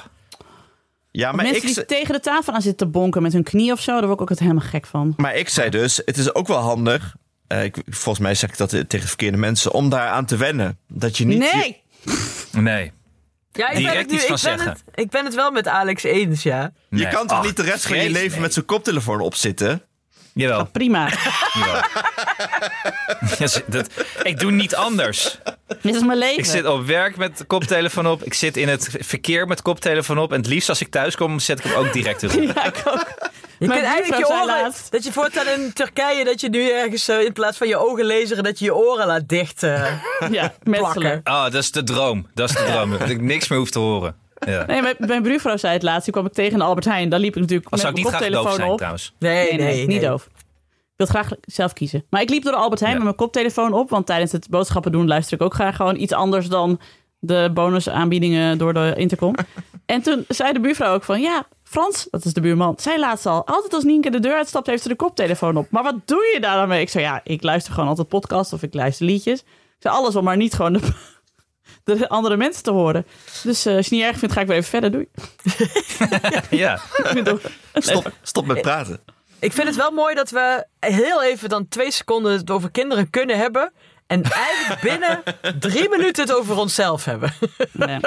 Ja, 1.12 1.32
maar 1.32 1.46
Mensen 1.46 1.70
ik, 1.70 1.76
die 1.76 1.86
tegen 1.86 2.14
de 2.14 2.20
tafel 2.20 2.54
aan 2.54 2.62
zitten 2.62 2.88
te 2.88 2.94
bonken 2.94 3.22
met 3.22 3.34
hun 3.34 3.44
knie 3.44 3.72
of 3.72 3.82
zo, 3.82 3.92
daar 3.92 4.02
word 4.02 4.14
ik 4.14 4.22
ook 4.22 4.30
altijd 4.30 4.50
helemaal 4.50 4.70
gek 4.70 4.86
van. 4.86 5.14
Maar 5.18 5.36
ik 5.36 5.50
zei 5.50 5.70
dus, 5.70 6.02
het 6.06 6.18
is 6.18 6.34
ook 6.34 6.48
wel 6.48 6.58
handig. 6.60 7.16
eh, 7.48 7.64
ik, 7.64 7.76
volgens 7.86 8.20
mij 8.20 8.36
zeg 8.36 8.50
ik 8.50 8.58
dat 8.58 8.70
tegen 8.90 9.08
verkeerde 9.08 9.38
mensen. 9.38 9.72
Om 9.74 9.90
daaraan 9.90 10.26
te 10.26 10.38
wennen. 10.38 10.78
Dat 10.88 11.18
je 11.18 11.26
niet. 11.26 11.40
Nee! 11.54 11.82
Nee. 12.52 12.92
Ja, 13.52 13.70
ik 13.70 13.78
Direct 13.78 13.94
ben 13.94 14.02
het, 14.02 14.10
nu, 14.12 14.16
iets 14.16 14.26
van 14.26 14.36
ik, 14.36 14.42
ben 14.44 14.58
zeggen. 14.58 14.70
het, 14.70 14.84
ik 15.00 15.10
ben 15.10 15.26
het 15.26 15.36
wel 15.36 15.52
met 15.52 15.68
Alex 15.68 16.04
eens, 16.04 16.44
ja. 16.44 16.72
Je, 16.90 17.08
kan 17.08 17.28
toch 17.28 17.38
Ach, 17.38 17.46
niet 17.46 17.56
de 17.58 17.64
rest 17.64 17.88
van 17.88 17.98
je 17.98 18.10
leven 18.10 18.32
nee. 18.32 18.40
met 18.40 18.54
zo'n 18.54 18.66
koptelefoon 18.66 19.20
opzitten? 19.20 19.84
Jawel. 20.34 20.66
Prima. 20.66 21.10
jawel. 21.54 21.82
Ja, 23.40 23.48
ze- 23.48 23.64
dat, 23.68 23.90
ik 24.24 24.40
doe 24.40 24.52
niet 24.52 24.76
anders. 24.76 25.40
Dit 25.82 25.96
is 25.96 26.02
mijn 26.04 26.18
leven. 26.18 26.38
Ik 26.38 26.46
zit 26.46 26.66
op 26.66 26.86
werk 26.86 27.18
met 27.18 27.44
koptelefoon 27.48 28.08
op. 28.08 28.24
Ik 28.24 28.34
zit 28.34 28.58
in 28.58 28.68
het 28.68 28.90
verkeer 29.00 29.48
met 29.48 29.62
koptelefoon 29.62 30.18
op. 30.18 30.32
En 30.32 30.38
het 30.38 30.48
liefst 30.48 30.70
als 30.70 30.82
ik 30.82 30.90
thuis 30.92 31.16
kom, 31.16 31.40
zet 31.40 31.60
ik 31.60 31.66
hem 31.66 31.74
ook 31.74 31.94
direct 31.94 32.24
erop. 32.24 32.42
Ja, 32.56 32.66
ik 32.66 32.82
ook. 32.86 33.08
Je 33.60 33.68
Mijn 33.68 33.80
kunt 33.80 33.94
eigenlijk 33.94 34.28
je 34.28 34.34
oren... 34.34 34.46
laatst- 34.46 34.92
Dat 34.92 35.04
je 35.04 35.12
voortaan 35.12 35.48
in 35.48 35.74
Turkije, 35.74 36.24
dat 36.24 36.42
je 36.42 36.50
nu 36.50 36.70
ergens 36.72 37.08
eh, 37.08 37.22
in 37.26 37.34
plaats 37.34 37.58
van 37.58 37.68
je 37.68 37.78
ogen 37.78 38.06
lezen, 38.06 38.44
dat 38.44 38.60
je 38.60 38.66
je 38.66 38.76
oren 38.76 39.08
laat 39.08 39.28
dicht 39.28 39.62
Ja, 40.32 40.54
metselen. 40.64 40.92
plakken. 40.92 41.22
Oh, 41.24 41.44
dat 41.44 41.54
is 41.54 41.72
de 41.72 41.84
droom. 41.84 42.28
Dat 42.34 42.50
is 42.50 42.56
de 42.56 42.64
droom. 42.64 42.98
Dat 42.98 43.10
ik 43.10 43.22
niks 43.22 43.48
meer 43.48 43.60
hoef 43.60 43.70
te 43.70 43.80
horen. 43.80 44.16
Ja. 44.46 44.66
Nee, 44.66 44.82
mijn, 44.82 44.96
mijn 44.98 45.24
buurvrouw 45.24 45.58
zei 45.58 45.74
het 45.74 45.84
laatst. 45.84 46.04
Die 46.04 46.14
kwam 46.14 46.26
ik 46.26 46.34
tegen 46.34 46.54
in 46.54 46.62
Albert 46.62 46.86
Heijn. 46.86 47.10
Daar 47.10 47.20
liep 47.20 47.36
ik 47.36 47.42
natuurlijk 47.42 47.70
Maar 47.70 47.80
met 47.80 47.88
zou 47.88 47.94
ik 47.94 48.02
mijn 48.04 48.14
niet 48.14 48.32
graag 48.32 48.44
doof 48.44 48.52
koptelefoon 48.52 48.60
zijn 48.60 48.72
op. 48.72 48.78
trouwens? 48.78 49.14
Nee, 49.20 49.58
Nee, 49.58 49.76
nee, 49.76 49.88
niet 49.88 50.02
doof. 50.02 50.24
Ik 50.26 51.06
wil 51.08 51.08
het 51.08 51.28
graag 51.28 51.40
zelf 51.42 51.74
kiezen. 51.74 52.06
Maar 52.10 52.22
ik 52.22 52.30
liep 52.30 52.44
door 52.44 52.52
de 52.52 52.58
Albert 52.58 52.80
Heijn 52.80 52.92
Ja. 52.98 52.98
met 53.04 53.08
mijn 53.08 53.30
koptelefoon 53.30 53.74
op. 53.74 53.90
Want 53.90 54.06
tijdens 54.06 54.32
het 54.32 54.48
boodschappen 54.50 54.92
doen 54.92 55.08
luister 55.08 55.38
ik 55.38 55.42
ook 55.44 55.54
graag 55.54 55.76
gewoon 55.76 55.96
iets 55.96 56.14
anders 56.14 56.48
dan 56.48 56.80
de 57.20 57.50
bonusaanbiedingen 57.54 58.58
door 58.58 58.74
de 58.74 58.94
intercom. 58.98 59.36
En 59.90 60.02
toen 60.02 60.26
zei 60.28 60.54
de 60.54 60.60
buurvrouw 60.60 60.94
ook 60.94 61.04
van... 61.04 61.22
Ja, 61.22 61.48
Frans, 61.64 62.08
dat 62.12 62.26
is 62.26 62.34
de 62.34 62.42
buurman, 62.42 62.74
zei 62.80 63.00
laatst 63.00 63.26
al... 63.26 63.46
Altijd 63.48 63.74
als 63.74 63.84
Nienke 63.84 64.10
de 64.10 64.20
deur 64.20 64.34
uitstapt, 64.36 64.68
heeft 64.68 64.82
ze 64.82 64.88
de 64.88 64.96
koptelefoon 64.96 65.58
op. 65.58 65.68
Maar 65.70 65.84
wat 65.84 65.96
doe 66.08 66.32
je 66.34 66.40
daar 66.40 66.56
dan 66.58 66.68
mee? 66.68 66.82
Ik 66.82 66.90
zei, 66.90 67.04
ja, 67.04 67.22
ik 67.24 67.44
luister 67.44 67.74
gewoon 67.74 67.90
altijd 67.90 68.08
podcast 68.08 68.54
of 68.54 68.64
ik 68.64 68.74
luister 68.74 69.06
liedjes. 69.06 69.40
Ik 69.40 69.46
zei, 69.80 69.96
alles 69.96 70.16
om 70.16 70.24
maar 70.24 70.38
niet 70.38 70.54
gewoon 70.54 70.74
de, 70.74 70.80
de 71.98 72.10
andere 72.10 72.38
mensen 72.38 72.64
te 72.64 72.72
horen. 72.72 73.06
Dus 73.44 73.66
eh, 73.66 73.76
als 73.76 73.88
je 73.88 73.96
het 73.96 74.04
niet 74.04 74.12
erg 74.12 74.18
vindt, 74.20 74.34
ga 74.34 74.42
ik 74.42 74.48
weer 74.48 74.58
even 74.58 74.70
verder. 74.70 74.92
Doei. 74.92 75.08
Ja. 76.50 76.74
Ik 76.98 77.06
vind 77.06 77.28
het 77.28 77.30
ook- 77.30 77.52
Stop, 77.74 78.12
stop 78.22 78.46
met 78.46 78.62
praten. 78.62 79.00
Ik 79.40 79.54
vind 79.54 79.68
het 79.68 79.76
wel 79.78 79.92
mooi 79.92 80.16
dat 80.16 80.30
we 80.30 80.66
heel 80.80 81.24
even 81.24 81.50
dan 81.50 81.68
twee 81.68 81.92
seconden 81.92 82.32
het 82.32 82.52
over 82.52 82.72
kinderen 82.72 83.10
kunnen 83.10 83.38
hebben. 83.38 83.72
En 84.08 84.24
eigenlijk 84.24 84.82
binnen 84.82 85.22
drie 85.60 85.90
minuten 85.90 86.24
het 86.26 86.34
over 86.36 86.58
onszelf 86.58 87.06
hebben. 87.06 87.34
Nee. 87.72 88.00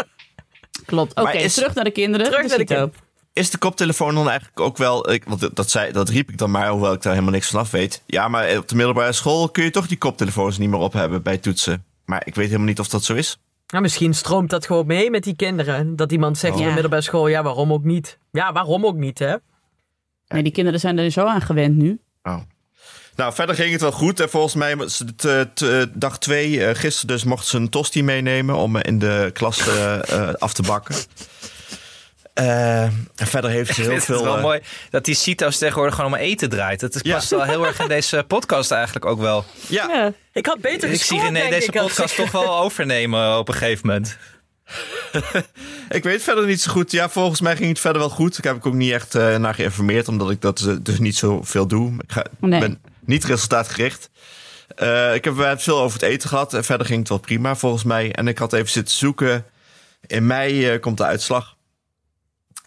Klopt. 0.85 1.11
Oké, 1.11 1.23
Maar 1.23 1.35
is- 1.35 1.55
terug 1.55 1.75
naar 1.75 1.85
de 1.85 1.91
kinderen. 1.91 2.27
Terug 2.31 2.49
naar 2.49 2.67
de 2.67 2.91
is 3.33 3.51
de 3.51 3.59
koptelefoon 3.59 4.15
dan 4.15 4.29
eigenlijk 4.29 4.61
ook 4.61 4.77
wel... 4.77 5.11
Ik, 5.13 5.25
want 5.25 5.57
dat, 5.57 5.71
zei, 5.71 5.93
dat 5.93 6.09
riep 6.09 6.29
ik 6.31 6.39
dan 6.39 6.51
maar, 6.51 6.69
hoewel 6.69 6.93
ik 6.93 7.03
daar 7.03 7.13
helemaal 7.13 7.35
niks 7.35 7.49
van 7.51 7.61
af 7.61 7.71
weet. 7.71 8.03
Ja, 8.07 8.29
maar 8.29 8.57
op 8.57 8.69
de 8.69 8.75
middelbare 8.75 9.13
school 9.13 9.49
kun 9.49 9.65
je 9.65 9.71
toch 9.71 9.87
die 9.87 9.99
koptelefoons 9.99 10.59
niet 10.59 10.69
meer 10.71 10.79
op 10.79 10.93
hebben 10.93 11.23
bij 11.23 11.39
toetsen. 11.39 11.85
Maar 12.05 12.23
ik 12.25 12.35
weet 12.35 12.47
helemaal 12.47 12.67
niet 12.67 12.81
of 12.81 12.89
dat 12.89 13.05
zo 13.05 13.15
is. 13.15 13.39
Nou, 13.67 13.83
misschien 13.83 14.15
stroomt 14.15 14.51
dat 14.51 14.67
gewoon 14.67 14.87
mee 14.87 15.11
met 15.11 15.23
die 15.25 15.37
kinderen. 15.37 15.97
Dat 15.97 16.13
iemand 16.13 16.39
zegt 16.39 16.55
Oh. 16.55 16.61
in 16.61 16.67
de 16.67 16.73
middelbare 16.73 17.03
school, 17.03 17.27
ja, 17.29 17.43
waarom 17.43 17.73
ook 17.73 17.85
niet? 17.85 18.19
Ja, 18.31 18.53
waarom 18.53 18.87
ook 18.87 18.97
niet, 18.97 19.19
hè? 19.19 19.37
Nee, 20.29 20.43
die 20.43 20.53
kinderen 20.53 20.81
zijn 20.81 20.99
er 20.99 21.11
zo 21.11 21.25
aan 21.27 21.41
gewend 21.41 21.77
nu. 21.77 22.01
Oh. 22.23 22.39
Nou, 23.17 23.35
verder 23.35 23.55
ging 23.55 23.73
het 23.73 23.81
wel 23.81 23.93
goed. 23.93 24.21
En 24.21 24.31
volgens 24.31 24.55
mij 24.55 24.77
was 24.77 24.99
het 24.99 25.25
eh, 25.25 25.41
t- 25.55 25.63
eh, 25.63 25.83
dag 25.93 26.19
twee, 26.19 26.65
eh, 26.65 26.75
gisteren 26.79 27.07
dus, 27.17 27.25
mochten 27.25 27.49
ze 27.51 27.57
een 27.57 27.69
tosti 27.69 28.03
meenemen 28.03 28.55
om 28.57 28.77
in 28.77 28.99
de 28.99 29.31
klas 29.33 29.69
af 30.39 30.53
te 30.53 30.63
bakken. 30.63 30.95
Eh, 32.35 32.83
en 32.83 32.93
verder 33.17 33.51
heeft 33.51 33.75
ze 33.75 33.81
Ik 33.83 33.89
heel 33.89 33.99
vind 34.01 34.07
het 34.07 34.17
veel... 34.17 34.25
wel 34.33 34.41
mooi 34.41 34.61
dat 34.91 35.05
die 35.05 35.15
CITO's 35.15 35.59
tegenwoordig 35.59 35.95
gewoon 35.95 36.13
om 36.13 36.19
eten 36.19 36.49
draait. 36.51 36.81
Dat 36.81 36.99
Ja. 37.03 37.15
past 37.15 37.31
wel 37.31 37.43
heel 37.43 37.67
erg 37.67 37.81
in 37.81 37.89
deze 37.89 38.25
podcast 38.27 38.71
eigenlijk 38.71 39.05
ook 39.05 39.21
wel. 39.21 39.45
ja, 39.67 39.89
Ja. 39.93 40.13
Ik 40.33 40.47
had 40.47 40.61
beter 40.61 40.91
Ik 40.91 41.03
zie 41.03 41.21
René 41.21 41.49
deze 41.49 41.71
podcast 41.73 42.19
ik- 42.19 42.25
toch 42.25 42.31
wel 42.31 42.57
overnemen 42.65 43.39
op 43.39 43.49
een 43.49 43.55
gegeven 43.55 43.87
moment. 43.87 44.17
ik 45.89 46.03
weet 46.03 46.23
verder 46.23 46.47
niet 46.47 46.61
zo 46.61 46.73
goed. 46.73 46.91
Ja, 46.91 47.09
volgens 47.09 47.41
mij 47.41 47.57
ging 47.57 47.69
het 47.69 47.81
verder 47.81 48.01
wel 48.01 48.11
goed. 48.11 48.39
Ik 48.39 48.45
heb 48.45 48.57
ik 48.57 48.67
ook 48.67 48.75
niet 48.75 48.93
echt 48.93 49.15
eh, 49.15 49.37
naar 49.37 49.55
geïnformeerd, 49.55 50.09
omdat 50.09 50.31
ik 50.31 50.41
dat 50.41 50.69
dus 50.83 50.99
niet 50.99 51.17
zoveel 51.17 51.67
doe. 51.67 51.93
Ik 51.93 52.13
ga, 52.13 52.25
Nee. 52.41 52.61
ben 52.61 52.81
niet 53.05 53.25
resultaatgericht. 53.25 54.11
Eh, 54.77 55.15
ik 55.15 55.25
heb 55.25 55.35
we 55.35 55.39
hebben 55.39 55.49
het 55.49 55.63
veel 55.63 55.81
over 55.81 56.01
het 56.01 56.09
eten 56.11 56.29
gehad. 56.29 56.55
En 56.55 56.65
verder 56.65 56.87
ging 56.87 56.99
het 56.99 57.09
wel 57.09 57.19
prima 57.19 57.57
volgens 57.57 57.85
mij. 57.85 58.13
En 58.13 58.29
ik 58.29 58.39
had 58.39 58.53
even 58.53 58.71
zitten 58.71 58.95
zoeken. 58.97 59.45
In 60.07 60.27
mei 60.27 60.69
eh, 60.69 60.81
komt 60.81 60.97
de 60.97 61.05
uitslag. 61.05 61.57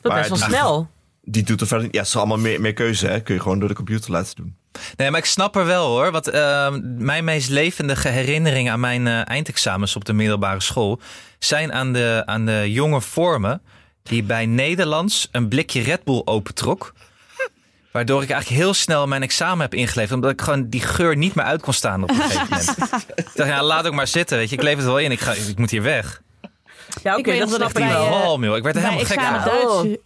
Dat 0.01 0.11
Maar 0.11 0.21
is 0.21 0.29
best 0.29 0.41
wel 0.41 0.49
die- 0.49 0.57
snel. 0.57 0.89
Die 1.21 1.43
doet 1.43 1.61
er 1.61 1.67
verder. 1.67 1.87
Ja, 1.91 1.97
het 1.99 2.07
is 2.07 2.15
allemaal 2.15 2.37
meer, 2.37 2.61
meer 2.61 2.73
keuze. 2.73 3.07
Hè? 3.07 3.19
Kun 3.19 3.35
je 3.35 3.41
gewoon 3.41 3.59
door 3.59 3.67
de 3.69 3.75
computer 3.75 4.11
laten 4.11 4.35
doen. 4.35 4.55
Nee, 4.95 5.11
maar 5.11 5.19
ik 5.19 5.25
snap 5.25 5.55
er 5.55 5.65
wel 5.65 5.87
hoor. 5.87 6.11
Want 6.11 6.27
eh, 6.27 6.73
mijn 6.83 7.23
meest 7.23 7.49
levendige 7.49 8.07
herinneringen 8.07 8.71
aan 8.73 8.79
mijn 8.79 9.07
eh, 9.07 9.29
eindexamens 9.29 9.95
op 9.95 10.05
de 10.05 10.13
middelbare 10.13 10.59
school 10.61 10.99
zijn 11.39 11.73
aan 11.73 11.93
de, 11.93 12.23
aan 12.25 12.45
de 12.45 12.71
jonge 12.71 13.01
vormen 13.01 13.61
die 14.03 14.23
bij 14.23 14.45
Nederlands 14.45 15.27
een 15.31 15.47
blikje 15.47 15.81
Red 15.81 16.03
Bull 16.03 16.21
opentrok. 16.25 16.93
Waardoor 17.95 18.21
ik 18.23 18.29
eigenlijk 18.29 18.61
heel 18.61 18.73
snel 18.73 19.07
mijn 19.07 19.21
examen 19.21 19.59
heb 19.59 19.73
ingeleverd. 19.73 20.13
Omdat 20.15 20.31
ik 20.31 20.41
gewoon 20.41 20.69
die 20.69 20.81
geur 20.81 21.17
niet 21.17 21.35
meer 21.35 21.45
uit 21.45 21.61
kon 21.61 21.73
staan 21.73 22.03
op 22.03 22.09
een 22.09 22.15
gegeven 22.15 22.47
moment. 22.49 22.69
ik 23.15 23.29
dacht, 23.33 23.49
ja, 23.49 23.63
laat 23.63 23.87
ook 23.87 23.93
maar 23.93 24.07
zitten. 24.07 24.37
Weet 24.37 24.49
je. 24.49 24.55
Ik 24.55 24.61
leef 24.61 24.75
het 24.75 24.85
wel 24.85 24.99
in. 24.99 25.11
Ik, 25.11 25.19
ga, 25.19 25.31
ik 25.31 25.57
moet 25.57 25.69
hier 25.71 25.81
weg. 25.81 26.21
Ja, 27.03 27.17
oké, 27.17 27.37
dat 27.39 27.61
ik 27.61 27.73
bij, 27.73 27.87
wel. 27.87 28.05
eh, 28.05 28.43
joh. 28.43 28.55
Ik 28.57 28.63
werd 28.63 28.75
er 28.75 28.81
helemaal 28.81 29.05
gek 29.05 29.21
van. 29.21 29.33
Duits, 29.43 29.97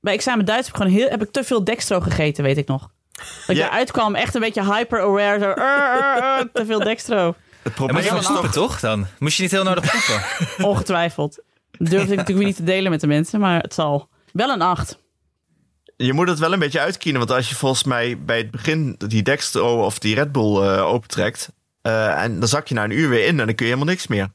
bij 0.00 0.12
examen 0.14 0.44
Duits 0.44 0.66
heb 0.66 0.76
ik, 0.76 0.82
gewoon 0.82 0.98
heel, 0.98 1.08
heb 1.10 1.22
ik 1.22 1.30
te 1.32 1.44
veel 1.44 1.64
dextro 1.64 2.00
gegeten, 2.00 2.44
weet 2.44 2.56
ik 2.56 2.66
nog. 2.66 2.90
Dat 3.12 3.26
ik 3.46 3.56
Ja. 3.56 3.66
eruit 3.68 3.90
kwam, 3.90 4.14
echt 4.14 4.34
een 4.34 4.40
beetje 4.40 4.74
hyper-aware. 4.74 5.38
Zo, 5.38 5.48
"Ur, 5.48 5.56
ur, 5.56 6.38
ur," 6.40 6.48
te 6.52 6.66
veel 6.66 6.78
dextro. 6.78 7.34
Het 7.62 7.74
probleem 7.74 8.14
was 8.14 8.28
nog... 8.28 8.52
toch 8.52 8.80
dan? 8.80 9.06
Moest 9.18 9.36
je 9.36 9.42
niet 9.42 9.52
heel 9.52 9.64
nodig 9.64 9.84
poepen? 9.92 10.64
Ongetwijfeld. 10.66 11.38
Dat 11.70 11.90
durfde 11.90 11.96
ik 12.12 12.18
natuurlijk 12.18 12.36
weer 12.38 12.46
niet 12.46 12.56
te 12.56 12.64
delen 12.64 12.90
met 12.90 13.00
de 13.00 13.06
mensen, 13.06 13.40
maar 13.40 13.60
het 13.60 13.74
zal. 13.74 14.08
Wel 14.32 14.50
een 14.50 14.62
8. 14.62 14.98
Je 15.96 16.12
moet 16.12 16.28
het 16.28 16.38
wel 16.38 16.52
een 16.52 16.58
beetje 16.58 16.80
uitkiezen. 16.80 17.18
Want 17.18 17.30
als 17.32 17.48
je 17.48 17.54
volgens 17.54 17.84
mij 17.84 18.18
bij 18.18 18.36
het 18.38 18.50
begin 18.50 18.94
die 18.98 19.22
Dextro 19.22 19.84
of 19.84 19.98
die 19.98 20.14
Red 20.14 20.32
Bull 20.32 20.62
eh, 20.62 20.86
opentrekt... 20.86 21.48
eh, 21.82 22.22
en 22.22 22.38
dan 22.38 22.48
zak 22.48 22.66
je 22.68 22.74
na 22.74 22.84
een 22.84 22.90
uur 22.90 23.08
weer 23.08 23.26
in 23.26 23.40
en 23.40 23.46
dan 23.46 23.54
kun 23.54 23.66
je 23.66 23.72
helemaal 23.72 23.92
niks 23.94 24.06
meer. 24.06 24.28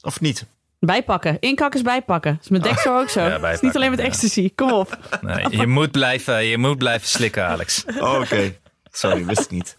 Of 0.00 0.20
niet? 0.20 0.46
Bijpakken. 0.80 1.36
Inkakken 1.40 1.78
is 1.80 1.84
bijpakken. 1.86 2.32
Dat 2.34 2.42
is 2.42 2.48
met 2.48 2.62
dextro 2.62 2.98
ook 3.00 3.08
zo. 3.08 3.20
Ja, 3.20 3.48
is 3.50 3.60
niet 3.60 3.76
alleen 3.76 3.90
met 3.90 3.98
ja. 3.98 4.04
ecstasy. 4.04 4.52
Kom 4.54 4.72
op. 4.72 4.98
Nee, 5.20 5.46
je, 5.50 5.66
moet 5.66 5.90
blijven, 5.90 6.44
je 6.44 6.58
moet 6.58 6.78
blijven 6.78 7.08
slikken, 7.08 7.46
Alex. 7.46 7.84
Oh, 8.00 8.20
oké. 8.20 8.56
Sorry, 8.90 9.24
wist 9.24 9.40
ik 9.40 9.50
niet. 9.50 9.76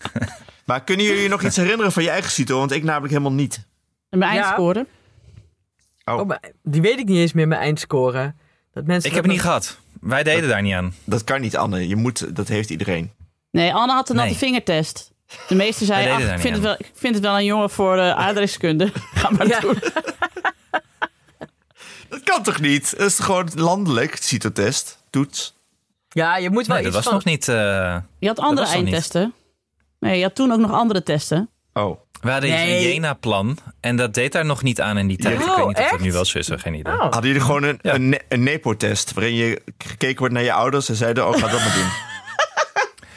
Maar 0.66 0.84
kunnen 0.84 1.06
jullie 1.06 1.22
je 1.22 1.30
nog 1.30 1.44
iets 1.44 1.56
herinneren 1.56 1.92
van 1.92 2.04
je 2.04 2.10
eigen 2.10 2.32
Cito? 2.32 2.58
Want 2.60 2.72
ik 2.72 2.84
namelijk 2.84 3.12
helemaal 3.12 3.34
niet. 3.34 3.66
En 4.10 4.20
mijn 4.20 4.34
Ja. 4.34 4.42
eindscore. 4.44 4.86
Oh, 6.06 6.20
Oh, 6.20 6.30
die 6.64 6.82
weet 6.82 7.00
ik 7.00 7.06
niet 7.06 7.18
eens 7.18 7.34
meer, 7.34 7.48
mijn 7.48 7.62
eindscore. 7.62 8.34
Dat 8.74 8.86
mensen 8.86 9.10
Ik 9.10 9.16
heb 9.16 9.24
het 9.24 9.34
niet 9.34 9.42
gehad. 9.42 9.80
Wij 10.02 10.24
deden 10.24 10.50
daar 10.50 10.62
niet 10.62 10.74
aan. 10.74 10.94
dat 11.04 11.24
kan 11.24 11.42
niet, 11.42 11.58
Anne. 11.58 11.88
Je 11.88 11.96
moet, 11.96 12.36
dat 12.36 12.48
heeft 12.48 12.70
iedereen. 12.70 13.12
Nee, 13.52 13.74
Anne 13.74 13.94
had 13.94 14.10
een 14.10 14.16
natte 14.16 14.30
Nee. 14.30 14.38
vingertest. 14.40 15.12
De 15.48 15.56
meeste 15.56 15.86
zeiden, 15.86 16.18
deden 16.18 16.30
ach, 16.30 16.36
ik 16.36 16.42
vind, 16.42 16.56
niet 16.56 16.64
het 16.66 16.78
wel, 16.78 16.88
ik 16.88 16.92
vind 17.00 17.14
het 17.16 17.24
wel 17.24 17.36
een 17.38 17.46
jongen 17.46 17.70
voor 17.70 17.98
uh, 17.98 18.10
aardrijkskunde. 18.12 18.92
Ga 19.14 19.30
maar 19.30 19.48
Ja. 19.48 19.60
doen. 19.60 19.78
Dat 22.10 22.24
kan 22.24 22.44
toch 22.44 22.60
niet? 22.60 22.98
Dat 22.98 23.08
is 23.08 23.20
gewoon 23.20 23.50
landelijk, 23.56 24.16
Cito-test, 24.16 24.98
toets. 25.10 25.58
Ja, 26.10 26.38
je 26.38 26.50
moet 26.50 26.68
wel 26.68 26.76
Nee, 26.76 26.86
dat 26.86 26.94
iets 26.96 26.96
was 26.96 27.04
van... 27.04 27.14
nog 27.14 27.24
niet... 27.24 27.48
eh, 27.48 27.98
Je 28.20 28.28
had 28.28 28.40
andere 28.40 28.68
eindtesten. 28.68 29.34
Nee, 30.00 30.18
je 30.18 30.24
had 30.24 30.36
toen 30.36 30.52
ook 30.52 30.60
nog 30.60 30.72
andere 30.72 31.04
testen. 31.04 31.50
Oh, 31.74 32.00
we 32.22 32.32
hadden 32.32 32.50
Nee. 32.50 32.76
een 32.88 32.94
Jena-plan. 32.94 33.58
En 33.80 33.96
dat 33.96 34.14
deed 34.14 34.32
daar 34.32 34.46
nog 34.46 34.64
niet 34.64 34.82
aan 34.82 34.98
in 34.98 35.08
die 35.08 35.18
tijd. 35.18 35.40
ik 35.40 35.48
Oh, 35.48 35.56
weet 35.56 35.58
niet 35.68 35.76
of 35.78 35.84
dat 35.84 35.92
echt? 35.92 36.00
nu 36.02 36.12
wel 36.12 36.26
zo 36.26 36.38
is. 36.38 36.50
Geen 36.56 36.74
idee. 36.74 36.94
Oh. 36.94 37.00
hadden 37.00 37.24
jullie 37.26 37.42
gewoon 37.42 37.64
een, 37.64 37.80
Ja. 37.82 37.94
een, 37.94 38.10
ne- 38.10 38.20
een 38.30 38.44
Nepo-test... 38.44 39.14
waarin 39.14 39.34
je 39.36 39.62
gekeken 39.78 40.18
wordt 40.20 40.34
naar 40.34 40.44
je 40.44 40.54
ouders 40.54 40.90
en 40.90 40.96
zeiden... 40.96 41.28
oh, 41.28 41.34
ga 41.34 41.48
dat 41.48 41.60
maar 41.60 41.74
doen. 41.74 41.88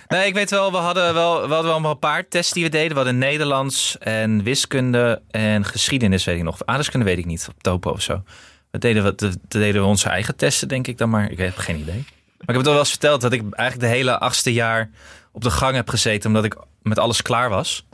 Nee, 0.09 0.27
ik 0.27 0.35
weet 0.35 0.51
wel, 0.51 0.71
we 0.71 0.77
hadden 0.77 1.15
wel, 1.15 1.49
we 1.49 1.55
hadden 1.55 1.83
wel 1.83 1.91
een 1.91 1.99
paar 1.99 2.29
tests 2.29 2.53
die 2.53 2.62
we 2.65 2.69
deden. 2.71 2.88
We 2.91 2.95
hadden 2.95 3.19
Nederlands 3.19 3.99
en 3.99 4.43
wiskunde 4.43 5.23
en 5.31 5.65
geschiedenis, 5.65 6.25
weet 6.25 6.37
ik 6.37 6.43
nog. 6.43 6.59
Aardrijkskunde 6.65 7.07
weet 7.07 7.19
ik 7.19 7.25
niet, 7.27 7.47
op 7.49 7.62
topo 7.62 7.91
of 7.91 8.03
zo. 8.03 8.23
We 8.71 8.79
deden, 8.79 9.05
we, 9.05 9.15
dat 9.15 9.37
deden 9.49 9.81
we 9.83 9.87
onze 9.88 10.09
eigen 10.09 10.37
testen, 10.37 10.69
denk 10.69 10.87
ik 10.87 10.99
dan 10.99 11.11
maar. 11.11 11.31
Ik 11.31 11.38
heb 11.38 11.57
geen 11.57 11.79
idee. 11.79 11.95
Maar 12.05 12.05
ik 12.38 12.47
heb 12.47 12.57
het 12.57 12.67
al 12.67 12.73
wel 12.73 12.81
eens 12.81 12.91
verteld 12.91 13.21
dat 13.21 13.33
ik 13.33 13.43
eigenlijk 13.51 13.91
de 13.91 13.97
hele 13.97 14.19
achtste 14.19 14.53
jaar 14.53 14.91
op 15.33 15.43
de 15.43 15.51
gang 15.51 15.75
heb 15.75 15.88
gezeten. 15.88 16.29
Omdat 16.29 16.45
ik 16.45 16.57
met 16.83 16.99
alles 16.99 17.23
klaar 17.23 17.49
was. 17.49 17.87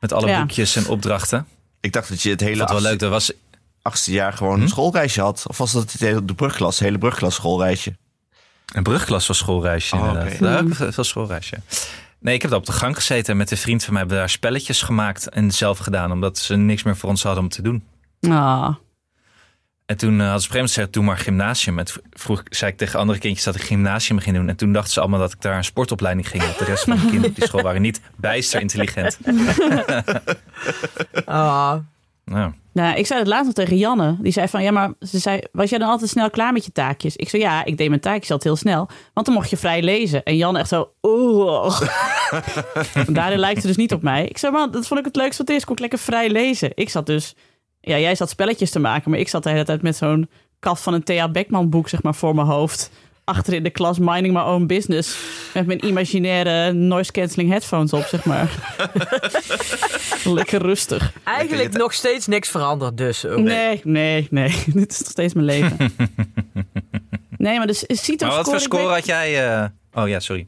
Met 0.00 0.12
alle 0.12 0.26
Ja. 0.28 0.40
boekjes 0.40 0.76
en 0.76 0.86
opdrachten. 0.88 1.46
Ik 1.80 1.92
dacht 1.92 2.08
dat 2.08 2.22
je 2.22 2.30
het 2.30 2.40
hele 2.40 2.56
wel 2.56 2.66
achtste, 2.66 2.82
leuk. 2.88 2.98
Dat 2.98 3.10
was, 3.10 3.32
achtste 3.82 4.12
jaar 4.12 4.32
gewoon 4.32 4.56
Hm? 4.56 4.62
een 4.62 4.68
schoolreisje 4.68 5.20
had. 5.20 5.44
Of 5.48 5.58
was 5.58 5.72
dat 5.72 5.90
de 5.98 6.34
brugklas, 6.36 6.78
hele 6.78 6.98
brugklas 6.98 7.34
schoolreisje? 7.34 7.96
Een 8.74 8.82
brugklas 8.82 9.26
was 9.26 9.38
schoolreisje 9.38 9.96
Oh, 9.96 10.06
inderdaad. 10.06 10.66
ik 10.66 10.74
veel 10.74 10.92
veel 10.92 11.04
schoolreisje. 11.04 11.56
Nee, 12.18 12.34
ik 12.34 12.42
heb 12.42 12.50
daar 12.50 12.60
op 12.60 12.66
de 12.66 12.72
gang 12.72 12.94
gezeten. 12.96 13.30
en 13.32 13.36
Met 13.36 13.50
een 13.50 13.56
vriend 13.56 13.82
van 13.84 13.92
mij 13.92 13.98
hebben 14.02 14.18
we 14.18 14.22
daar 14.24 14.32
spelletjes 14.32 14.82
gemaakt 14.82 15.28
en 15.28 15.50
zelf 15.50 15.78
gedaan. 15.78 16.12
Omdat 16.12 16.38
ze 16.38 16.56
niks 16.56 16.82
meer 16.82 16.96
voor 16.96 17.08
ons 17.08 17.22
hadden 17.22 17.42
om 17.42 17.48
te 17.48 17.62
doen. 17.62 17.84
Ah. 18.20 18.74
En 19.90 19.96
toen 19.96 20.18
uh, 20.18 20.22
hadden 20.22 20.40
ze 20.40 20.48
op 20.48 20.54
een 20.54 20.58
gegeven 20.58 20.58
moment 20.58 20.72
gezegd, 20.72 20.92
doe 20.92 21.04
maar 21.04 21.18
gymnasium. 21.18 21.78
En 21.78 21.84
toen 21.84 22.02
vroeg, 22.10 22.42
zei 22.44 22.70
ik 22.70 22.76
tegen 22.76 22.98
andere 22.98 23.18
kindjes 23.18 23.44
dat 23.44 23.54
ik 23.54 23.60
gymnasium 23.60 24.18
ging 24.18 24.36
doen. 24.36 24.48
En 24.48 24.56
toen 24.56 24.72
dachten 24.72 24.92
ze 24.92 25.00
allemaal 25.00 25.18
dat 25.18 25.32
ik 25.32 25.40
daar 25.40 25.56
een 25.56 25.64
sportopleiding 25.64 26.28
ging. 26.28 26.42
Want 26.42 26.58
de 26.58 26.64
rest 26.64 26.84
van 26.84 26.96
de 26.96 27.00
kinderen 27.00 27.28
op 27.28 27.34
die 27.34 27.46
school 27.46 27.62
waren 27.62 27.82
niet 27.82 28.00
bijster 28.16 28.60
intelligent. 28.60 29.18
Ah. 31.24 31.74
Nou, 32.24 32.52
Nou, 32.72 32.96
ik 32.96 33.06
zei 33.06 33.18
het 33.18 33.28
laatst 33.28 33.44
nog 33.44 33.54
tegen 33.54 33.76
Janne. 33.76 34.16
Die 34.20 34.32
zei 34.32 34.48
van, 34.48 34.62
ja, 34.62 34.70
maar 34.70 34.92
ze 35.00 35.18
zei, 35.18 35.40
was 35.52 35.70
jij 35.70 35.78
dan 35.78 35.88
altijd 35.88 36.10
snel 36.10 36.30
klaar 36.30 36.52
met 36.52 36.64
je 36.64 36.72
taakjes? 36.72 37.16
Ik 37.16 37.28
zei, 37.28 37.42
ja, 37.42 37.64
ik 37.64 37.76
deed 37.76 37.88
mijn 37.88 38.00
taakjes 38.00 38.30
altijd 38.30 38.42
heel 38.42 38.56
snel. 38.56 38.88
Want 39.14 39.26
dan 39.26 39.34
mocht 39.34 39.50
je 39.50 39.56
vrij 39.56 39.82
lezen. 39.82 40.22
En 40.22 40.36
Janne 40.36 40.58
echt 40.58 40.68
zo, 40.68 40.92
oeh. 41.02 41.80
Daarin 43.06 43.38
lijkt 43.38 43.60
ze 43.60 43.66
dus 43.66 43.76
niet 43.76 43.92
op 43.92 44.02
mij. 44.02 44.26
Ik 44.26 44.38
zei, 44.38 44.52
man, 44.52 44.70
dat 44.70 44.86
vond 44.86 45.00
ik 45.00 45.06
het 45.06 45.16
leukste 45.16 45.44
wat 45.44 45.56
is. 45.56 45.64
Kon 45.64 45.74
ik 45.74 45.80
lekker 45.80 45.98
vrij 45.98 46.30
lezen. 46.30 46.70
Ik 46.74 46.88
zat 46.88 47.06
dus, 47.06 47.34
ja, 47.80 47.98
jij 47.98 48.14
zat 48.14 48.30
spelletjes 48.30 48.70
te 48.70 48.78
maken. 48.78 49.10
Maar 49.10 49.20
ik 49.20 49.28
zat 49.28 49.42
de 49.42 49.50
hele 49.50 49.64
tijd 49.64 49.82
met 49.82 49.96
zo'n 49.96 50.28
kaf 50.58 50.82
van 50.82 50.94
een 50.94 51.02
Thea 51.04 51.28
Beckman 51.30 51.68
boek, 51.70 51.88
zeg 51.88 52.02
maar, 52.02 52.14
voor 52.14 52.34
mijn 52.34 52.46
hoofd. 52.46 52.90
Achter 53.24 53.52
in 53.52 53.62
de 53.62 53.70
klas, 53.70 53.98
minding 53.98 54.34
my 54.34 54.40
own 54.40 54.66
business. 54.66 55.18
Met 55.54 55.66
mijn 55.66 55.86
imaginaire 55.86 56.72
noise 56.72 57.12
cancelling 57.12 57.50
headphones 57.50 57.92
op, 57.92 58.02
zeg 58.04 58.24
maar. 58.24 58.76
lekker 60.24 60.62
rustig. 60.62 61.12
Eigenlijk 61.24 61.72
nog 61.76 61.92
steeds 61.92 62.26
niks 62.26 62.48
veranderd 62.48 62.96
dus. 62.96 63.26
ook. 63.26 63.38
Nee, 63.38 63.80
nee, 63.84 64.26
nee. 64.30 64.62
Dit 64.66 64.92
is 64.92 64.98
nog 64.98 65.08
steeds 65.10 65.34
mijn 65.34 65.46
leven. 65.46 65.76
nee, 67.36 67.56
maar 67.58 67.66
dus 67.66 67.84
Cito 67.86 68.26
maar 68.26 68.36
wat 68.36 68.44
voor 68.48 68.60
score 68.60 68.92
had 68.92 69.06
jij? 69.06 69.48
eh, 69.54 69.64
Oh 69.92 70.08
ja, 70.08 70.20
sorry. 70.20 70.46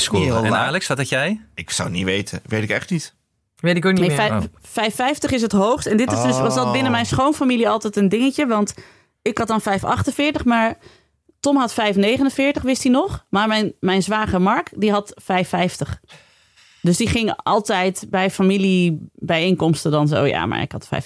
Die 0.00 0.32
En. 0.32 0.54
Alex, 0.54 0.86
wat 0.86 0.98
had 0.98 1.08
jij? 1.08 1.40
Ik 1.54 1.70
zou 1.70 1.88
het 1.88 1.96
niet 1.96 2.06
weten. 2.06 2.40
Weet 2.46 2.62
ik 2.62 2.70
echt 2.70 2.90
niet. 2.90 3.14
Weet 3.56 3.76
ik 3.76 3.84
ook 3.84 3.92
niet 3.92 4.00
Nee, 4.00 4.16
meer. 4.16 4.28
vijf- 4.28 4.44
Oh. 4.44 5.14
5,50 5.24 5.30
is 5.32 5.42
het 5.42 5.52
hoogst. 5.52 5.86
En 5.86 5.96
dit 5.96 6.12
is 6.12 6.22
dus, 6.22 6.38
was 6.38 6.54
dat 6.54 6.72
binnen 6.72 6.92
mijn 6.92 7.06
schoonfamilie 7.06 7.68
altijd 7.68 7.96
een 7.96 8.08
dingetje. 8.08 8.46
Want 8.46 8.74
ik 9.22 9.38
had 9.38 9.48
dan 9.48 9.60
5,48, 9.60 10.44
maar 10.44 10.78
Tom 11.40 11.56
had 11.56 11.72
5,49, 11.74 12.62
wist 12.62 12.82
hij 12.82 12.92
nog. 12.92 13.26
Maar 13.30 13.48
mijn, 13.48 13.72
mijn 13.80 14.02
zwager 14.02 14.40
Mark, 14.42 14.70
die 14.76 14.90
had 14.90 15.14
5,50. 15.22 16.00
Dus 16.82 16.96
die 16.96 17.08
ging 17.08 17.32
altijd 17.36 18.06
bij 18.10 18.30
familiebijeenkomsten 18.30 19.90
dan 19.90 20.08
zo... 20.08 20.24
Ja, 20.26 20.46
maar 20.46 20.60
ik 20.62 20.72
had 20.72 20.88
5,50. 20.94 21.00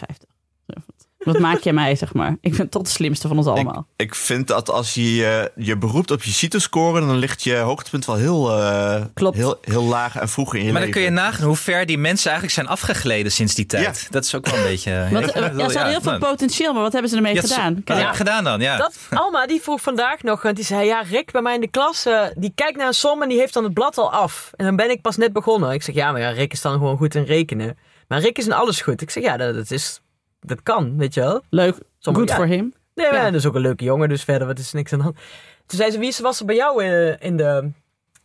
Wat 1.27 1.39
maak 1.39 1.61
jij 1.61 1.73
mij, 1.73 1.97
zeg 1.97 2.15
maar? 2.15 2.37
Ik 2.41 2.57
ben 2.57 2.69
toch 2.69 2.83
de 2.83 2.89
slimste 2.89 3.29
van 3.29 3.37
ons 3.37 3.47
allemaal. 3.47 3.87
Ik 3.97 4.15
vind 4.15 4.47
dat 4.47 4.71
als 4.71 4.95
je 4.95 5.49
eh, 5.55 5.65
je 5.65 5.77
beroept 5.77 6.11
op 6.11 6.23
je 6.23 6.31
CITO-score, 6.31 7.01
dan 7.01 7.17
ligt 7.17 7.43
je 7.43 7.57
hoogtepunt 7.57 8.07
wel 8.07 8.17
heel, 8.17 8.59
eh, 8.61 9.05
Klopt. 9.15 9.37
heel, 9.37 9.59
heel 9.61 9.83
laag 9.83 10.17
en 10.17 10.29
vroeg 10.29 10.55
in 10.55 10.65
je 10.65 10.73
Maar 10.73 10.81
dan 10.81 10.91
leven. 10.91 11.01
kun 11.01 11.03
je 11.03 11.21
nagaan 11.21 11.47
hoe 11.47 11.57
ver 11.57 11.87
die 11.87 11.99
mensen 11.99 12.31
eigenlijk 12.31 12.59
zijn 12.61 12.69
afgegleden 12.69 13.33
sinds 13.33 13.55
die 13.55 13.67
tijd. 13.67 14.01
Ja. 14.05 14.11
Dat 14.11 14.25
is 14.25 14.35
ook 14.35 14.47
wel 14.47 14.57
een 14.57 14.63
beetje... 14.63 15.09
Bedoel, 15.13 15.43
ja, 15.43 15.69
ze 15.69 15.79
hadden 15.79 15.87
heel 15.87 16.01
veel 16.01 16.19
potentieel, 16.19 16.73
maar 16.73 16.83
wat 16.83 16.93
hebben 16.93 17.11
ze 17.11 17.17
ermee 17.17 17.35
ja, 17.35 17.41
gedaan? 17.41 17.85
Kijk, 17.85 18.01
je 18.01 18.17
gedaan 18.17 18.45
dan? 18.45 18.61
Ja. 18.61 18.77
Dat, 18.77 18.97
Alma, 19.11 19.47
die 19.47 19.61
vroeg 19.61 19.81
vandaag 19.81 20.23
nog, 20.23 20.43
want 20.43 20.57
die 20.57 20.65
zei, 20.65 20.87
ja, 20.87 21.01
Rick 21.01 21.33
bij 21.33 21.43
mij 21.43 21.55
in 21.55 21.61
de 21.61 21.71
klas, 21.71 22.07
eh, 22.07 22.23
die 22.35 22.53
kijkt 22.55 22.77
naar 22.77 22.87
een 22.87 22.95
som 22.95 23.23
en 23.23 23.29
die 23.29 23.39
heeft 23.39 23.55
dan 23.55 23.65
het 23.65 23.75
blad 23.75 23.99
al 23.99 24.13
af. 24.13 24.51
En 24.57 24.65
dan 24.65 24.77
ben 24.77 24.91
ik 24.91 25.01
pas 25.01 25.17
net 25.17 25.33
begonnen. 25.33 25.71
Ik 25.73 25.83
zeg, 25.83 25.95
ja, 25.95 26.13
maar 26.13 26.21
ja, 26.21 26.31
Rick 26.31 26.53
is 26.53 26.61
dan 26.61 26.73
gewoon 26.73 26.97
goed 26.97 27.15
in 27.15 27.25
rekenen. 27.25 27.79
Maar 28.09 28.21
Rick 28.21 28.39
is 28.39 28.47
in 28.47 28.53
alles 28.53 28.81
goed. 28.81 29.03
Ik 29.03 29.11
zeg, 29.11 29.23
ja, 29.23 29.37
dat, 29.37 29.55
dat 29.55 29.71
is, 29.71 30.01
dat 30.47 30.63
kan, 30.63 30.97
weet 30.97 31.15
je 31.15 31.21
wel. 31.21 31.43
Leuk, 31.51 31.77
Sommige- 31.99 32.25
goed 32.25 32.31
ja. 32.35 32.37
voor 32.37 32.47
hem. 32.55 32.75
Nee, 32.95 33.07
Ja. 33.13 33.25
dat 33.25 33.35
is 33.35 33.47
ook 33.47 33.55
een 33.55 33.61
leuke 33.61 33.85
jongen, 33.85 34.09
dus 34.09 34.25
verder, 34.25 34.47
wat 34.47 34.59
is 34.59 34.73
niks 34.73 34.93
aan 34.93 34.99
de 34.99 35.05
hand. 35.05 35.17
Toen 35.67 35.79
zei 35.79 35.91
ze, 35.91 35.99
wie 35.99 36.15
was 36.23 36.41
er 36.41 36.47
bij 36.47 36.57
jou 36.57 36.85
in, 36.85 37.19
in, 37.21 37.37
de, 37.37 37.71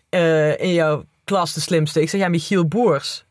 eh, 0.09 0.59
in 0.59 0.73
jouw 0.73 1.03
klas 1.23 1.53
de 1.53 1.59
slimste? 1.59 2.01
Ik 2.01 2.09
zeg, 2.09 2.19
ja, 2.21 2.27
Michiel 2.29 2.67
Boers. 2.67 3.25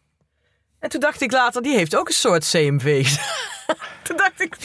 En 0.78 0.88
toen 0.88 1.00
dacht 1.00 1.20
ik 1.20 1.32
later, 1.32 1.62
die 1.62 1.74
heeft 1.76 1.96
ook 1.96 2.08
een 2.08 2.14
soort 2.14 2.48
CMV. 2.50 3.06
Toen 4.02 4.16
dacht 4.16 4.40
ik, 4.40 4.56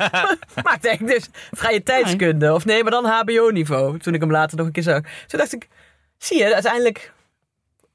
maakt 0.68 0.86
eigenlijk 0.86 1.06
dus 1.18 1.28
vrije 1.50 1.82
tijdskunde. 1.82 2.54
Of 2.54 2.64
nee, 2.64 2.82
maar 2.82 2.90
dan 2.90 3.04
HBO-niveau. 3.04 3.98
Toen 3.98 4.14
ik 4.14 4.20
hem 4.20 4.30
later 4.30 4.56
nog 4.56 4.66
een 4.66 4.72
keer 4.72 4.82
zag. 4.82 5.00
Toen 5.26 5.38
dacht 5.38 5.52
ik, 5.52 5.68
zie 6.18 6.38
je, 6.38 6.52
uiteindelijk... 6.54 7.12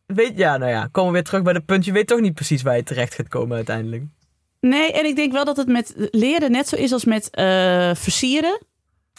Weet, 0.06 0.38
ja, 0.38 0.58
nou 0.58 0.72
ja, 0.72 0.88
komen 0.92 1.10
we 1.12 1.16
weer 1.18 1.26
terug 1.28 1.42
bij 1.44 1.54
het 1.54 1.66
punt. 1.66 1.86
Je 1.86 1.92
weet 1.92 2.08
toch 2.08 2.20
niet 2.20 2.34
precies 2.34 2.62
waar 2.62 2.76
je 2.76 2.84
terecht 2.84 3.14
gaat 3.14 3.28
komen 3.28 3.56
uiteindelijk. 3.56 4.04
Nee, 4.68 4.92
en 4.92 5.06
ik 5.06 5.16
denk 5.16 5.32
wel 5.32 5.46
dat 5.46 5.58
het 5.58 5.68
met 5.68 5.94
leren 6.12 6.52
net 6.52 6.68
zo 6.68 6.76
is 6.76 6.92
als 6.92 7.06
met 7.06 7.30
eh, 7.30 7.92
versieren. 7.94 8.60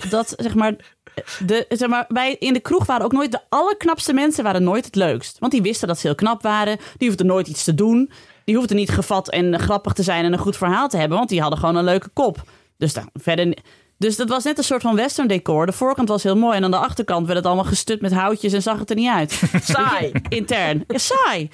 Dat 0.08 0.34
zeg 0.36 0.54
maar, 0.54 0.74
de, 1.46 1.64
zeg 1.68 1.88
maar, 1.88 2.04
wij 2.08 2.36
in 2.38 2.52
de 2.52 2.60
kroeg 2.60 2.86
waren 2.86 3.04
ook 3.04 3.12
nooit 3.12 3.32
de 3.32 3.40
allerknapste 3.48 4.12
mensen, 4.12 4.44
waren 4.44 4.62
nooit 4.62 4.84
het 4.84 4.94
leukst. 4.94 5.38
Want 5.38 5.52
die 5.52 5.62
wisten 5.62 5.88
dat 5.88 5.98
ze 5.98 6.06
heel 6.06 6.16
knap 6.16 6.42
waren. 6.42 6.78
Die 6.96 7.08
hoefden 7.08 7.26
nooit 7.26 7.48
iets 7.48 7.64
te 7.64 7.74
doen. 7.74 8.10
Die 8.44 8.56
hoefden 8.56 8.76
niet 8.76 8.90
gevat 8.90 9.30
en 9.30 9.58
grappig 9.60 9.92
te 9.92 10.02
zijn 10.02 10.24
en 10.24 10.32
een 10.32 10.38
goed 10.38 10.56
verhaal 10.56 10.88
te 10.88 10.96
hebben, 10.96 11.18
want 11.18 11.30
die 11.30 11.40
hadden 11.40 11.58
gewoon 11.58 11.76
een 11.76 11.84
leuke 11.84 12.08
kop. 12.08 12.42
Dus, 12.76 12.92
dan, 12.92 13.10
verder, 13.14 13.56
dus 13.98 14.16
dat 14.16 14.28
was 14.28 14.44
net 14.44 14.58
een 14.58 14.64
soort 14.64 14.82
van 14.82 14.96
western 14.96 15.28
decor. 15.28 15.66
De 15.66 15.72
voorkant 15.72 16.08
was 16.08 16.22
heel 16.22 16.36
mooi 16.36 16.56
en 16.56 16.64
aan 16.64 16.70
de 16.70 16.76
achterkant 16.76 17.26
werd 17.26 17.38
het 17.38 17.46
allemaal 17.46 17.64
gestut 17.64 18.00
met 18.00 18.12
houtjes 18.12 18.52
en 18.52 18.62
zag 18.62 18.78
het 18.78 18.90
er 18.90 18.96
niet 18.96 19.10
uit. 19.10 19.42
Saai. 19.62 20.12
Intern. 20.28 20.84
Ja, 20.86 20.98
saai. 20.98 21.50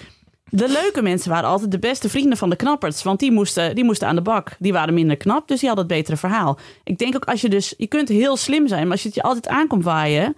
De 0.51 0.69
leuke 0.69 1.03
mensen 1.03 1.31
waren 1.31 1.49
altijd 1.49 1.71
de 1.71 1.79
beste 1.79 2.09
vrienden 2.09 2.39
van 2.39 2.51
de 2.51 2.57
knappers. 2.57 3.03
Want 3.03 3.21
die 3.21 3.33
moesten, 3.33 3.75
die 3.75 3.85
moesten 3.85 4.09
aan 4.09 4.15
de 4.15 4.23
bak. 4.23 4.57
Die 4.59 4.73
waren 4.73 4.95
minder 4.95 5.17
knap, 5.17 5.49
dus 5.49 5.59
die 5.61 5.69
hadden 5.69 5.87
het 5.87 5.97
betere 5.97 6.17
verhaal. 6.17 6.59
Ik 6.85 6.99
denk 6.99 7.15
ook 7.15 7.25
als 7.25 7.41
je 7.41 7.49
dus... 7.49 7.75
Je 7.77 7.87
kunt 7.87 8.09
heel 8.09 8.37
slim 8.37 8.69
zijn, 8.69 8.83
maar 8.83 8.91
als 8.93 9.01
je 9.03 9.07
het 9.09 9.17
je 9.17 9.23
altijd 9.23 9.49
aankomt 9.49 9.85
waaien... 9.85 10.37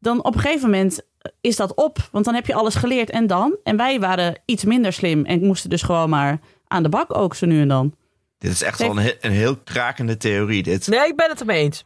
dan 0.00 0.24
op 0.24 0.34
een 0.34 0.40
gegeven 0.40 0.70
moment 0.70 1.00
is 1.40 1.56
dat 1.56 1.74
op. 1.74 2.08
Want 2.12 2.24
dan 2.24 2.34
heb 2.34 2.46
je 2.46 2.54
alles 2.54 2.74
geleerd 2.74 3.10
en 3.10 3.26
dan. 3.26 3.56
En 3.64 3.76
wij 3.76 4.00
waren 4.00 4.40
iets 4.44 4.64
minder 4.64 4.92
slim 4.92 5.24
en 5.24 5.40
moesten 5.46 5.70
dus 5.70 5.82
gewoon 5.82 6.10
maar 6.10 6.38
aan 6.68 6.82
de 6.82 6.88
bak 6.88 7.16
ook 7.18 7.34
zo 7.34 7.46
nu 7.46 7.60
en 7.60 7.68
dan. 7.68 7.94
Dit 8.38 8.50
is 8.52 8.62
echt 8.62 8.78
wel 8.78 8.90
een, 8.90 8.96
he- 8.98 9.16
een 9.20 9.30
heel 9.32 9.56
krakende 9.56 10.16
theorie. 10.16 10.62
Dit. 10.62 10.86
Nee, 10.86 11.06
ik 11.06 11.16
ben 11.16 11.28
het 11.30 11.40
ermee 11.40 11.62
eens. 11.62 11.84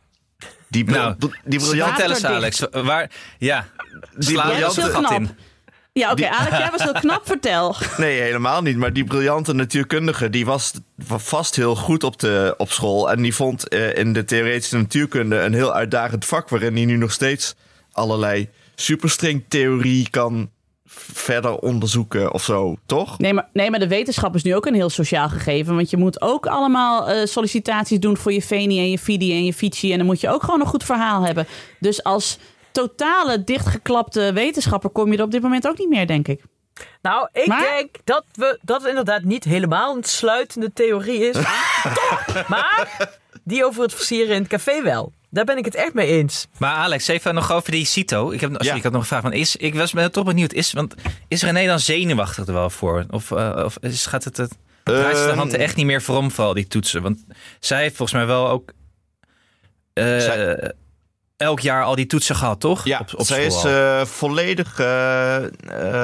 Die, 0.69 0.85
Nou, 0.85 1.15
die 1.45 1.59
briljante... 1.61 1.95
Vertel 1.95 2.11
eens, 2.11 2.21
Waterdicht. 2.21 2.73
Alex. 2.73 2.87
Waar, 2.87 3.11
ja, 3.39 3.67
er 4.19 4.55
heel 4.55 4.67
een 4.67 4.73
gat 4.73 4.91
knap. 5.05 5.11
in. 5.21 5.31
Ja, 5.93 6.07
oké, 6.07 6.16
Die- 6.16 6.28
Alex, 6.30 6.57
jij 6.59 6.68
was 6.70 6.82
heel 6.82 6.93
knap, 7.07 7.26
vertel. 7.26 7.74
Nee, 7.97 8.20
helemaal 8.20 8.62
niet. 8.62 8.76
Maar 8.76 8.93
die 8.93 9.05
briljante 9.05 9.53
natuurkundige, 9.53 10.30
die 10.30 10.45
was 10.47 10.72
vast 10.99 11.57
heel 11.57 11.76
goed 11.76 12.05
op, 12.05 12.18
de, 12.18 12.55
op 12.57 12.70
school. 12.70 13.11
En 13.11 13.22
die 13.22 13.34
vond 13.34 13.68
eh, 13.68 13.97
in 13.97 14.12
de 14.12 14.24
theoretische 14.24 14.76
natuurkunde 14.76 15.36
een 15.41 15.55
heel 15.55 15.74
uitdagend 15.74 16.24
vak... 16.24 16.49
waarin 16.49 16.76
hij 16.76 16.84
nu 16.84 16.97
nog 16.97 17.12
steeds 17.12 17.55
allerlei 17.93 18.49
superstringtheorie 18.74 20.11
kan 20.11 20.51
verder 21.12 21.57
onderzoeken 21.59 22.32
of 22.32 22.43
zo, 22.45 22.76
toch? 22.86 23.18
Nee 23.18 23.32
maar, 23.34 23.49
nee, 23.53 23.70
maar 23.70 23.78
de 23.78 23.88
wetenschap 23.88 24.34
is 24.34 24.43
nu 24.43 24.55
ook 24.55 24.66
een 24.66 24.74
heel 24.74 24.91
sociaal 24.91 25.28
gegeven. 25.28 25.74
Want 25.74 25.91
je 25.91 25.97
moet 25.97 26.20
ook 26.22 26.47
allemaal 26.47 27.09
eh, 27.09 27.26
sollicitaties 27.26 27.99
doen 28.01 28.16
voor 28.16 28.32
je 28.32 28.43
Veni 28.43 28.78
en 28.78 28.91
je 28.91 28.99
Fidi 28.99 29.32
en 29.32 29.45
je 29.45 29.53
Fici. 29.53 29.91
En 29.93 29.99
dan 29.99 30.07
moet 30.07 30.20
je 30.20 30.28
ook 30.30 30.43
gewoon 30.43 30.61
een 30.61 30.66
goed 30.66 30.84
verhaal 30.84 31.22
hebben. 31.24 31.47
Dus 31.80 32.03
als 32.05 32.38
totale 32.73 33.45
dichtgeklapte 33.45 34.33
wetenschapper 34.33 34.91
kom 34.91 35.12
je 35.12 35.18
er 35.18 35.25
op 35.25 35.31
dit 35.31 35.43
moment 35.43 35.66
ook 35.68 35.79
niet 35.79 35.89
meer, 35.89 36.07
denk 36.07 36.29
ik. 36.29 36.43
Nou, 37.03 37.29
ik 37.33 37.47
Maar- 37.47 37.61
denk 37.61 37.97
dat, 38.05 38.25
we, 38.33 38.59
dat 38.62 38.81
het 38.81 38.89
inderdaad 38.89 39.23
niet 39.23 39.45
helemaal 39.45 39.97
een 39.97 40.05
sluitende 40.05 40.73
theorie 40.73 41.29
is. 41.29 41.37
Toch? 41.99 42.49
Maar 42.49 43.09
die 43.45 43.64
over 43.64 43.83
het 43.83 43.95
versieren 43.95 44.35
in 44.35 44.41
het 44.41 44.51
café 44.51 44.83
wel. 44.83 45.12
Daar 45.31 45.45
ben 45.45 45.57
ik 45.57 45.64
het 45.64 45.75
echt 45.75 45.95
mee 45.95 46.07
eens. 46.07 46.47
Maar 46.59 46.75
Alex, 46.75 47.09
even 47.09 47.35
nog 47.35 47.53
over 47.53 47.71
die 47.71 47.85
CITO. 47.85 48.31
Ik 48.31 48.41
heb, 48.41 48.51
sorry, 48.51 48.66
Ja. 48.66 48.75
ik 48.75 48.83
had 48.83 48.93
nog 48.93 49.01
een 49.01 49.07
vraag. 49.07 49.23
Van, 49.23 49.33
is, 49.33 49.57
ik 49.57 49.75
was 49.75 49.93
me 49.93 50.11
toch 50.11 50.25
benieuwd. 50.25 50.53
Is, 50.53 50.73
want, 50.73 50.95
is 51.29 51.43
René 51.43 51.66
dan 51.66 51.81
zenuwachtig 51.81 52.47
er 52.47 52.53
wel 52.53 52.71
voor? 52.71 53.05
Of, 53.11 53.31
eh, 53.31 53.62
of 53.64 53.77
is, 53.81 54.07
gaat 54.07 54.25
het... 54.25 54.37
het 54.37 54.57
draait 54.85 55.16
ze 55.16 55.23
de 55.23 55.29
Ehm, 55.29 55.39
hand 55.39 55.53
er 55.53 55.61
echt 55.61 55.77
niet 55.77 55.87
meer 55.87 56.03
voor 56.03 56.16
om 56.16 56.31
voor 56.31 56.45
al 56.45 56.55
die 56.55 56.66
toetsen? 56.66 57.03
Want 57.03 57.25
zij 57.61 57.81
heeft 57.83 57.97
volgens 57.97 58.18
mij 58.18 58.27
wel 58.27 58.49
ook... 58.49 58.73
eh, 59.93 60.05
Zij- 60.18 60.73
elk 61.41 61.61
jaar 61.61 61.84
al 61.84 61.95
die 61.95 62.07
toetsen 62.07 62.36
gehad, 62.36 62.61
toch? 62.61 62.84
Ja, 62.84 62.99
op, 62.99 63.11
op 63.14 63.26
zij 63.26 63.51
school 63.51 63.70
is 63.70 63.76
eh, 63.76 64.05
volledig 64.05 64.78
eh, 64.78 65.36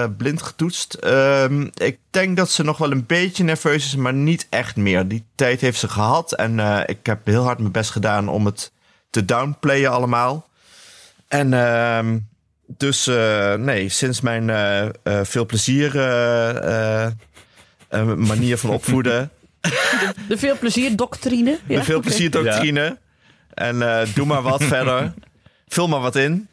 eh, 0.03 0.11
blind 0.17 0.43
getoetst. 0.43 0.95
Ehm, 0.95 1.67
ik 1.75 1.99
denk 2.11 2.37
dat 2.37 2.51
ze 2.51 2.63
nog 2.65 2.79
wel 2.79 2.91
een 2.91 3.07
beetje 3.07 3.45
nerveus 3.45 3.85
is, 3.85 3.97
maar 3.97 4.15
niet 4.15 4.47
echt 4.51 4.77
meer. 4.77 5.09
Die 5.09 5.25
tijd 5.35 5.61
heeft 5.61 5.79
ze 5.79 5.89
gehad 5.89 6.33
en 6.33 6.61
eh, 6.61 6.81
ik 6.87 7.07
heb 7.07 7.27
heel 7.27 7.43
hard 7.45 7.59
mijn 7.59 7.73
best 7.73 7.91
gedaan 7.91 8.29
om 8.29 8.47
het 8.47 8.73
te 9.11 9.25
downplayen 9.25 9.91
allemaal. 9.91 10.49
En 11.29 11.53
ehm, 11.55 12.19
dus 12.67 13.07
eh, 13.07 13.55
nee, 13.55 13.89
sinds 13.89 14.21
mijn 14.21 14.51
eh, 14.51 14.85
eh, 14.85 14.91
veel 15.23 15.47
plezier 15.47 15.97
eh, 15.97 17.05
eh, 17.05 17.13
eh, 17.89 18.05
manier 18.15 18.59
van 18.59 18.71
opvoeden... 18.71 19.31
De 20.29 20.39
veel 20.39 20.59
plezier 20.59 20.97
doctrine. 20.97 21.51
Ja, 21.67 21.77
Met 21.77 21.85
veel 21.85 22.01
plezier 22.01 22.31
doctrine. 22.31 22.99
En 23.55 23.83
eh, 24.01 24.09
doe 24.15 24.27
maar 24.27 24.43
wat 24.43 24.63
verder. 24.63 25.15
Vul 25.67 25.89
maar 25.89 26.01
wat 26.01 26.17
in. 26.17 26.49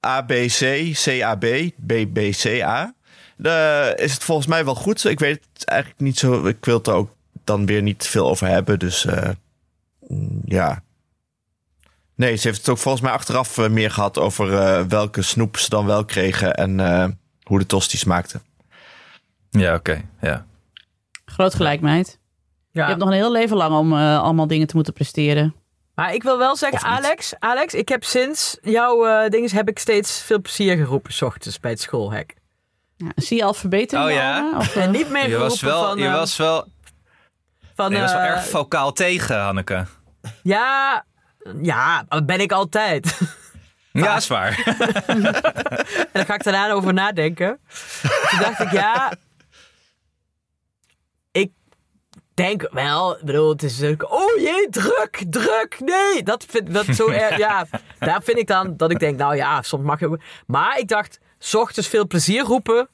ABC, 0.00 0.90
CAB, 0.92 1.70
BBCA. 1.76 2.94
Daar 3.36 3.98
is 3.98 4.12
het 4.12 4.24
volgens 4.24 4.46
mij 4.46 4.64
wel 4.64 4.74
goed. 4.74 5.04
Ik 5.04 5.18
weet 5.18 5.46
het 5.52 5.64
eigenlijk 5.64 6.00
niet 6.00 6.18
zo. 6.18 6.46
Ik 6.46 6.64
wil 6.64 6.76
het 6.76 6.86
er 6.86 6.94
ook 6.94 7.10
dan 7.44 7.66
weer 7.66 7.82
niet 7.82 8.06
veel 8.06 8.28
over 8.28 8.46
hebben. 8.46 8.78
Dus 8.78 9.04
eh, 9.04 9.30
mm, 10.08 10.40
ja. 10.44 10.82
Nee, 12.14 12.36
ze 12.36 12.46
heeft 12.46 12.58
het 12.58 12.68
ook 12.68 12.78
volgens 12.78 13.02
mij 13.02 13.12
achteraf 13.12 13.58
eh, 13.58 13.68
meer 13.68 13.90
gehad 13.90 14.18
over 14.18 14.58
eh, 14.58 14.84
welke 14.84 15.22
snoep 15.22 15.56
ze 15.56 15.68
dan 15.68 15.86
wel 15.86 16.04
kregen 16.04 16.54
en 16.54 16.80
eh, 16.80 17.08
hoe 17.42 17.58
de 17.58 17.66
tosti 17.66 17.96
smaakte. 17.96 18.40
Ja, 19.50 19.74
oké. 19.74 20.02
Ja. 20.20 20.46
Groot 21.24 21.54
gelijk, 21.54 21.80
meid. 21.80 22.18
Ja. 22.70 22.82
Je 22.82 22.88
hebt 22.88 22.98
nog 22.98 23.08
een 23.08 23.14
heel 23.14 23.32
leven 23.32 23.56
lang 23.56 23.76
om 23.76 23.92
eh, 23.92 24.22
allemaal 24.22 24.46
dingen 24.46 24.66
te 24.66 24.74
moeten 24.74 24.92
presteren. 24.92 25.54
Maar 25.96 26.14
ik 26.14 26.22
wil 26.22 26.38
wel 26.38 26.56
zeggen. 26.56 26.88
Alex, 26.88 27.34
Alex, 27.38 27.74
ik 27.74 27.88
heb 27.88 28.04
sinds 28.04 28.58
jouw 28.62 29.06
eh 29.06 29.30
dingen 29.30 29.50
heb 29.50 29.68
ik 29.68 29.78
steeds 29.78 30.22
veel 30.22 30.40
plezier 30.40 30.76
geroepen, 30.76 31.12
s 31.12 31.22
ochtends 31.22 31.60
bij 31.60 31.70
het 31.70 31.80
schoolhek. 31.80 32.34
Ja, 32.96 33.10
zie 33.14 33.36
je 33.36 33.44
al 33.44 33.54
verbetering? 33.54 34.08
Oh 34.08 34.14
ja? 34.14 34.52
Of, 34.56 34.76
eh, 34.76 34.82
En 34.82 34.90
niet 34.90 35.10
meer 35.10 35.28
Je 35.28 35.36
was 35.36 35.60
wel, 35.60 35.84
van... 35.84 35.98
je 35.98 36.06
eh, 36.06 36.12
was 36.12 36.36
wel, 36.36 36.66
van, 37.74 37.90
nee, 37.90 38.00
je 38.00 38.04
was 38.04 38.12
wel 38.14 38.22
erg 38.22 38.46
vocaal 38.46 38.92
tegen, 38.92 39.40
Hanneke. 39.40 39.86
Ja, 40.42 41.04
ja, 41.62 42.04
dat 42.08 42.26
ben 42.26 42.40
ik 42.40 42.52
altijd. 42.52 43.20
Ja, 43.92 44.16
is 44.16 44.26
waar. 44.26 44.62
En 45.06 46.12
dan 46.12 46.24
ga 46.24 46.34
ik 46.34 46.42
daarna 46.42 46.70
over 46.70 46.94
nadenken. 46.94 47.60
Toen 48.30 48.38
dacht 48.38 48.60
ik, 48.60 48.70
ja... 48.70 49.12
Ik 51.32 51.52
denk 52.36 52.68
wel... 52.70 53.16
Ik 53.16 53.24
bedoel, 53.24 53.48
het 53.48 53.62
is 53.62 53.72
natuurlijk... 53.72 54.12
Oh 54.12 54.36
jee, 54.36 54.68
druk, 54.70 55.22
druk, 55.30 55.76
nee! 55.80 56.22
Dat 56.22 56.44
vind 56.48 56.74
dat 56.74 56.86
zo 56.86 57.08
erg... 57.08 57.36
Ja, 57.36 57.66
daar 57.98 58.22
vind 58.22 58.38
ik 58.38 58.46
dan 58.46 58.76
dat 58.76 58.90
ik 58.90 58.98
denk... 58.98 59.18
Nou 59.18 59.36
ja, 59.36 59.62
soms 59.62 59.84
mag 59.84 60.00
je 60.00 60.06
ook... 60.06 60.20
Maar 60.46 60.78
ik 60.78 60.88
dacht, 60.88 61.20
's 61.38 61.54
ochtends 61.54 61.88
veel 61.88 62.06
plezier 62.06 62.42
roepen... 62.42 62.88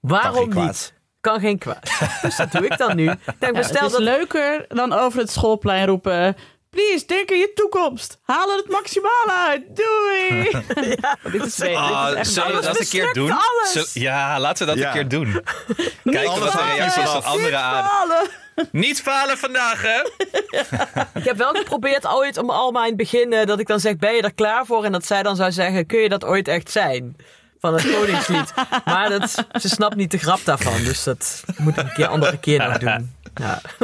Waarom 0.00 0.54
niet? 0.54 0.94
Kan 1.20 1.40
geen 1.40 1.58
kwaad. 1.58 1.90
Dus 2.22 2.36
dat 2.36 2.52
doe 2.52 2.64
ik 2.64 2.78
dan 2.78 2.96
nu. 2.96 3.04
Denk, 3.38 3.56
Ja, 3.56 3.62
stel 3.62 3.82
het 3.82 3.84
is 3.84 3.92
dat... 3.92 4.00
leuker 4.00 4.64
dan 4.68 4.92
over 4.92 5.18
het 5.20 5.30
schoolplein 5.30 5.86
roepen... 5.86 6.36
Please, 6.74 7.06
denk 7.06 7.30
aan 7.30 7.38
je 7.38 7.52
toekomst. 7.54 8.18
Haal 8.22 8.50
er 8.50 8.56
het 8.56 8.68
maximale 8.68 9.32
uit. 9.48 9.62
Doei. 9.76 10.50
ja, 11.00 11.16
dit 11.32 11.44
is, 11.46 11.60
Oh, 11.62 12.06
dit 12.06 12.12
is 12.12 12.18
echt 12.18 12.28
zullen 12.32 12.56
we 12.56 12.62
dat 12.66 12.80
een 12.80 12.88
keer 12.88 13.12
doen? 13.12 13.30
alles. 13.30 13.72
Zul- 13.72 14.02
ja, 14.02 14.40
laten 14.40 14.66
we 14.66 14.72
dat 14.74 14.82
Ja. 14.82 14.86
een 14.88 14.92
keer 14.92 15.08
doen. 15.08 15.26
Kijken 16.04 16.40
wat 16.40 16.52
de 16.52 16.72
reacties 16.74 17.02
van 17.10 17.24
anderen 17.24 17.60
aan. 17.62 17.84
falen. 17.84 18.28
Niet 18.72 19.02
falen 19.02 19.38
vandaag, 19.38 19.82
hè? 19.82 20.00
Ik 21.14 21.24
heb 21.24 21.36
wel 21.36 21.52
geprobeerd 21.54 22.06
ooit 22.06 22.38
om 22.38 22.50
Alma 22.50 22.80
in 22.82 22.86
het 22.88 22.96
begin 22.96 23.46
dat 23.46 23.58
ik 23.58 23.66
dan 23.66 23.80
zeg, 23.80 23.96
ben 23.96 24.14
je 24.14 24.22
er 24.22 24.34
klaar 24.34 24.66
voor? 24.66 24.84
En 24.84 24.92
dat 24.92 25.06
zij 25.06 25.22
dan 25.22 25.36
zou 25.36 25.52
zeggen, 25.52 25.86
kun 25.86 25.98
je 26.00 26.08
dat 26.08 26.24
ooit 26.24 26.48
echt 26.48 26.70
zijn? 26.70 27.16
Van 27.60 27.74
het 27.74 27.90
koningslied. 27.92 28.52
Maar 28.84 29.08
dat, 29.10 29.30
ze 29.60 29.68
snapt 29.68 29.96
niet 29.96 30.10
de 30.10 30.18
grap 30.18 30.40
daarvan. 30.44 30.84
Dus 30.84 31.02
dat 31.04 31.44
moet 31.56 31.76
ik 31.76 31.82
een 31.84 31.92
keer 31.92 32.06
andere 32.06 32.38
keer 32.38 32.58
nog 32.68 32.78
doen. 32.78 33.13
Ja. 33.34 33.60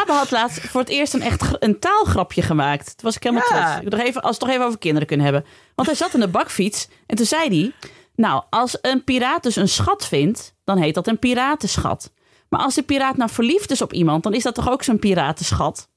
Abe 0.00 0.12
had 0.12 0.30
laatst 0.30 0.60
voor 0.60 0.80
het 0.80 0.90
eerst 0.90 1.14
een 1.14 1.22
echt 1.22 1.42
een 1.58 1.78
taalgrapje 1.78 2.42
gemaakt. 2.42 2.84
Toen 2.84 2.94
was 3.04 3.16
ik 3.16 3.22
helemaal 3.22 3.44
Ja. 3.50 3.80
trots. 3.80 3.96
Ik 3.96 4.06
even, 4.06 4.22
als 4.22 4.30
we 4.30 4.36
het 4.36 4.40
nog 4.40 4.50
even 4.50 4.64
over 4.66 4.78
kinderen 4.78 5.06
kunnen 5.06 5.26
hebben. 5.26 5.44
Want 5.74 5.88
hij 5.88 5.96
zat 5.96 6.14
in 6.14 6.20
de 6.20 6.28
bakfiets 6.28 6.88
en 7.06 7.16
toen 7.16 7.26
zei 7.26 7.48
hij... 7.60 7.72
Nou, 8.16 8.42
als 8.50 8.78
een 8.80 9.04
piraat 9.04 9.42
dus 9.42 9.56
een 9.56 9.68
schat 9.68 10.06
vindt, 10.06 10.54
dan 10.64 10.78
heet 10.78 10.94
dat 10.94 11.06
een 11.06 11.18
piratenschat. 11.18 12.12
Maar 12.48 12.60
als 12.60 12.74
de 12.74 12.82
piraat 12.82 13.16
nou 13.16 13.30
verliefd 13.30 13.70
is 13.70 13.82
op 13.82 13.92
iemand, 13.92 14.22
dan 14.22 14.34
is 14.34 14.42
dat 14.42 14.54
toch 14.54 14.70
ook 14.70 14.82
zo'n 14.82 14.98
piratenschat? 14.98 15.88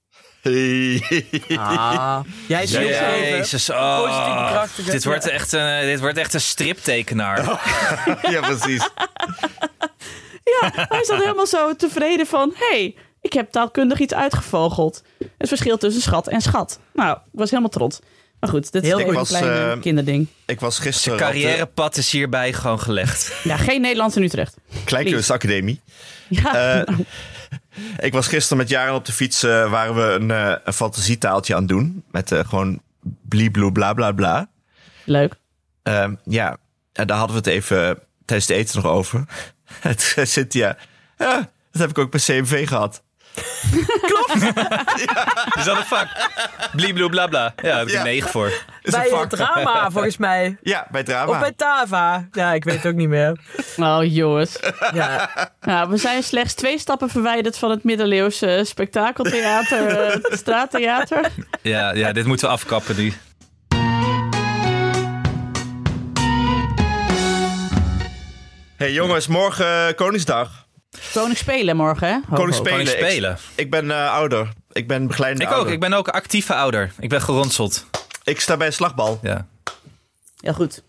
Ah. 1.58 2.20
Jij 2.48 2.64
is 2.64 2.76
heel 2.76 2.88
even. 2.88 3.20
Jezus, 3.20 3.70
oh. 3.70 4.64
Dit 4.86 5.06
wordt, 5.06 5.28
echt 5.28 5.52
een, 5.54 5.86
dit 5.86 6.00
wordt 6.00 6.18
echt 6.18 6.34
een 6.34 6.42
striptekenaar. 6.42 7.44
ja, 8.32 8.42
precies. 8.42 8.90
Ja, 10.62 10.70
hij 10.90 11.04
zat 11.04 11.20
helemaal 11.20 11.48
zo 11.48 11.76
tevreden 11.76 12.26
van... 12.28 12.54
hé, 12.56 12.66
hey, 12.78 12.96
ik 13.22 13.34
heb 13.34 13.52
taalkundig 13.52 14.00
iets 14.00 14.14
uitgevogeld. 14.14 15.04
Het 15.38 15.48
verschil 15.48 15.78
tussen 15.78 16.02
schat 16.02 16.28
en 16.28 16.42
schat. 16.42 16.80
Nou, 16.94 17.18
ik 17.18 17.30
was 17.40 17.50
helemaal 17.50 17.72
trots. 17.72 18.00
Maar 18.40 18.50
goed, 18.50 18.72
dit 18.72 18.84
is 18.84 18.88
Heel 18.90 19.00
een 19.00 19.16
goed. 19.16 19.28
klein 19.28 19.72
eh, 19.76 19.82
kinderding. 19.82 20.28
Ik 20.46 20.60
was 20.60 20.80
gisteren 20.80 21.18
de 21.18 21.24
Carrièrepad 21.24 21.98
is 21.98 22.12
hierbij 22.12 22.54
gewoon 22.54 22.80
gelegd. 22.80 23.34
Ja, 23.44 23.58
geen 23.58 23.82
Nederlands 23.82 24.16
in 24.16 24.24
Utrecht. 24.24 24.58
Kleinkunstacademie. 24.84 25.82
Ja, 26.30 26.56
Eh, 26.86 26.98
ik 27.98 28.14
was 28.14 28.28
gisteren 28.28 28.58
met 28.58 28.70
Jaren 28.70 28.94
op 28.94 29.06
de 29.06 29.12
fiets. 29.12 29.44
eh, 29.44 29.72
waren 29.72 29.96
we 29.96 30.02
een, 30.14 30.32
eh, 30.32 30.56
een 30.64 30.74
fantasietaaltje 30.74 31.54
aan 31.54 31.60
het 31.60 31.70
doen. 31.70 32.04
Met 32.12 32.32
eh, 32.32 32.40
gewoon 32.48 32.82
bliebloe 33.22 33.72
bla 33.72 33.94
bla 33.94 34.12
bla. 34.12 34.50
leuk. 35.04 35.34
Ehm, 35.84 36.16
ja, 36.26 36.58
en 36.94 37.08
daar 37.08 37.18
hadden 37.18 37.36
we 37.44 37.50
het 37.50 37.52
even 37.60 38.00
tijdens 38.26 38.48
het 38.50 38.58
eten 38.58 38.82
nog 38.82 38.92
over. 38.92 39.26
Het 39.80 40.02
zei 40.02 40.26
Cynthia, 40.26 40.78
ja, 41.18 41.36
dat 41.72 41.82
heb 41.82 41.90
ik 41.90 41.98
ook 41.98 42.12
bij 42.12 42.20
CMV 42.20 42.68
gehad. 42.68 43.04
Is 45.58 45.64
dat 45.64 45.78
een 45.78 45.84
vak? 45.86 46.08
Bla. 47.10 47.28
Ja, 47.30 47.54
daar 47.56 47.78
heb 47.78 47.88
ik 47.88 47.94
Ja. 47.94 48.00
een 48.00 48.06
9 48.06 48.30
voor. 48.30 48.48
Is 48.82 48.92
Bij 48.92 49.28
drama, 49.30 49.92
volgens 49.92 50.18
mij. 50.18 50.58
Ja, 50.62 50.88
bij 50.92 51.04
drama. 51.04 51.32
Of 51.32 51.40
bij 51.40 51.52
Tava. 51.52 52.28
Ja, 52.32 52.54
ik 52.54 52.64
weet 52.64 52.76
het 52.76 52.86
ook 52.86 52.94
niet 52.98 53.10
meer. 53.10 53.40
Oh, 53.78 54.00
jongens. 54.02 54.60
Ja. 54.94 55.30
Nou, 55.62 55.90
we 55.90 55.98
zijn 55.98 56.24
slechts 56.24 56.54
twee 56.54 56.80
stappen 56.80 57.10
verwijderd 57.10 57.58
van 57.58 57.70
het 57.70 57.84
middeleeuwse 57.84 58.62
spektakeltheater, 58.66 59.88
eh, 59.88 60.14
het 60.14 60.40
straattheater. 60.40 61.32
Ja, 61.62 61.94
ja, 61.94 62.12
dit 62.12 62.26
moeten 62.26 62.48
we 62.48 62.54
afkappen 62.54 62.96
nu. 62.96 63.14
Hey 68.86 68.94
jongens, 68.94 69.28
morgen 69.28 69.88
eh, 69.88 69.96
Koningsdag. 69.96 70.68
Koning 71.14 71.38
spelen 71.38 71.76
morgen, 71.76 72.08
hè? 72.08 72.20
Ho. 72.30 72.36
Koning 72.36 72.56
spelen. 72.56 72.72
Koning 72.78 72.90
Ik- 72.90 73.06
spelen. 73.10 73.38
Ik, 73.56 73.70
ben 73.70 73.92
eh, 73.92 74.12
ouder. 74.14 74.50
Ik 74.72 74.88
ben 74.88 75.08
begeleidende 75.08 75.46
Ik 75.46 75.52
ook. 75.52 75.56
ouder. 75.58 75.74
Ik 75.74 75.80
ben 75.80 75.94
ook 75.94 76.08
actieve 76.10 76.54
ouder. 76.56 76.92
Ik 77.00 77.10
ben 77.10 77.22
geronseld. 77.22 77.86
Ik 78.24 78.40
sta 78.42 78.58
bij 78.58 78.68
een 78.68 78.74
slagbal. 78.74 79.20
Ja. 79.22 79.48
Ja, 80.36 80.54
goed. 80.54 80.84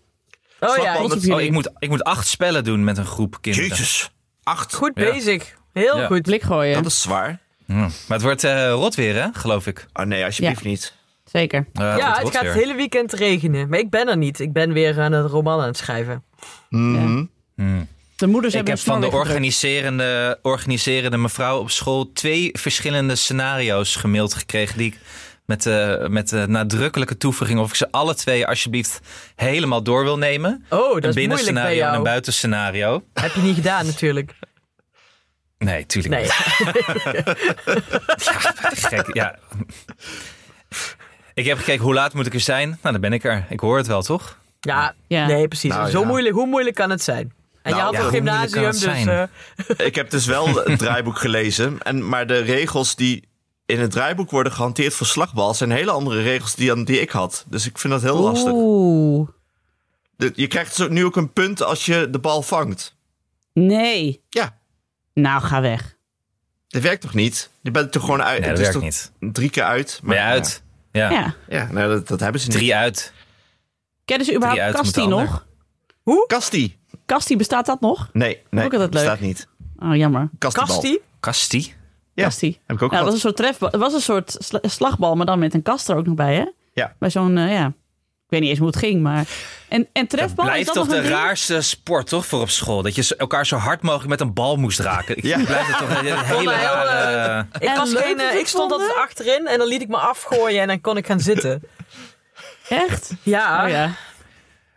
Oh 0.59 0.69
ja, 0.69 0.73
Slagbal 0.73 1.01
met- 1.07 1.11
op 1.17 1.19
jullie. 1.23 1.35
Oh, 1.35 1.41
ik 1.41 1.51
moet, 1.51 1.69
ik 1.79 1.89
moet 1.89 2.03
acht 2.03 2.27
spellen 2.27 2.63
doen 2.63 2.83
met 2.83 2.97
een 2.97 3.05
groep 3.05 3.37
kinderen. 3.41 3.69
Jezus. 3.69 4.11
Acht. 4.43 4.73
goed 4.73 4.91
Ja. 4.95 5.11
bezig. 5.11 5.55
Heel 5.73 5.97
Ja. 5.99 6.05
goed. 6.07 6.21
Blik 6.21 6.41
gooien. 6.41 6.73
Dat 6.83 6.91
is 6.91 7.01
zwaar. 7.01 7.39
Ja. 7.65 7.75
Maar 7.75 7.89
het 8.07 8.21
wordt 8.21 8.43
eh, 8.43 8.71
rot 8.71 8.95
weer, 8.95 9.15
hè? 9.15 9.27
Geloof 9.33 9.67
ik. 9.67 9.85
Oh 9.93 10.05
nee, 10.05 10.25
alsjeblieft 10.25 10.63
niet. 10.63 10.93
Zeker. 11.25 11.67
Ja, 11.73 11.89
het 11.95 12.01
gaat 12.29 12.41
weer. 12.41 12.51
het 12.51 12.61
hele 12.61 12.75
weekend 12.75 13.13
regenen. 13.13 13.69
Maar 13.69 13.79
ik 13.79 13.89
ben 13.89 14.07
er 14.07 14.17
niet. 14.17 14.39
Ik 14.39 14.53
ben 14.53 14.73
weer 14.73 14.99
aan 15.01 15.11
het 15.11 15.29
roman 15.31 15.59
aan 15.61 15.67
het 15.67 15.77
schrijven. 15.77 16.23
Mhm. 16.69 16.95
Hmm. 16.97 17.29
De 18.15 18.27
moeders 18.27 18.53
Ik 18.53 18.59
hebben 18.59 18.73
heb 18.73 18.83
van 18.83 19.01
de 19.01 19.11
organiserende, 19.11 20.39
organiserende 20.41 21.17
mevrouw 21.17 21.59
op 21.59 21.71
school 21.71 22.11
twee 22.13 22.49
verschillende 22.53 23.15
scenario's 23.15 23.95
gemaild 23.95 24.33
gekregen. 24.33 24.77
Die 24.77 24.87
ik 24.87 24.99
met 25.45 25.63
de, 25.63 26.07
met 26.09 26.29
de 26.29 26.45
nadrukkelijke 26.47 27.17
toevoeging 27.17 27.59
of 27.59 27.69
ik 27.69 27.75
ze 27.75 27.91
alle 27.91 28.15
twee 28.15 28.47
alsjeblieft 28.47 28.99
helemaal 29.35 29.83
door 29.83 30.03
wil 30.03 30.17
nemen. 30.17 30.65
Oh, 30.69 30.79
dat 30.79 30.79
een 30.79 30.95
is 30.95 31.01
moeilijk 31.01 31.13
bij 31.13 31.13
binnenscenario 31.21 31.85
en 31.87 31.93
een 31.93 32.03
buitenscenario. 32.03 33.03
Heb 33.13 33.31
je 33.33 33.41
niet 33.41 33.55
gedaan 33.55 33.85
natuurlijk. 33.85 34.33
Nee, 35.57 35.85
tuurlijk 35.85 36.13
Nee. 36.13 36.23
niet. 36.23 37.23
Gek, 38.89 39.13
ja. 39.15 39.35
Ik 41.33 41.45
heb 41.45 41.57
gekeken 41.57 41.83
hoe 41.83 41.93
laat 41.93 42.13
moet 42.13 42.25
ik 42.25 42.33
er 42.33 42.39
zijn. 42.39 42.67
Nou, 42.69 42.79
dan 42.91 43.01
ben 43.01 43.13
ik 43.13 43.23
er. 43.23 43.45
Ik 43.49 43.59
hoor 43.59 43.77
het 43.77 43.87
wel, 43.87 44.01
toch? 44.01 44.37
Ja, 44.59 44.95
Ja. 45.07 45.25
nee, 45.27 45.47
precies. 45.47 45.69
Nou, 45.71 45.89
Zo 45.89 45.99
ja. 45.99 46.07
moeilijk, 46.07 46.35
hoe 46.35 46.47
moeilijk 46.47 46.75
kan 46.75 46.89
het 46.89 47.03
zijn? 47.03 47.33
En 47.67 47.73
Nou, 47.73 47.77
je 47.77 47.81
had 47.81 47.91
ja, 47.93 47.97
een 47.99 48.03
hoe 48.05 48.13
gymnasium, 48.49 49.05
dus... 49.05 49.27
eh, 49.77 49.85
Ik 49.87 49.95
heb 49.95 50.09
dus 50.09 50.25
wel 50.25 50.55
het 50.65 50.79
draaiboek 50.79 51.17
gelezen. 51.17 51.81
En, 51.81 52.07
maar 52.09 52.27
de 52.27 52.37
regels 52.37 52.95
die 52.95 53.27
in 53.65 53.79
het 53.79 53.91
draaiboek 53.91 54.31
worden 54.31 54.51
gehanteerd 54.51 54.93
voor 54.93 55.07
slagbal... 55.07 55.53
zijn 55.53 55.71
hele 55.71 55.91
andere 55.91 56.21
regels 56.21 56.55
die, 56.55 56.67
dan 56.67 56.83
die 56.83 57.01
ik 57.01 57.09
had. 57.09 57.45
Dus 57.47 57.65
ik 57.65 57.77
vind 57.77 57.93
dat 57.93 58.01
heel 58.01 58.19
lastig. 58.19 58.51
Oeh. 58.55 59.27
De- 60.17 60.31
Je 60.35 60.47
krijgt 60.47 60.77
dus 60.77 60.87
nu 60.89 61.05
ook 61.05 61.15
een 61.15 61.33
punt 61.33 61.63
als 61.63 61.85
je 61.85 62.07
de 62.09 62.19
bal 62.19 62.41
vangt. 62.41 62.95
Nee. 63.53 64.23
Ja, 64.29 64.57
Nou, 65.13 65.41
ga 65.41 65.61
weg. 65.61 65.95
dat 66.67 66.81
werkt 66.81 67.01
toch 67.01 67.13
niet? 67.13 67.49
Je 67.61 67.71
bent 67.71 67.91
toch 67.91 68.03
gewoon 68.03 68.23
uit. 68.23 68.39
Nee, 68.39 68.49
het 68.49 68.57
dat 68.57 68.67
is 68.67 68.73
werkt 68.81 68.99
toch 69.11 69.19
niet. 69.19 69.33
drie 69.33 69.49
keer 69.49 69.63
uit. 69.63 69.99
Ben 70.03 70.13
je 70.15 70.21
ja. 70.21 70.27
uit? 70.29 70.63
Ja. 70.91 71.09
Ja. 71.11 71.35
Ja, 71.49 71.67
nou, 71.71 71.89
dat, 71.93 72.07
dat 72.07 72.19
hebben 72.19 72.41
ze 72.41 72.47
niet. 72.47 72.57
Drie 72.57 72.75
uit. 72.75 73.13
Kennen 74.05 74.25
ze 74.25 74.33
überhaupt 74.35 74.61
uit 74.61 74.75
Kasti 74.75 74.99
moeten 75.01 75.19
nog? 75.19 75.45
Kasti. 77.07 77.37
Bestaat 77.37 77.65
dat 77.65 77.81
nog? 77.81 78.09
Nee, 78.13 78.41
nee, 78.49 78.65
Ook 78.65 78.73
altijd 78.73 78.93
leuk. 78.93 79.03
staat 79.03 79.19
niet. 79.19 79.47
Oh, 79.79 79.95
jammer. 79.95 80.29
Kastibal. 80.37 80.67
Kasti? 80.75 80.99
Kasti? 81.19 81.73
Ja, 82.13 82.23
Kasti. 82.23 82.59
heb 82.65 82.75
ik 82.75 82.81
ook 82.83 82.91
Ja, 82.91 82.95
dat 82.97 83.05
was 83.05 83.13
een 83.13 83.19
soort 83.19 83.35
trefbal. 83.35 83.69
Het 83.71 83.79
was 83.79 83.93
een 83.93 84.01
soort 84.01 84.35
sla- 84.39 84.59
slagbal, 84.61 85.15
maar 85.15 85.25
dan 85.25 85.39
met 85.39 85.53
een 85.53 85.61
kast 85.61 85.89
er 85.89 85.95
ook 85.95 86.05
nog 86.05 86.15
bij, 86.15 86.35
hè? 86.35 86.45
Ja. 86.73 86.93
Bij 86.99 87.09
zo'n, 87.09 87.37
eh, 87.37 87.51
ja... 87.53 87.65
Ik 87.65 88.33
weet 88.33 88.41
niet 88.41 88.49
eens 88.49 88.59
hoe 88.59 88.67
het 88.67 88.77
ging, 88.77 89.01
maar... 89.01 89.25
En, 89.69 89.87
en 89.93 90.07
trefbal, 90.07 90.45
is 90.45 90.51
Blijft 90.51 90.65
dat 90.65 90.75
toch 90.75 90.85
nog 90.85 90.93
de 90.93 91.01
een 91.01 91.07
ding? 91.07 91.15
raarste 91.15 91.61
sport, 91.61 92.07
toch, 92.07 92.25
voor 92.25 92.41
op 92.41 92.49
school? 92.49 92.81
Dat 92.81 92.95
je 92.95 93.15
elkaar 93.15 93.45
zo 93.45 93.55
hard 93.55 93.81
mogelijk 93.81 94.09
met 94.09 94.21
een 94.21 94.33
bal 94.33 94.55
moest 94.55 94.79
raken. 94.79 95.17
Ik 95.17 95.23
Ja. 95.23 95.43
blijf 95.43 95.67
het 95.67 95.77
toch 95.77 95.89
een 95.89 96.05
hele 96.25 96.51
rare... 96.51 97.45
Ik, 97.59 97.63
En 97.63 97.75
was 97.75 97.93
geen, 97.93 98.19
eh, 98.19 98.35
ik 98.39 98.47
stond 98.47 98.71
altijd 98.71 98.95
achterin 98.95 99.47
en 99.47 99.57
dan 99.57 99.67
liet 99.67 99.81
ik 99.81 99.87
me 99.87 99.97
afgooien 99.97 100.61
en 100.61 100.67
dan 100.67 100.81
kon 100.81 100.97
ik 100.97 101.05
gaan 101.05 101.19
zitten. 101.19 101.63
Echt? 102.69 103.13
Ja. 103.23 103.63
Oh 103.63 103.69
ja. 103.69 103.91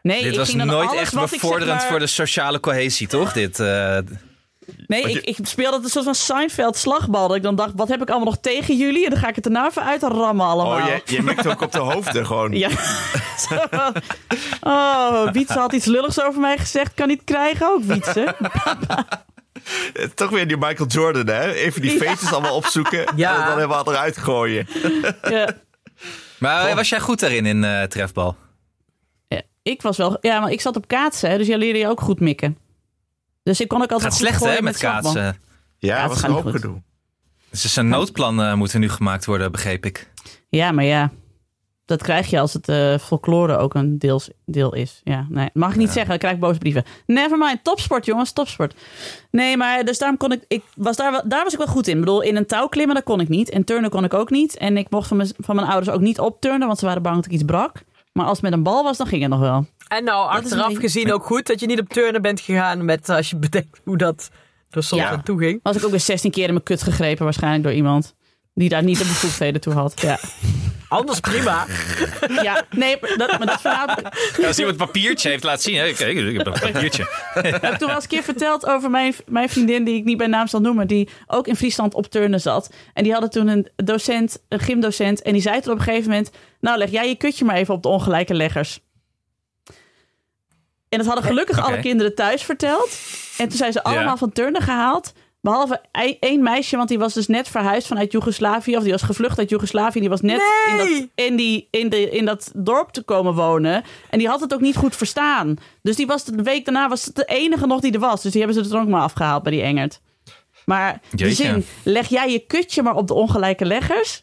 Nee, 0.03 0.23
Dit 0.23 0.33
ik 0.33 0.39
was 0.39 0.49
ging 0.49 0.59
dan 0.59 0.67
nooit 0.69 0.93
echt 0.95 1.13
zeg 1.13 1.31
bevorderend 1.31 1.79
maar- 1.81 1.89
voor 1.89 1.99
de 1.99 2.07
sociale 2.07 2.61
cohesie, 2.61 3.07
toch? 3.07 3.33
Dit, 3.33 3.61
eh, 3.61 3.99
Nee, 4.87 5.03
ik, 5.03 5.09
je- 5.09 5.21
ik 5.21 5.37
speelde 5.43 5.77
het 5.77 5.85
een 5.85 5.91
soort 5.91 6.05
van 6.05 6.15
Seinfeld 6.15 6.77
slagbal. 6.77 7.29
Dat 7.29 7.37
ik 7.37 7.43
dan 7.43 7.55
dacht, 7.57 7.73
wat 7.77 7.89
heb 7.89 8.03
ik 8.03 8.09
allemaal 8.09 8.27
nog 8.29 8.39
tegen 8.41 8.77
jullie? 8.77 9.05
En 9.05 9.11
dan 9.11 9.19
ga 9.19 9.29
ik 9.29 9.35
het 9.37 9.45
er 9.45 9.51
nou 9.51 9.67
even 9.69 9.85
uit 9.85 10.03
rammen 10.03 10.47
allemaal. 10.47 10.79
Oh, 10.79 10.87
je, 11.05 11.15
je 11.15 11.23
mikt 11.23 11.47
ook 11.47 11.61
op 11.61 11.73
de 11.73 11.79
hoofden 11.79 12.27
gewoon. 12.27 12.53
Ja. 12.53 12.69
Oh, 14.61 15.31
Wietse 15.33 15.59
had 15.59 15.73
iets 15.73 15.85
lulligs 15.87 16.23
over 16.23 16.41
mij 16.41 16.59
gezegd. 16.59 16.95
Kan 16.95 17.09
niet 17.09 17.25
krijgen 17.25 17.67
ook, 17.67 17.83
Wietse. 17.85 18.35
Toch 20.15 20.31
weer 20.31 20.49
die 20.49 20.57
Michael 20.57 20.89
Jordan, 20.89 21.27
hè? 21.27 21.53
Even 21.53 21.81
die 21.83 21.93
Ja. 21.93 21.99
feestjes 21.99 22.33
allemaal 22.33 22.55
opzoeken. 22.55 23.05
Ja. 23.17 23.35
En 23.41 23.45
dan 23.47 23.55
helemaal 23.55 23.89
eruit 23.93 24.17
gooien. 24.19 24.67
Ja. 25.29 25.49
Maar 26.39 26.67
eh, 26.67 26.75
was 26.75 26.89
jij 26.89 27.01
goed 27.01 27.21
daarin 27.21 27.47
in 27.47 27.65
eh, 27.65 27.83
trefbal? 27.83 28.37
Ja, 29.63 29.73
Ik 29.73 29.83
was 29.83 29.97
wel... 29.97 30.17
Ja, 30.21 30.41
maar 30.41 30.51
ik 30.51 30.61
zat 30.61 30.77
op 30.77 30.89
kaatsen, 30.89 31.31
hè, 31.31 31.37
dus 31.39 31.47
jij 31.47 31.59
leerde 31.59 31.79
je 31.79 31.89
ook 31.89 32.01
goed 32.01 32.21
mikken. 32.21 32.59
Dus 33.43 33.61
ik 33.61 33.69
kon 33.69 33.83
ook 33.83 33.93
altijd 33.93 34.13
Gaat 34.13 34.21
goed 34.21 34.29
slecht 34.39 34.57
hè, 34.57 34.63
met 34.63 34.77
kaatsen. 34.79 35.37
Ja, 35.79 36.01
het 36.01 36.09
was 36.09 36.19
gaat 36.21 36.29
een 36.29 36.35
hoop 36.35 36.47
gedoe. 36.47 36.83
Dus 37.51 37.77
een 37.77 37.89
noodplan 37.89 38.43
eh, 38.43 38.55
moet 38.55 38.73
er 38.73 38.79
nu 38.79 38.89
gemaakt 38.89 39.25
worden, 39.25 39.53
begreep 39.53 39.87
ik. 39.87 40.11
Ja, 40.49 40.73
maar 40.73 40.85
ja. 40.85 41.11
Dat 41.85 42.03
krijg 42.03 42.31
je 42.31 42.41
als 42.41 42.53
het 42.53 42.69
eh, 42.69 42.99
folklore 42.99 43.57
ook 43.57 43.75
een 43.75 43.99
deels, 43.99 44.31
deel 44.45 44.75
is. 44.75 45.01
Ja, 45.05 45.27
nee. 45.29 45.51
Mag 45.53 45.71
ik 45.71 45.77
niet 45.77 45.91
zeggen, 45.91 46.09
dan 46.09 46.19
krijg 46.19 46.35
ik 46.35 46.41
boze 46.41 46.59
brieven. 46.59 46.85
Nevermind, 47.07 47.65
topsport 47.65 48.07
jongens, 48.07 48.33
topsport. 48.33 48.75
Nee, 49.31 49.57
maar 49.57 49.85
dus 49.85 49.99
daarom 49.99 50.17
kon 50.19 50.33
ik... 50.33 50.45
ik 50.49 50.63
was 50.77 50.97
daar, 50.97 51.11
wel- 51.11 51.23
daar 51.29 51.45
was 51.45 51.53
ik 51.53 51.59
wel 51.59 51.67
goed 51.67 51.87
in. 51.89 51.95
Ik 51.95 52.01
bedoel, 52.01 52.21
in 52.21 52.37
een 52.37 52.47
touw 52.47 52.67
klimmen, 52.67 52.95
dat 52.95 53.05
kon 53.05 53.21
ik 53.21 53.29
niet. 53.29 53.51
En 53.51 53.65
turnen 53.65 53.91
kon 53.91 54.05
ik 54.05 54.15
ook 54.15 54.31
niet. 54.31 54.57
En 54.57 54.77
ik 54.77 54.91
mocht 54.91 55.09
van 55.09 55.17
mijn, 55.17 55.33
van 55.39 55.55
mijn 55.57 55.69
ouders 55.69 55.95
ook 55.95 56.01
niet 56.01 56.19
opturnen, 56.21 56.67
want 56.67 56.79
ze 56.79 56.87
waren 56.87 57.03
bang 57.03 57.17
dat 57.17 57.25
ik 57.27 57.33
iets 57.33 57.45
brak. 57.45 57.83
Maar 58.13 58.25
als 58.27 58.33
het 58.41 58.43
met 58.43 58.53
een 58.53 58.63
bal 58.63 58.83
was, 58.83 58.97
dan 58.97 59.07
ging 59.07 59.23
het 59.23 59.31
nog 59.31 59.41
wel. 59.41 59.67
En 59.89 60.05
nou, 60.05 60.29
achteraf 60.31 60.77
gezien 60.77 61.13
ook 61.13 61.25
goed 61.25 61.47
dat 61.47 61.61
je 61.61 61.67
niet 61.67 61.81
op 61.81 61.89
turnen 61.89 62.23
bent 62.23 62.41
gegaan 62.41 62.85
met 62.85 63.09
als 63.09 63.31
je 63.31 63.37
bedenkt 63.37 63.81
hoe 63.85 63.97
dat 63.97 64.31
er 64.71 64.83
soms 64.83 65.03
Ja. 65.03 65.11
aan 65.11 65.23
toe 65.23 65.39
ging. 65.39 65.61
Was 65.63 65.77
ik 65.77 65.85
ook 65.85 65.91
weer 65.91 66.01
16 66.01 66.31
keer 66.31 66.47
in 66.47 66.53
mijn 66.53 66.65
kut 66.65 66.83
gegrepen, 66.83 67.25
waarschijnlijk 67.25 67.63
door 67.63 67.73
iemand. 67.73 68.15
Die 68.55 68.69
daar 68.69 68.83
niet 68.83 68.99
de 68.99 69.05
bevoegdheden 69.05 69.61
toe 69.61 69.73
had. 69.73 70.01
Ja, 70.01 70.19
Anders 70.91 71.21
prima. 71.21 71.67
ja 72.43 72.65
nee, 72.71 72.97
maar 73.01 73.15
dat, 73.17 73.39
maar 73.39 73.47
dat 73.47 73.61
verhaal 73.61 73.87
heb 73.89 73.99
ik- 74.39 74.45
Als 74.47 74.59
iemand 74.59 74.81
een 74.81 74.87
papiertje 74.87 75.29
heeft 75.29 75.45
laten 75.45 75.63
zien. 75.63 75.77
Hè? 75.77 75.93
Kijk, 75.93 76.17
ik 76.19 76.37
heb 76.37 76.47
een 76.47 76.53
papiertje. 76.73 77.07
heb 77.33 77.73
ik 77.73 77.79
toen 77.79 77.87
wel 77.87 77.95
eens 77.95 78.03
een 78.05 78.09
keer 78.11 78.23
verteld 78.23 78.67
over 78.67 78.91
mijn, 78.91 79.15
mijn 79.27 79.49
vriendin, 79.49 79.85
die 79.85 79.97
ik 79.97 80.05
niet 80.05 80.17
bij 80.17 80.27
naam 80.27 80.47
zal 80.47 80.61
noemen, 80.61 80.87
die 80.87 81.09
ook 81.27 81.47
in 81.47 81.57
Friesland 81.57 81.95
op 81.95 82.07
turnen 82.07 82.41
zat. 82.41 82.71
En 82.95 83.03
die 83.03 83.13
hadden 83.13 83.31
toen 83.31 83.49
een 83.49 83.69
docent, 83.77 84.43
een 84.49 84.61
gymdocent, 84.61 85.23
en 85.23 85.33
die 85.33 85.43
zei 85.43 85.61
toen 85.61 85.73
op 85.73 85.79
een 85.79 85.85
gegeven 85.85 86.09
moment, 86.11 86.31
nou 86.61 86.79
leg 86.79 86.91
jij 86.91 87.09
je 87.09 87.17
kutje 87.17 87.45
maar 87.45 87.57
even 87.57 87.75
op 87.75 87.83
de 87.83 87.89
ongelijke 87.89 88.35
leggers. 88.35 88.81
En 90.89 90.99
dat 90.99 91.07
hadden 91.07 91.25
gelukkig 91.25 91.59
alle 91.67 91.81
kinderen 91.81 92.15
thuis 92.15 92.43
verteld. 92.43 92.99
En 93.39 93.49
toen 93.49 93.57
zijn 93.59 93.73
ze 93.73 93.83
allemaal 93.83 94.05
Ja. 94.05 94.17
van 94.17 94.33
turnen 94.33 94.63
gehaald. 94.63 95.13
Behalve 95.41 95.81
ei- 95.93 96.17
één 96.21 96.43
meisje, 96.43 96.77
want 96.77 96.89
die 96.89 96.99
was 96.99 97.15
dus 97.15 97.27
net 97.27 97.49
verhuisd 97.49 97.87
vanuit 97.87 98.13
Joegoslavië. 98.13 98.77
Of 98.77 98.83
die 98.83 98.93
was 98.93 99.03
gevlucht 99.03 99.39
uit 99.39 99.51
Joegoslavië. 99.51 100.01
Die 100.01 100.09
was 100.09 100.21
net 100.21 100.41
in, 100.71 100.77
dat, 100.77 100.89
in, 101.15 101.37
die, 101.37 101.69
in, 101.71 101.89
de, 101.89 102.11
in 102.11 102.25
dat 102.25 102.51
dorp 102.55 102.91
te 102.91 103.03
komen 103.03 103.35
wonen. 103.35 103.85
En 104.11 104.19
die 104.19 104.29
had 104.29 104.41
het 104.41 104.55
ook 104.55 104.61
niet 104.61 104.77
goed 104.77 104.97
verstaan. 104.97 105.57
Dus 105.83 105.97
die 105.97 106.07
was 106.07 106.25
de 106.25 106.43
week 106.43 106.65
daarna 106.65 106.89
was 106.89 107.05
het 107.05 107.15
de 107.15 107.25
enige 107.25 107.67
nog 107.67 107.81
die 107.81 107.93
er 107.93 107.99
was. 108.01 108.23
Dus 108.23 108.33
die 108.33 108.43
hebben 108.45 108.65
ze 108.65 108.75
er 108.75 108.81
ook 108.81 108.89
maar 108.89 109.03
afgehaald 109.03 109.43
bij 109.43 109.53
die 109.53 109.63
Engert. 109.63 110.01
Maar 110.65 111.01
die 111.11 111.19
Jeetje. 111.27 111.45
zin, 111.45 111.67
leg 111.85 112.09
jij 112.09 112.31
je 112.33 112.39
kutje 112.39 112.83
maar 112.83 112.95
op 112.97 113.07
de 113.07 113.15
ongelijke 113.15 113.65
leggers? 113.65 114.23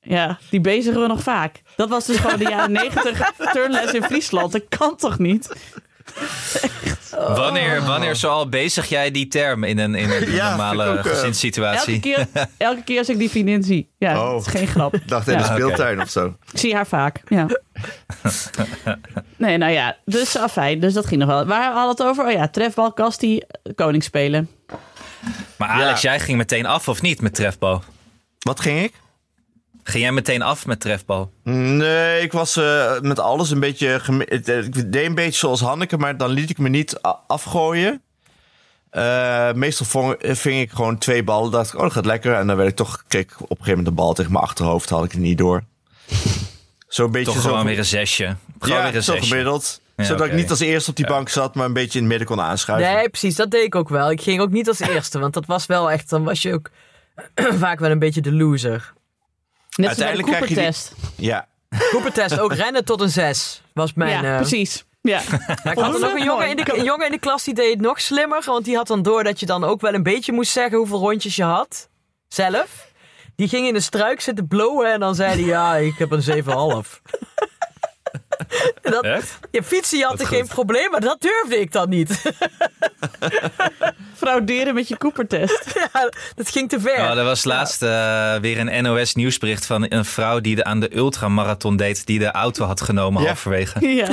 Ja, 0.00 0.38
die 0.50 0.60
bezigen 0.60 1.00
we 1.00 1.06
nog 1.06 1.22
vaak. 1.22 1.62
Dat 1.76 1.88
was 1.88 2.06
dus 2.06 2.16
gewoon 2.16 2.38
de 2.38 2.44
jaren 2.48 2.72
negentig 2.72 3.32
turnles 3.52 3.92
in 3.92 4.02
Friesland. 4.02 4.52
Dat 4.52 4.62
kan 4.68 4.96
toch 4.96 5.18
niet? 5.18 5.48
Wanneer, 7.18 7.82
wanneer 7.82 8.16
zoal 8.16 8.48
bezig 8.48 8.88
jij 8.88 9.10
die 9.10 9.28
term 9.28 9.64
in 9.64 9.78
een, 9.78 9.94
in 9.94 10.10
een 10.10 10.30
Ja, 10.34 10.48
normale 10.48 10.86
ook, 10.86 10.96
eh, 11.04 11.10
gezinssituatie? 11.12 11.94
Elke 11.94 12.26
keer, 12.32 12.46
elke 12.56 12.82
keer 12.82 12.98
als 12.98 13.08
ik 13.08 13.18
die 13.18 13.30
vriendin 13.30 13.62
zie. 13.62 13.90
Ja, 13.98 14.30
Oh. 14.32 14.36
is 14.40 14.46
geen 14.46 14.66
grap. 14.66 14.94
Ik 14.94 15.08
dacht 15.14 15.28
in 15.28 15.32
Ja. 15.32 15.38
de 15.38 15.44
speeltuin 15.44 16.00
of 16.00 16.08
zo. 16.10 16.36
Ik 16.52 16.58
zie 16.58 16.74
haar 16.74 16.86
vaak, 16.86 17.20
ja. 17.28 17.46
nee, 19.36 19.56
nou 19.58 19.72
ja, 19.72 19.96
dus 20.04 20.36
afijn. 20.36 20.80
Dus 20.80 20.92
dat 20.92 21.06
ging 21.06 21.20
nog 21.20 21.28
wel. 21.30 21.46
Waar 21.46 21.72
hadden 21.72 21.96
we 21.96 22.02
het 22.02 22.10
over? 22.12 22.24
Oh 22.26 22.32
ja, 22.32 22.48
trefbal, 22.48 22.92
kastie, 22.92 23.46
koning 23.74 24.02
spelen. 24.02 24.50
Maar 25.58 25.68
Alex, 25.68 26.00
Ja. 26.00 26.10
jij 26.10 26.20
ging 26.20 26.38
meteen 26.38 26.66
af 26.66 26.88
of 26.88 27.02
niet 27.02 27.20
met 27.20 27.34
trefbal? 27.34 27.82
Wat 28.38 28.60
ging 28.60 28.82
ik? 28.82 28.92
Ging 29.84 30.02
jij 30.02 30.12
meteen 30.12 30.42
af 30.42 30.66
met 30.66 30.80
trefbal? 30.80 31.32
Nee, 31.42 32.20
ik 32.22 32.32
was 32.32 32.56
eh, 32.56 33.00
met 33.00 33.18
alles 33.18 33.50
een 33.50 33.60
beetje... 33.60 34.00
eh, 34.06 34.64
Ik 34.64 34.92
deed 34.92 35.06
een 35.06 35.14
beetje 35.14 35.38
zoals 35.38 35.60
Hanneke, 35.60 35.96
maar 35.96 36.16
dan 36.16 36.30
liet 36.30 36.50
ik 36.50 36.58
me 36.58 36.68
niet 36.68 36.98
afgooien. 37.26 38.02
Eh, 38.90 39.52
meestal 39.52 39.86
vong, 39.86 40.16
ving 40.20 40.60
ik 40.60 40.70
gewoon 40.70 40.98
twee 40.98 41.22
ballen. 41.24 41.50
dacht 41.50 41.68
ik, 41.68 41.74
oh, 41.74 41.82
dat 41.82 41.92
gaat 41.92 42.06
lekker. 42.06 42.34
En 42.34 42.46
dan 42.46 42.56
werd 42.56 42.68
ik 42.68 42.76
toch... 42.76 43.04
Ik 43.08 43.30
op 43.34 43.40
een 43.50 43.56
gegeven 43.56 43.68
moment 43.68 43.86
de 43.86 43.92
bal 43.92 44.12
tegen 44.12 44.32
mijn 44.32 44.44
achterhoofd. 44.44 44.88
Had 44.88 45.04
ik 45.04 45.12
het 45.12 45.20
niet 45.20 45.38
door. 45.38 45.62
Zo'n 46.88 47.10
beetje 47.10 47.32
Toch 47.32 47.42
zo... 47.42 47.48
gewoon 47.48 47.64
weer 47.64 47.78
een 47.78 47.84
zesje. 47.84 48.36
Gewoon 48.58 48.76
ja, 48.78 48.84
weer 48.84 48.96
een 48.96 49.02
zo 49.02 49.12
zesje. 49.12 49.28
gemiddeld. 49.28 49.80
Ja, 49.96 50.04
zodat 50.04 50.26
ik 50.26 50.32
niet 50.32 50.50
als 50.50 50.60
eerste 50.60 50.90
op 50.90 50.96
die 50.96 51.06
bank 51.06 51.28
zat, 51.28 51.54
maar 51.54 51.66
een 51.66 51.72
beetje 51.72 51.98
in 51.98 52.04
het 52.04 52.08
midden 52.18 52.36
kon 52.36 52.44
aanschuiven. 52.44 52.94
Nee, 52.94 53.08
precies. 53.08 53.36
Dat 53.36 53.50
deed 53.50 53.64
ik 53.64 53.74
ook 53.74 53.88
wel. 53.88 54.10
Ik 54.10 54.20
ging 54.22 54.40
ook 54.40 54.50
niet 54.50 54.68
als 54.68 54.80
eerste, 54.80 55.18
want 55.18 55.34
dat 55.34 55.46
was 55.46 55.66
wel 55.66 55.90
echt... 55.90 56.10
Dan 56.10 56.24
was 56.24 56.42
je 56.42 56.52
ook 56.52 56.70
vaak 57.64 57.78
wel 57.78 57.90
een 57.90 57.98
beetje 57.98 58.20
de 58.20 58.32
loser. 58.32 58.92
Net 59.76 59.88
als 59.88 59.96
bij 59.98 60.06
de 60.06 60.12
Uiteindelijk 60.12 60.28
krijg 60.28 60.48
je 60.48 60.54
die- 60.54 60.64
Cooper-test. 60.64 60.92
Ja, 61.16 61.46
Cooper-test, 61.92 62.38
ook 62.38 62.52
rennen 62.52 62.84
tot 62.84 63.00
een 63.00 63.10
zes. 63.10 63.62
Was 63.72 63.92
mijn... 63.94 64.22
Ja, 64.22 64.30
eh, 64.32 64.36
precies. 64.36 64.84
Ja. 65.00 65.20
Ik 65.70 65.78
had 65.78 65.94
er 65.94 66.00
nog 66.00 66.14
een 66.14 66.24
jongen, 66.24 66.48
in 66.48 66.56
de, 66.56 66.74
een 66.76 66.84
jongen 66.84 67.06
in 67.06 67.12
de 67.12 67.18
klas 67.18 67.44
die 67.44 67.54
deed 67.54 67.70
het 67.72 67.80
nog 67.80 68.00
slimmer. 68.00 68.42
Want 68.44 68.64
die 68.64 68.76
had 68.76 68.86
dan 68.86 69.02
door 69.02 69.24
dat 69.24 69.40
je 69.40 69.46
dan 69.46 69.64
ook 69.64 69.80
wel 69.80 69.94
een 69.94 70.02
beetje 70.02 70.32
moest 70.32 70.52
zeggen 70.52 70.78
hoeveel 70.78 70.98
rondjes 70.98 71.36
je 71.36 71.42
had. 71.42 71.88
Zelf. 72.28 72.92
Die 73.36 73.48
ging 73.48 73.66
in 73.66 73.74
de 73.74 73.80
struik 73.80 74.20
zitten 74.20 74.48
blowen 74.48 74.92
en 74.92 75.00
dan 75.00 75.14
zei 75.14 75.30
hij, 75.30 75.44
ja, 75.44 75.76
ik 75.76 75.98
heb 75.98 76.10
een 76.10 76.44
7,5. 76.44 77.00
Dat, 78.82 79.04
Echt? 79.04 79.38
ja, 79.50 79.62
fietsen 79.62 80.08
goed. 80.18 80.26
geen 80.26 80.46
probleem, 80.46 80.90
maar 80.90 81.00
dat 81.00 81.20
durfde 81.20 81.60
ik 81.60 81.72
dan 81.72 81.88
niet. 81.88 82.22
Frauderen 84.16 84.74
met 84.74 84.88
je 84.88 84.96
Cooper-test. 84.96 85.64
ja, 85.92 86.10
dat 86.34 86.50
ging 86.50 86.68
te 86.68 86.80
ver. 86.80 86.96
Oh, 86.98 87.18
er 87.18 87.24
was 87.24 87.44
laatst 87.44 87.82
eh, 87.82 88.34
weer 88.36 88.58
een 88.58 88.82
NOS 88.82 89.14
nieuwsbericht 89.14 89.66
van 89.66 89.86
een 89.88 90.04
vrouw 90.04 90.40
die 90.40 90.54
de, 90.56 90.64
aan 90.64 90.80
de 90.80 90.96
ultramarathon 90.96 91.76
deed, 91.76 92.06
die 92.06 92.18
de 92.18 92.30
auto 92.30 92.64
had 92.64 92.80
genomen 92.80 93.20
Ja. 93.20 93.26
halverwege. 93.26 93.88
Ja. 93.94 94.08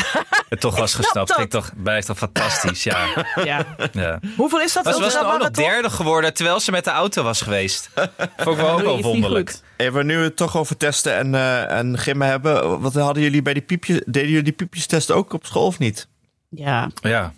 Het 0.50 0.60
toch 0.60 0.78
was 0.78 0.92
snap 0.92 1.04
gestapt. 1.04 1.28
dat. 1.28 1.38
Vind 1.38 1.54
ik 1.54 1.60
toch, 1.60 1.72
blijft 1.84 2.08
toch 2.08 2.18
fantastisch, 2.18 2.84
ja. 2.84 3.06
ja. 3.44 3.66
ja. 3.92 4.20
Hoeveel 4.38 4.62
is 4.62 4.74
dat? 4.74 4.84
Maar 4.84 4.94
ze 4.94 5.00
was 5.02 5.14
dan 5.14 5.26
ook 5.32 5.40
nog 5.40 5.52
derde 5.52 5.90
geworden 5.90 6.34
terwijl 6.34 6.60
ze 6.60 6.72
met 6.72 6.84
de 6.84 6.90
auto 6.90 7.24
was 7.24 7.42
geweest. 7.42 7.90
Vond 8.38 8.58
ik 8.58 8.64
wel 8.64 8.72
ook 8.72 8.80
je 8.80 8.86
wel 8.86 9.02
wonderlijk. 9.02 9.50
goed. 9.50 9.62
En 9.78 9.94
we 9.94 10.04
nu 10.04 10.24
het 10.24 10.36
toch 10.36 10.58
over 10.58 10.78
testen 10.78 11.16
en, 11.16 11.36
eh 11.36 11.72
en 11.78 11.98
gimmen 11.98 12.28
hebben. 12.28 12.82
Wat 12.82 12.94
hadden 12.94 13.24
jullie 13.24 13.42
bij 13.42 13.54
die 13.54 13.62
piepjes? 13.62 14.02
Deden 14.12 14.30
jullie 14.30 14.44
die 14.44 14.54
piepjestesten 14.54 15.16
ook 15.16 15.34
op 15.34 15.46
school 15.46 15.66
of 15.66 15.80
niet? 15.80 16.08
Ja. 16.50 16.90
Ja, 17.02 17.34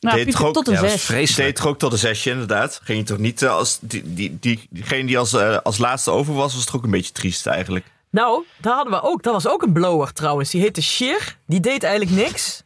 Nou, 0.00 0.16
Deed 0.16 0.24
Pieter, 0.24 0.40
toch 0.40 0.48
ook- 0.48 0.54
tot 0.54 0.66
een 0.68 0.74
ja 0.74 0.80
dat 0.80 0.90
was 0.90 1.06
zes. 1.06 1.34
Deed 1.34 1.56
toch 1.56 1.66
ook 1.66 1.78
tot 1.78 1.92
een 1.92 1.98
zesje, 1.98 2.30
inderdaad? 2.30 2.80
Ging 2.82 2.98
je 2.98 3.04
toch 3.04 3.18
niet 3.18 3.42
eh, 3.42 3.50
als 3.50 3.78
die, 3.80 4.14
die, 4.14 4.36
die, 4.40 4.66
diegene 4.70 5.06
die 5.06 5.18
als, 5.18 5.32
eh, 5.32 5.58
als 5.62 5.78
laatste 5.78 6.10
over 6.10 6.34
was, 6.34 6.54
was 6.54 6.64
toch 6.64 6.76
ook 6.76 6.84
een 6.84 6.90
beetje 6.90 7.12
triest 7.12 7.46
eigenlijk? 7.46 7.84
Nou, 8.10 8.44
daar 8.60 8.74
hadden 8.74 8.92
we 8.92 9.02
ook. 9.02 9.22
Dat 9.22 9.32
was 9.32 9.46
ook 9.48 9.62
een 9.62 9.72
blower 9.72 10.12
trouwens. 10.12 10.50
Die 10.50 10.60
heette 10.60 10.82
Shir. 10.82 11.36
Die 11.46 11.60
deed 11.60 11.82
eigenlijk 11.82 12.16
niks. 12.16 12.62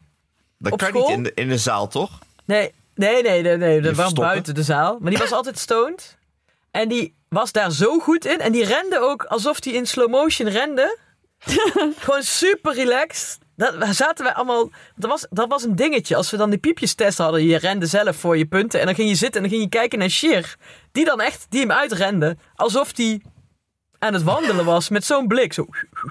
Dat 0.58 0.72
Op 0.72 0.78
kan 0.78 0.88
school? 0.88 1.06
niet 1.08 1.16
in 1.16 1.22
de, 1.22 1.32
in 1.34 1.48
de 1.48 1.58
zaal, 1.58 1.88
toch? 1.88 2.18
Nee, 2.44 2.72
nee, 2.94 3.22
nee, 3.22 3.42
nee, 3.42 3.56
nee. 3.56 3.80
Dat 3.80 3.94
was 3.94 4.12
buiten 4.12 4.54
de 4.54 4.62
zaal. 4.62 4.98
Maar 5.00 5.10
die 5.10 5.18
was 5.20 5.32
altijd 5.32 5.58
stoned. 5.58 6.16
En 6.70 6.88
die 6.88 7.14
was 7.28 7.52
daar 7.52 7.70
zo 7.72 7.98
goed 7.98 8.24
in. 8.26 8.40
En 8.40 8.52
die 8.52 8.64
rende 8.64 8.98
ook 9.00 9.24
alsof 9.24 9.64
hij 9.64 9.72
in 9.72 9.86
slow 9.86 10.10
motion 10.10 10.48
rende. 10.48 10.98
Gewoon 11.98 12.22
super 12.22 12.74
relaxed. 12.74 13.38
Dat, 13.56 13.80
daar 13.80 13.94
zaten 13.94 14.24
wij 14.24 14.34
allemaal... 14.34 14.70
Dat 14.96 15.10
was, 15.10 15.26
dat 15.30 15.48
was 15.48 15.62
een 15.64 15.76
dingetje. 15.76 16.16
Als 16.16 16.30
we 16.30 16.36
dan 16.36 16.50
die 16.50 16.58
piepjestest 16.58 17.18
hadden. 17.18 17.44
Je 17.44 17.58
rende 17.58 17.86
zelf 17.86 18.16
voor 18.16 18.38
je 18.38 18.46
punten. 18.46 18.80
En 18.80 18.86
dan 18.86 18.94
ging 18.94 19.08
je 19.08 19.14
zitten 19.14 19.42
en 19.42 19.48
dan 19.48 19.58
ging 19.58 19.72
je 19.72 19.78
kijken 19.78 19.98
naar 19.98 20.08
Shir. 20.08 20.56
Die 20.92 21.04
dan 21.04 21.20
echt, 21.20 21.46
die 21.48 21.60
hem 21.60 21.72
uitrende. 21.72 22.36
Alsof 22.54 22.92
die 22.92 23.22
aan 23.98 24.12
het 24.12 24.22
wandelen 24.22 24.64
was. 24.64 24.88
Met 24.88 25.04
zo'n 25.04 25.26
blik. 25.26 25.52
Zo. 25.52 25.66
De 25.90 26.10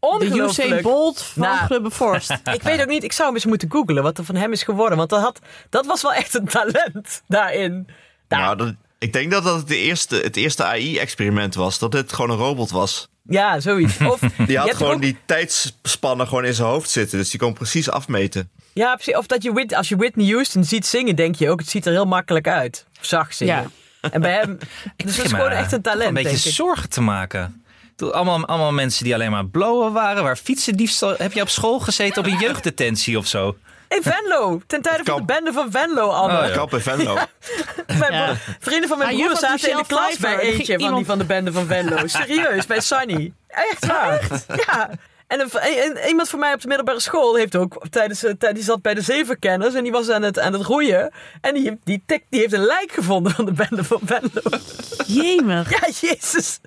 Ongelooflijk. 0.00 0.68
Usain 0.68 0.82
Bolt 0.82 1.22
van 1.22 1.42
Nou. 1.42 1.58
Grubbe 1.58 1.90
Forst. 1.90 2.30
Ik 2.52 2.62
weet 2.62 2.80
ook 2.80 2.88
niet, 2.88 3.04
ik 3.04 3.12
zou 3.12 3.26
hem 3.26 3.36
eens 3.36 3.44
moeten 3.44 3.70
googlen 3.70 4.02
wat 4.02 4.18
er 4.18 4.24
van 4.24 4.34
hem 4.34 4.52
is 4.52 4.62
geworden. 4.62 4.98
Want 4.98 5.10
dat, 5.10 5.20
had, 5.20 5.38
dat 5.70 5.86
was 5.86 6.02
wel 6.02 6.12
echt 6.12 6.34
een 6.34 6.44
talent 6.48 7.22
daarin. 7.28 7.88
Nou, 8.28 8.42
Nou, 8.42 8.56
dat, 8.56 8.74
ik 8.98 9.12
denk 9.12 9.30
dat 9.30 9.44
dat 9.44 9.56
het, 9.56 9.68
de 9.68 9.76
eerste, 9.76 10.16
het 10.16 10.36
eerste 10.36 10.64
AI-experiment 10.64 11.54
was. 11.54 11.78
Dat 11.78 11.92
het 11.92 12.12
gewoon 12.12 12.30
een 12.30 12.36
robot 12.36 12.70
was. 12.70 13.08
Ja, 13.28 13.60
zoiets. 13.60 13.98
Of, 13.98 14.20
Die 14.36 14.50
je 14.50 14.56
had 14.56 14.66
hebt 14.66 14.76
gewoon 14.78 14.94
ook- 14.94 15.00
die 15.02 15.16
tijdsspannen 15.24 16.26
gewoon 16.28 16.44
in 16.44 16.54
zijn 16.54 16.68
hoofd 16.68 16.90
zitten. 16.90 17.18
Dus 17.18 17.30
die 17.30 17.40
kon 17.40 17.52
precies 17.52 17.90
afmeten. 17.90 18.50
Ja, 18.72 18.94
precies. 18.94 19.16
Of 19.16 19.26
dat 19.26 19.42
je, 19.42 19.66
als 19.76 19.88
je 19.88 19.96
Whitney 19.96 20.26
Houston 20.30 20.64
ziet 20.64 20.86
zingen, 20.86 21.16
denk 21.16 21.34
je 21.34 21.50
ook, 21.50 21.60
het 21.60 21.68
ziet 21.68 21.86
er 21.86 21.92
heel 21.92 22.04
makkelijk 22.04 22.48
uit. 22.48 22.86
Of 23.00 23.06
zacht 23.06 23.36
zingen. 23.36 23.70
En 24.00 24.20
bij 24.20 24.32
hem, 24.32 24.58
dus 24.96 25.16
dat 25.16 25.24
is 25.24 25.32
gewoon 25.32 25.50
echt 25.50 25.72
een 25.72 25.82
talent, 25.82 26.08
Een 26.08 26.14
beetje 26.14 26.30
denk 26.30 26.44
ik. 26.44 26.52
zorgen 26.52 26.88
te 26.88 27.00
maken. 27.00 27.62
Allemaal, 27.98 28.46
allemaal 28.46 28.72
mensen 28.72 29.04
die 29.04 29.14
alleen 29.14 29.30
maar 29.30 29.46
blowen 29.46 29.92
waren. 29.92 30.22
Waar 30.22 30.36
fietsendiefstal... 30.36 31.14
Heb 31.18 31.32
je 31.32 31.40
op 31.40 31.48
school 31.48 31.78
gezeten 31.80 32.22
op 32.24 32.28
een 32.32 32.38
jeugddetentie 32.46 33.18
of 33.18 33.26
zo? 33.26 33.56
In 33.94 34.02
Venlo, 34.02 34.60
ten 34.66 34.82
tijde 34.82 35.04
van 35.04 35.16
de 35.16 35.24
bende 35.24 35.52
van 35.52 35.70
Venlo, 35.70 36.08
Anne. 36.08 36.38
Oh, 36.38 36.46
ja. 36.46 36.54
Kamp 36.54 36.72
en 36.72 36.82
Venlo. 36.82 37.14
Mijn 37.98 38.38
vrienden 38.60 38.88
van 38.88 38.98
mijn 38.98 39.16
Maar 39.16 39.26
broer 39.26 39.38
zaten 39.38 39.70
in 39.70 39.76
de 39.76 39.86
klas 39.86 40.16
bij 40.16 40.36
Pfeiffer, 40.36 40.58
eentje 40.58 40.78
van 40.78 40.94
die 40.94 41.04
van 41.04 41.18
de 41.18 41.24
bende 41.24 41.52
van 41.52 41.66
Venlo. 41.66 42.06
Serieus, 42.06 42.66
bij 42.66 42.80
Sunny. 42.80 43.32
Echt 43.48 43.86
waar. 43.86 44.28
Ja. 44.66 44.90
En, 45.26 45.40
een, 45.40 45.50
en 45.50 46.08
iemand 46.08 46.28
van 46.28 46.38
mij 46.38 46.52
op 46.54 46.60
de 46.60 46.68
middelbare 46.68 47.00
school 47.00 47.34
heeft 47.34 47.56
ook 47.56 47.88
tijdens, 47.90 48.24
eh, 48.24 48.32
tijd- 48.38 48.54
die 48.54 48.64
zat 48.64 48.82
bij 48.82 48.94
de 48.94 49.00
zevenkenners 49.00 49.74
en 49.74 49.82
die 49.82 49.92
was 49.92 50.10
aan 50.10 50.22
het, 50.22 50.38
aan 50.38 50.52
het 50.52 50.62
roeien. 50.62 51.12
En 51.40 51.54
die, 51.54 51.78
die, 51.84 52.02
tik, 52.06 52.24
die 52.28 52.40
heeft 52.40 52.52
een 52.52 52.64
lijk 52.64 52.92
gevonden 52.92 53.32
van 53.32 53.44
de 53.44 53.52
bende 53.52 53.84
van 53.84 54.00
Venlo. 54.04 54.58
Jemig. 55.06 55.70
Ja, 55.80 55.88
jezus. 56.00 56.60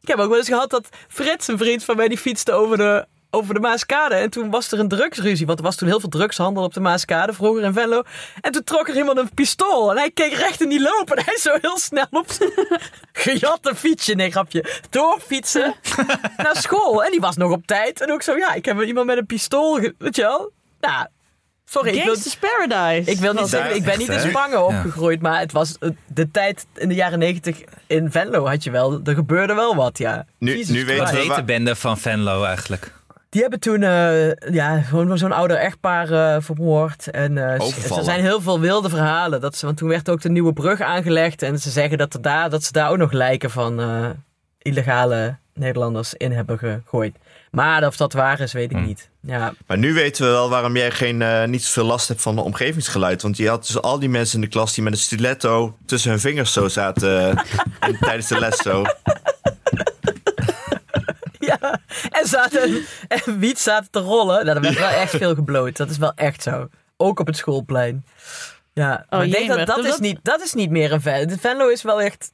Ik 0.00 0.08
heb 0.08 0.18
ook 0.18 0.28
wel 0.28 0.38
eens 0.38 0.48
gehad 0.48 0.70
dat 0.70 0.88
Frits, 1.08 1.48
een 1.48 1.58
vriend 1.58 1.84
van 1.84 1.96
mij, 1.96 2.08
die 2.08 2.18
fietste 2.18 2.52
over 2.52 2.76
de, 2.76 3.06
over 3.30 3.54
de 3.54 3.60
Maaskade. 3.60 4.14
En 4.14 4.30
toen 4.30 4.50
was 4.50 4.72
er 4.72 4.78
een 4.78 4.88
drugsruzie, 4.88 5.46
want 5.46 5.58
er 5.58 5.64
was 5.64 5.76
toen 5.76 5.88
heel 5.88 6.00
veel 6.00 6.08
drugshandel 6.08 6.62
op 6.62 6.74
de 6.74 6.80
Maaskade, 6.80 7.32
vroeger 7.32 7.62
in 7.64 7.72
Venlo. 7.72 8.02
En 8.40 8.52
toen 8.52 8.64
trok 8.64 8.88
er 8.88 8.96
iemand 8.96 9.18
een 9.18 9.34
pistool 9.34 9.90
en 9.90 9.96
hij 9.96 10.10
keek 10.10 10.32
recht 10.32 10.60
in 10.62 10.68
die 10.68 10.80
loop 10.82 11.10
en 11.10 11.24
hij 11.24 11.36
zo 11.38 11.56
heel 11.60 11.78
snel 11.78 12.06
op 12.10 12.30
zijn 12.30 12.50
gejatte 13.12 13.74
fietsje, 13.74 14.14
nee 14.14 14.30
grapje, 14.30 14.64
doorfietsen 14.90 15.74
naar 16.36 16.56
school. 16.56 17.04
En 17.04 17.10
die 17.10 17.20
was 17.20 17.36
nog 17.36 17.52
op 17.52 17.66
tijd 17.66 18.00
en 18.00 18.12
ook 18.12 18.22
zo, 18.22 18.36
ja, 18.36 18.54
ik 18.54 18.64
heb 18.64 18.82
iemand 18.82 19.06
met 19.06 19.16
een 19.18 19.26
pistool, 19.26 19.80
weet 19.98 20.16
je 20.16 20.22
wel. 20.22 20.52
Nou, 20.80 21.06
sorry, 21.64 21.96
ik 21.96 22.04
wil, 22.04 22.16
Paradise. 22.40 23.10
ik 23.10 23.18
wil 23.18 23.32
niet 23.32 23.48
zeggen, 23.48 23.74
ik 23.76 23.84
ben 23.84 23.98
niet 23.98 24.08
in? 24.08 24.20
Spangen 24.20 24.66
opgegroeid, 24.66 25.20
maar 25.20 25.40
het 25.40 25.52
was 25.52 25.76
eh, 25.78 25.90
de 26.06 26.30
tijd 26.30 26.66
in 26.74 26.88
de 26.88 26.94
jaren 26.94 27.18
negentig 27.18 27.60
in 27.86 28.10
Venlo 28.10 28.46
had 28.46 28.64
je 28.64 28.70
wel, 28.70 29.00
er 29.04 29.14
gebeurde 29.14 29.54
wel 29.54 29.74
wat, 29.74 29.98
ja. 29.98 30.26
Nu- 30.38 30.56
Jesus 30.56 30.74
nu 30.76 30.84
weten 30.84 31.04
we 31.14 31.20
heet 31.20 31.34
de 31.34 31.44
bende 31.44 31.76
van 31.76 31.98
Venlo 31.98 32.44
eigenlijk? 32.44 32.96
Die 33.28 33.40
hebben 33.40 33.60
toen 33.60 33.82
eh, 33.82 34.32
ja, 34.34 34.80
gewoon 34.80 35.18
zo'n 35.18 35.32
ouder 35.32 35.56
echtpaar 35.56 36.12
eh, 36.12 36.42
vermoord. 36.42 37.10
En 37.10 37.38
eh, 37.38 37.96
er 37.96 38.04
zijn 38.04 38.20
heel 38.20 38.40
veel 38.40 38.60
wilde 38.60 38.88
verhalen. 38.88 39.40
Dat 39.40 39.56
ze, 39.56 39.66
want 39.66 39.78
toen 39.78 39.88
werd 39.88 40.08
ook 40.08 40.20
de 40.20 40.30
nieuwe 40.30 40.52
brug 40.52 40.80
aangelegd. 40.80 41.42
En 41.42 41.58
ze 41.58 41.70
zeggen 41.70 41.98
dat, 41.98 42.14
er 42.14 42.22
daar, 42.22 42.50
dat 42.50 42.64
ze 42.64 42.72
daar 42.72 42.90
ook 42.90 42.96
nog 42.96 43.12
lijken 43.12 43.50
van 43.50 43.80
illegale 44.58 45.36
Nederlanders 45.54 46.14
in 46.14 46.32
hebben 46.32 46.58
gegooid. 46.58 47.16
Maar 47.50 47.86
of 47.86 47.96
dat 47.96 48.12
waar 48.12 48.40
is, 48.40 48.52
weet 48.52 48.70
ik 48.70 48.84
niet. 48.84 49.10
Ja, 49.20 49.54
Maar 49.66 49.78
nu 49.78 49.92
weten 49.92 50.24
we 50.24 50.30
wel 50.30 50.50
waarom 50.50 50.76
jij 50.76 50.90
geen, 50.90 51.22
eh, 51.22 51.44
niet 51.44 51.64
zoveel 51.64 51.84
last 51.84 52.08
hebt 52.08 52.22
van 52.22 52.34
de 52.34 52.42
omgevingsgeluid. 52.42 53.22
Want 53.22 53.36
je 53.36 53.48
had 53.48 53.66
dus 53.66 53.80
al 53.80 53.98
die 53.98 54.08
mensen 54.08 54.34
in 54.34 54.40
de 54.40 54.50
klas 54.50 54.74
die 54.74 54.84
met 54.84 54.92
een 54.92 54.98
stiletto 54.98 55.76
tussen 55.86 56.10
hun 56.10 56.20
vingers 56.20 56.52
zo 56.52 56.68
zaten 56.68 57.28
en 57.80 57.98
tijdens 58.00 58.28
de 58.28 58.38
les 58.38 58.56
zo. 58.56 58.84
En, 62.20 62.26
zaten, 62.26 62.84
en 63.08 63.38
wiet 63.38 63.58
zaten 63.58 63.90
te 63.90 63.98
rollen. 63.98 64.44
Nou, 64.44 64.56
er 64.56 64.62
werd 64.62 64.78
wel 64.78 64.88
echt 64.88 65.16
veel 65.16 65.34
gebloot. 65.34 65.76
Dat 65.76 65.90
is 65.90 65.98
wel 65.98 66.12
echt 66.14 66.42
zo. 66.42 66.68
Ook 66.96 67.20
op 67.20 67.26
het 67.26 67.36
schoolplein. 67.36 68.04
Ja, 68.72 69.06
maar 69.10 69.24
ik 69.24 69.32
denk 69.32 69.48
dat, 69.48 69.56
dat, 69.66 69.66
Dat- 69.76 69.84
is 69.84 69.98
niet, 69.98 70.18
dat 70.22 70.40
is 70.40 70.54
niet 70.54 70.70
meer 70.70 70.92
een 70.92 71.00
Venlo. 71.00 71.24
De 71.26 71.38
Venlo 71.38 71.68
is 71.68 71.82
wel 71.82 72.00
echt 72.00 72.32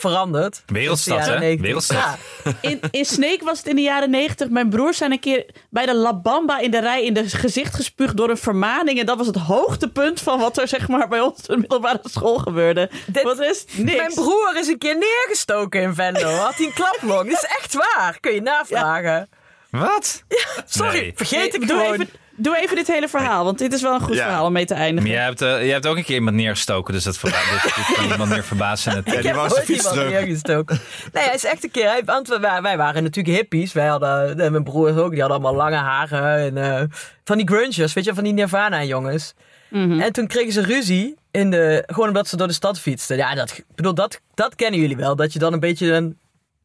veranderd. 0.00 0.62
Wereldstad, 0.66 1.26
hè? 1.26 1.38
90. 1.38 1.60
Wereldstad. 1.66 1.96
Ja, 2.44 2.52
In, 2.60 2.80
in 2.90 3.04
Sneek 3.04 3.42
was 3.42 3.58
het 3.58 3.66
in 3.66 3.76
de 3.76 3.82
jaren 3.82 4.10
negentig. 4.10 4.48
Mijn 4.48 4.68
broers 4.68 4.96
zijn 4.96 5.12
een 5.12 5.20
keer 5.20 5.46
bij 5.70 5.86
de 5.86 5.94
La 5.94 6.14
Bamba 6.14 6.58
in 6.58 6.70
de 6.70 6.80
rij 6.80 7.04
in 7.04 7.14
de 7.14 7.28
gezicht 7.28 7.74
gespuugd 7.74 8.16
door 8.16 8.30
een 8.30 8.36
vermaning. 8.36 8.98
En 8.98 9.06
dat 9.06 9.16
was 9.18 9.26
het 9.26 9.36
hoogtepunt 9.36 10.20
van 10.20 10.38
wat 10.38 10.58
er 10.58 10.68
zeg 10.68 10.88
maar 10.88 11.08
bij 11.08 11.20
ons 11.20 11.38
in 11.38 11.44
de 11.54 11.56
middelbare 11.56 12.00
school 12.04 12.38
gebeurde. 12.38 12.90
Dit- 13.06 13.22
wat 13.22 13.40
is 13.40 13.64
niks. 13.76 13.96
Mijn 13.96 14.14
broer 14.14 14.56
is 14.56 14.66
een 14.68 14.78
keer 14.78 14.96
neergestoken 14.98 15.80
in 15.82 15.94
Venlo. 15.94 16.30
Had 16.30 16.54
hij 16.54 16.66
een 16.66 16.72
klaplong. 16.72 17.28
Dit 17.28 17.32
is 17.42 17.56
echt 17.58 17.74
waar. 17.74 18.16
Kun 18.20 18.34
je 18.34 18.42
navragen. 18.42 19.28
Wat? 19.70 20.22
Sorry, 20.66 20.98
Nee. 21.00 21.12
vergeet 21.14 21.54
ik 21.54 21.68
doe, 21.68 21.82
even, 21.82 22.08
doe 22.38 22.56
even 22.58 22.76
dit 22.76 22.86
hele 22.86 23.08
verhaal, 23.08 23.44
want 23.44 23.58
dit 23.58 23.72
is 23.72 23.82
wel 23.82 23.94
een 23.94 24.00
goed 24.00 24.14
Ja. 24.16 24.22
verhaal 24.22 24.46
om 24.46 24.52
mee 24.52 24.64
te 24.64 24.74
eindigen. 24.74 25.02
Maar 25.10 25.18
jij 25.18 25.24
hebt, 25.24 25.42
eh, 25.42 25.48
jij 25.48 25.72
hebt 25.72 25.86
ook 25.86 25.96
een 25.96 26.04
keer 26.04 26.14
iemand 26.14 26.36
neergestoken, 26.36 26.94
dus 26.94 27.04
dat 27.04 27.18
verba- 27.18 27.36
dit, 27.52 27.74
dit 27.76 27.94
kan 27.96 28.06
niemand 28.08 28.30
meer 28.30 28.44
verbazen. 28.44 28.92
Het, 28.92 29.06
Ja, 29.10 29.20
die 29.48 29.50
fiets 29.56 29.68
iemand 29.68 29.94
terug. 29.94 30.10
neergestoken. 30.10 30.80
Nee, 31.12 31.24
hij 31.24 31.34
is 31.34 31.44
echt 31.44 31.64
een 31.64 31.70
keer... 31.70 31.84
Hij, 31.88 32.02
want 32.04 32.28
wij, 32.28 32.62
wij 32.62 32.76
waren 32.76 33.02
natuurlijk 33.02 33.36
hippies. 33.36 33.72
Wij 33.72 33.86
hadden... 33.86 34.40
En 34.40 34.52
mijn 34.52 34.64
broers 34.64 34.96
ook. 34.96 35.10
Die 35.10 35.20
hadden 35.20 35.38
allemaal 35.38 35.54
lange 35.64 35.76
haren. 35.76 36.38
En, 36.56 36.74
eh, 36.80 36.82
van 37.24 37.36
die 37.36 37.46
grungers, 37.48 37.92
weet 37.92 38.04
je, 38.04 38.14
van 38.14 38.24
die 38.24 38.32
Nirvana-jongens. 38.32 39.34
Mhm. 39.70 40.00
En 40.00 40.12
toen 40.12 40.26
kregen 40.26 40.52
ze 40.52 40.62
ruzie. 40.62 41.16
In 41.30 41.50
de, 41.50 41.82
gewoon 41.86 42.08
omdat 42.08 42.28
ze 42.28 42.36
door 42.36 42.46
de 42.46 42.52
stad 42.52 42.80
fietsten. 42.80 43.16
Ja, 43.16 43.34
dat, 43.34 43.62
bedoel, 43.74 43.94
dat, 43.94 44.20
dat 44.34 44.54
kennen 44.54 44.80
jullie 44.80 44.96
wel. 44.96 45.16
Dat 45.16 45.32
je 45.32 45.38
dan 45.38 45.52
een 45.52 45.60
beetje... 45.60 45.92
Een, 45.92 46.18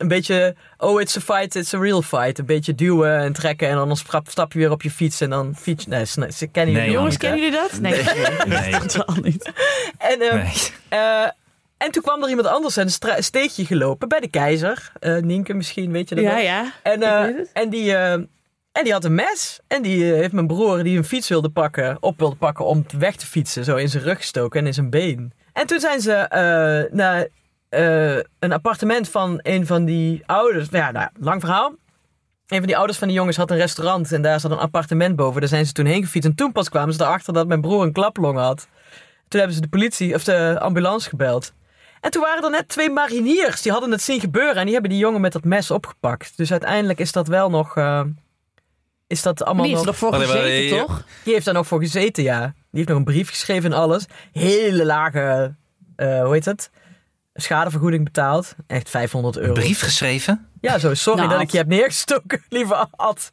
een 0.04 0.10
beetje, 0.10 0.56
oh, 0.78 1.02
it's 1.02 1.18
a 1.18 1.20
fight, 1.20 1.56
it's 1.56 1.74
a 1.74 1.80
real 1.80 2.02
fight. 2.02 2.40
Een 2.40 2.46
beetje 2.46 2.76
duwen 2.76 3.18
en 3.20 3.34
trekken 3.34 3.68
en 3.70 3.76
dan 3.76 3.98
stap, 3.98 4.52
je 4.54 4.60
weer 4.60 4.72
op 4.72 4.82
je 4.82 4.92
fiets 4.92 5.22
en 5.22 5.30
dan 5.30 5.56
fiets. 5.56 5.86
Nee, 5.88 6.06
ze, 6.06 6.32
ze 6.36 6.48
kennen 6.48 6.76
jullie 6.76 6.92
Jongens, 6.92 7.18
kennen 7.18 7.40
jullie 7.40 7.56
dat? 7.60 7.80
Nee, 7.82 8.04
Nee. 8.48 8.72
totaal 8.80 9.16
niet. 9.22 9.52
En, 9.98 10.22
ehm, 10.22 10.36
nee. 10.36 10.54
eh, 10.90 11.28
en 11.78 11.92
toen 11.92 12.04
kwam 12.04 12.24
er 12.24 12.30
iemand 12.30 12.48
anders 12.48 12.76
een 12.76 12.90
stra- 12.90 13.22
steegje 13.22 13.66
gelopen 13.66 14.08
bij 14.08 14.20
de 14.20 14.30
keizer. 14.30 14.92
Eh 15.00 15.16
Nienke 15.18 15.54
misschien, 15.54 15.92
weet 15.92 16.10
je 16.10 16.16
dat 16.16 16.24
Ja, 16.24 16.32
nog? 16.34 16.42
ja. 16.42 16.72
En, 16.84 17.02
eh, 17.02 17.46
en, 17.54 17.70
die, 17.70 17.96
en 17.96 18.84
die 18.84 18.92
had 18.94 19.04
een 19.06 19.16
mes. 19.16 19.60
En 19.68 19.82
die 19.82 20.04
heeft 20.04 20.32
mijn 20.34 20.48
broer, 20.48 20.84
die 20.84 20.98
een 20.98 21.04
fiets 21.06 21.28
wilde 21.30 21.50
pakken, 21.50 21.98
op 22.00 22.20
wilde 22.20 22.36
pakken 22.36 22.66
om 22.66 22.86
weg 22.98 23.16
te 23.16 23.26
fietsen. 23.26 23.64
Zo 23.64 23.76
in 23.76 23.90
zijn 23.90 24.04
rug 24.04 24.18
gestoken 24.18 24.60
en 24.60 24.66
in 24.68 24.74
zijn 24.74 24.90
been. 24.90 25.34
En 25.54 25.68
toen 25.68 25.80
zijn 25.80 26.02
ze 26.02 26.14
eh, 26.14 26.94
naar 26.94 27.28
eh, 27.74 28.24
een 28.40 28.52
appartement 28.54 29.10
van 29.10 29.40
een 29.42 29.66
van 29.68 29.86
die 29.86 30.24
ouders. 30.26 30.70
Nou 30.70 30.84
Ja, 30.84 30.92
nou, 30.92 31.10
lang 31.20 31.42
verhaal. 31.42 31.70
Een 32.48 32.58
van 32.58 32.68
die 32.68 32.78
ouders 32.78 32.98
van 33.00 33.08
die 33.08 33.18
jongens 33.18 33.38
had 33.38 33.52
een 33.52 33.58
restaurant 33.58 34.12
en 34.12 34.22
daar 34.22 34.40
zat 34.40 34.52
een 34.52 34.58
appartement 34.58 35.16
boven. 35.16 35.40
Daar 35.40 35.50
zijn 35.50 35.66
ze 35.66 35.72
toen 35.72 35.86
heen 35.86 36.04
gefietst 36.04 36.30
en 36.30 36.36
toen 36.36 36.52
pas 36.52 36.70
kwamen 36.70 36.94
ze 36.94 37.02
erachter 37.02 37.34
dat 37.34 37.48
mijn 37.48 37.62
broer 37.62 37.84
een 37.84 37.92
klaplong 37.94 38.38
had. 38.38 38.68
Toen 39.28 39.40
hebben 39.40 39.54
ze 39.56 39.62
de 39.62 39.68
politie 39.70 40.16
of 40.16 40.24
de 40.24 40.58
ambulance 40.60 41.10
gebeld. 41.10 41.54
En 42.02 42.12
toen 42.12 42.22
waren 42.22 42.44
er 42.44 42.50
net 42.50 42.68
twee 42.68 42.90
mariniers 42.90 43.62
die 43.62 43.72
hadden 43.72 43.92
het 43.92 44.02
zien 44.02 44.20
gebeuren 44.20 44.56
en 44.56 44.64
die 44.64 44.74
hebben 44.74 44.92
die 44.92 45.00
jongen 45.00 45.22
met 45.22 45.32
dat 45.32 45.44
mes 45.44 45.72
opgepakt. 45.72 46.38
Dus 46.38 46.52
uiteindelijk 46.52 47.00
is 47.00 47.12
dat 47.12 47.28
wel 47.28 47.50
nog. 47.50 47.78
eh, 47.78 48.02
is 49.08 49.22
dat 49.22 49.44
allemaal 49.44 49.64
Die 49.64 49.72
is 49.74 49.78
nog. 49.78 49.86
nog 49.88 49.98
voor 49.98 50.14
gezeten, 50.14 50.64
je- 50.64 50.80
toch? 50.80 51.04
Die 51.24 51.34
heeft 51.34 51.46
daar 51.46 51.54
nog 51.54 51.68
voor 51.68 51.80
gezeten, 51.80 52.24
ja. 52.24 52.40
Die 52.42 52.54
heeft 52.72 52.88
nog 52.88 52.98
een 52.98 53.04
brief 53.04 53.30
geschreven 53.30 53.72
en 53.72 53.78
alles. 53.78 54.06
Hele 54.32 54.86
lage, 54.86 55.56
eh, 55.96 56.24
hoe 56.24 56.34
heet 56.34 56.46
het? 56.46 56.72
Schadevergoeding 57.34 58.04
betaald. 58.04 58.56
Echt 58.68 58.90
500 58.90 59.38
euro. 59.38 59.48
Een 59.48 59.54
brief 59.54 59.82
geschreven? 59.82 60.50
Ja, 60.62 60.80
zo. 60.80 60.94
Sorry 60.94 61.20
Nou, 61.20 61.32
dat 61.32 61.42
ik 61.42 61.52
je 61.52 61.58
heb 61.58 61.68
neergestoken, 61.68 62.44
lieve 62.50 62.88
Ad. 62.96 63.32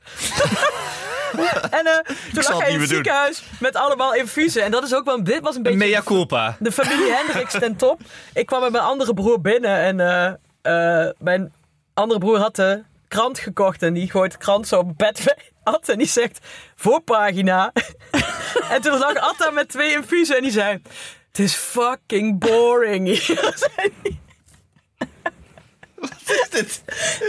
en 1.70 1.86
eh, 1.86 2.16
toen 2.32 2.42
zal 2.42 2.52
lag 2.52 2.62
hij 2.62 2.72
in 2.72 2.80
het 2.80 2.88
doen. 2.88 2.96
ziekenhuis 2.96 3.42
met 3.60 3.76
allemaal 3.76 4.14
infusen. 4.14 4.62
En 4.62 4.70
dat 4.70 4.82
is 4.82 4.94
ook 4.94 5.04
wel, 5.04 5.24
dit 5.24 5.40
was 5.40 5.56
een 5.56 5.62
beetje 5.62 5.78
Mea 5.78 6.02
culpa. 6.02 6.56
de 6.60 6.72
familie 6.72 7.12
Hendricks 7.12 7.52
ten 7.52 7.76
top. 7.76 8.00
Ik 8.34 8.46
kwam 8.46 8.60
met 8.60 8.72
mijn 8.72 8.84
andere 8.84 9.14
broer 9.14 9.40
binnen 9.40 9.76
en 9.76 10.00
eh, 10.00 11.04
eh, 11.06 11.10
mijn 11.18 11.52
andere 11.94 12.20
broer 12.20 12.38
had 12.38 12.56
de 12.56 12.82
krant 13.08 13.38
gekocht 13.38 13.82
en 13.82 13.94
die 13.94 14.10
gooit 14.10 14.32
de 14.32 14.38
krant 14.38 14.68
zo 14.68 14.78
op 14.78 14.98
bed 14.98 15.22
weg. 15.24 15.48
Ad 15.62 15.88
en 15.88 15.98
die 15.98 16.06
zegt 16.06 16.46
voorpagina. 16.76 17.72
en 18.70 18.82
toen 18.82 18.98
lag 18.98 19.14
Ad 19.14 19.38
daar 19.38 19.52
met 19.52 19.68
twee 19.68 19.92
infusen 19.92 20.36
en 20.36 20.42
die 20.42 20.52
zei: 20.52 20.82
Het 21.30 21.38
is 21.38 21.54
fucking 21.54 22.38
boring 22.38 23.06
hier. 23.06 23.52
zei 23.54 23.92
hij. 24.02 24.18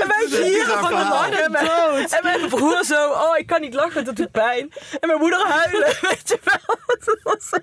En 0.02 0.08
wij 0.08 0.26
gieren 0.30 0.66
van 0.80 0.82
de 0.82 0.88
verhaal. 0.88 1.10
lach. 1.30 1.40
En 1.40 1.52
mijn, 1.52 2.08
en 2.10 2.20
mijn 2.24 2.50
broer 2.50 2.84
zo, 2.84 3.10
oh 3.12 3.38
ik 3.38 3.48
kan 3.48 3.62
niet 3.62 3.74
lachen, 3.74 4.06
dat 4.06 4.16
doet 4.16 4.32
pijn. 4.32 4.72
En 5.00 5.08
mijn 5.08 5.20
moeder 5.20 5.48
huilen, 5.48 5.88
weet 6.10 6.22
je 6.30 6.40
wel. 6.44 6.76
Dat 6.88 7.20
was- 7.24 7.60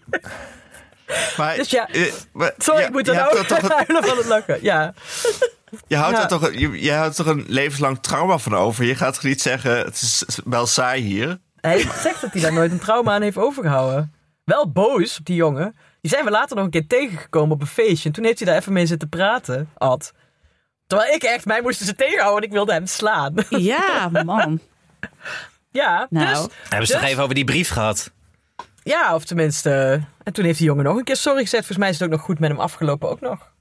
Maar, 1.36 1.57
Dus 1.57 1.70
ja, 1.70 1.89
eh, 1.89 2.12
maar- 2.32 2.55
Sorry, 2.59 2.80
ja, 2.80 2.86
ik 2.86 2.93
moet 2.93 3.05
dan 3.05 3.18
ook 3.18 3.32
toch 3.47 3.62
een- 3.62 3.70
huilen 3.70 4.05
van 4.05 4.16
het 4.16 4.26
lachen. 4.26 4.59
Ja. 4.62 4.95
Je 5.86 5.97
houdt, 5.97 6.16
Ja. 6.16 6.22
er 6.22 6.28
toch, 6.28 6.43
een- 6.49 6.59
je, 6.59 6.82
je 6.82 6.93
houdt 6.93 7.18
er 7.18 7.24
toch 7.24 7.34
een 7.34 7.45
levenslang 7.49 8.03
trauma 8.03 8.39
van 8.39 8.55
over? 8.57 8.84
Je 8.84 8.95
gaat 8.95 9.14
toch 9.14 9.22
niet 9.22 9.43
zeggen, 9.43 9.78
het 9.78 9.95
is 9.95 10.24
wel 10.45 10.66
saai 10.66 11.03
hier? 11.03 11.39
Hij 11.61 11.78
zegt 12.03 12.20
dat 12.20 12.32
hij 12.32 12.41
daar 12.43 12.53
nooit 12.53 12.70
een 12.70 12.78
trauma 12.78 13.12
aan 13.14 13.22
heeft 13.22 13.36
overgehouden. 13.36 14.14
Wel 14.45 14.70
boos 14.72 15.18
op 15.18 15.24
die 15.24 15.36
jongen. 15.36 15.76
Die 16.01 16.11
zijn 16.11 16.24
we 16.24 16.30
later 16.30 16.57
nog 16.57 16.64
een 16.64 16.70
keer 16.70 16.86
tegengekomen 16.86 17.55
op 17.55 17.61
een 17.61 17.66
feestje. 17.66 18.09
En 18.09 18.14
toen 18.14 18.24
heeft 18.24 18.38
hij 18.38 18.49
daar 18.49 18.57
even 18.57 18.72
mee 18.72 18.86
zitten 18.86 19.09
praten, 19.09 19.70
Ad. 19.76 20.12
Terwijl 20.86 21.14
ik 21.14 21.22
echt, 21.22 21.44
mij 21.44 21.62
moesten 21.62 21.86
ze 21.86 21.94
tegenhouden 21.94 22.42
en 22.42 22.46
ik 22.49 22.53
wilde 22.53 22.72
hem 22.72 22.86
slaan. 22.86 23.34
Ja, 23.49 24.09
man. 24.24 24.61
Ja, 25.70 26.07
Nou. 26.11 26.26
dus... 26.26 26.55
Hebben 26.68 26.86
ze 26.86 26.92
Dus- 26.92 27.01
toch 27.01 27.11
even 27.11 27.22
over 27.22 27.34
die 27.34 27.44
brief 27.44 27.68
gehad? 27.68 28.11
Ja, 28.82 29.14
of 29.14 29.24
tenminste... 29.24 30.01
En 30.22 30.32
toen 30.32 30.44
heeft 30.44 30.59
die 30.59 30.66
jongen 30.66 30.84
nog 30.84 30.96
een 30.96 31.05
keer 31.05 31.16
sorry 31.16 31.40
gezegd. 31.42 31.66
Volgens 31.66 31.78
mij 31.78 31.88
is 31.88 31.94
het 31.94 32.05
ook 32.05 32.14
nog 32.14 32.20
goed 32.24 32.38
met 32.38 32.51
hem 32.51 32.61
afgelopen 32.61 33.09
ook 33.09 33.20
nog. 33.20 33.53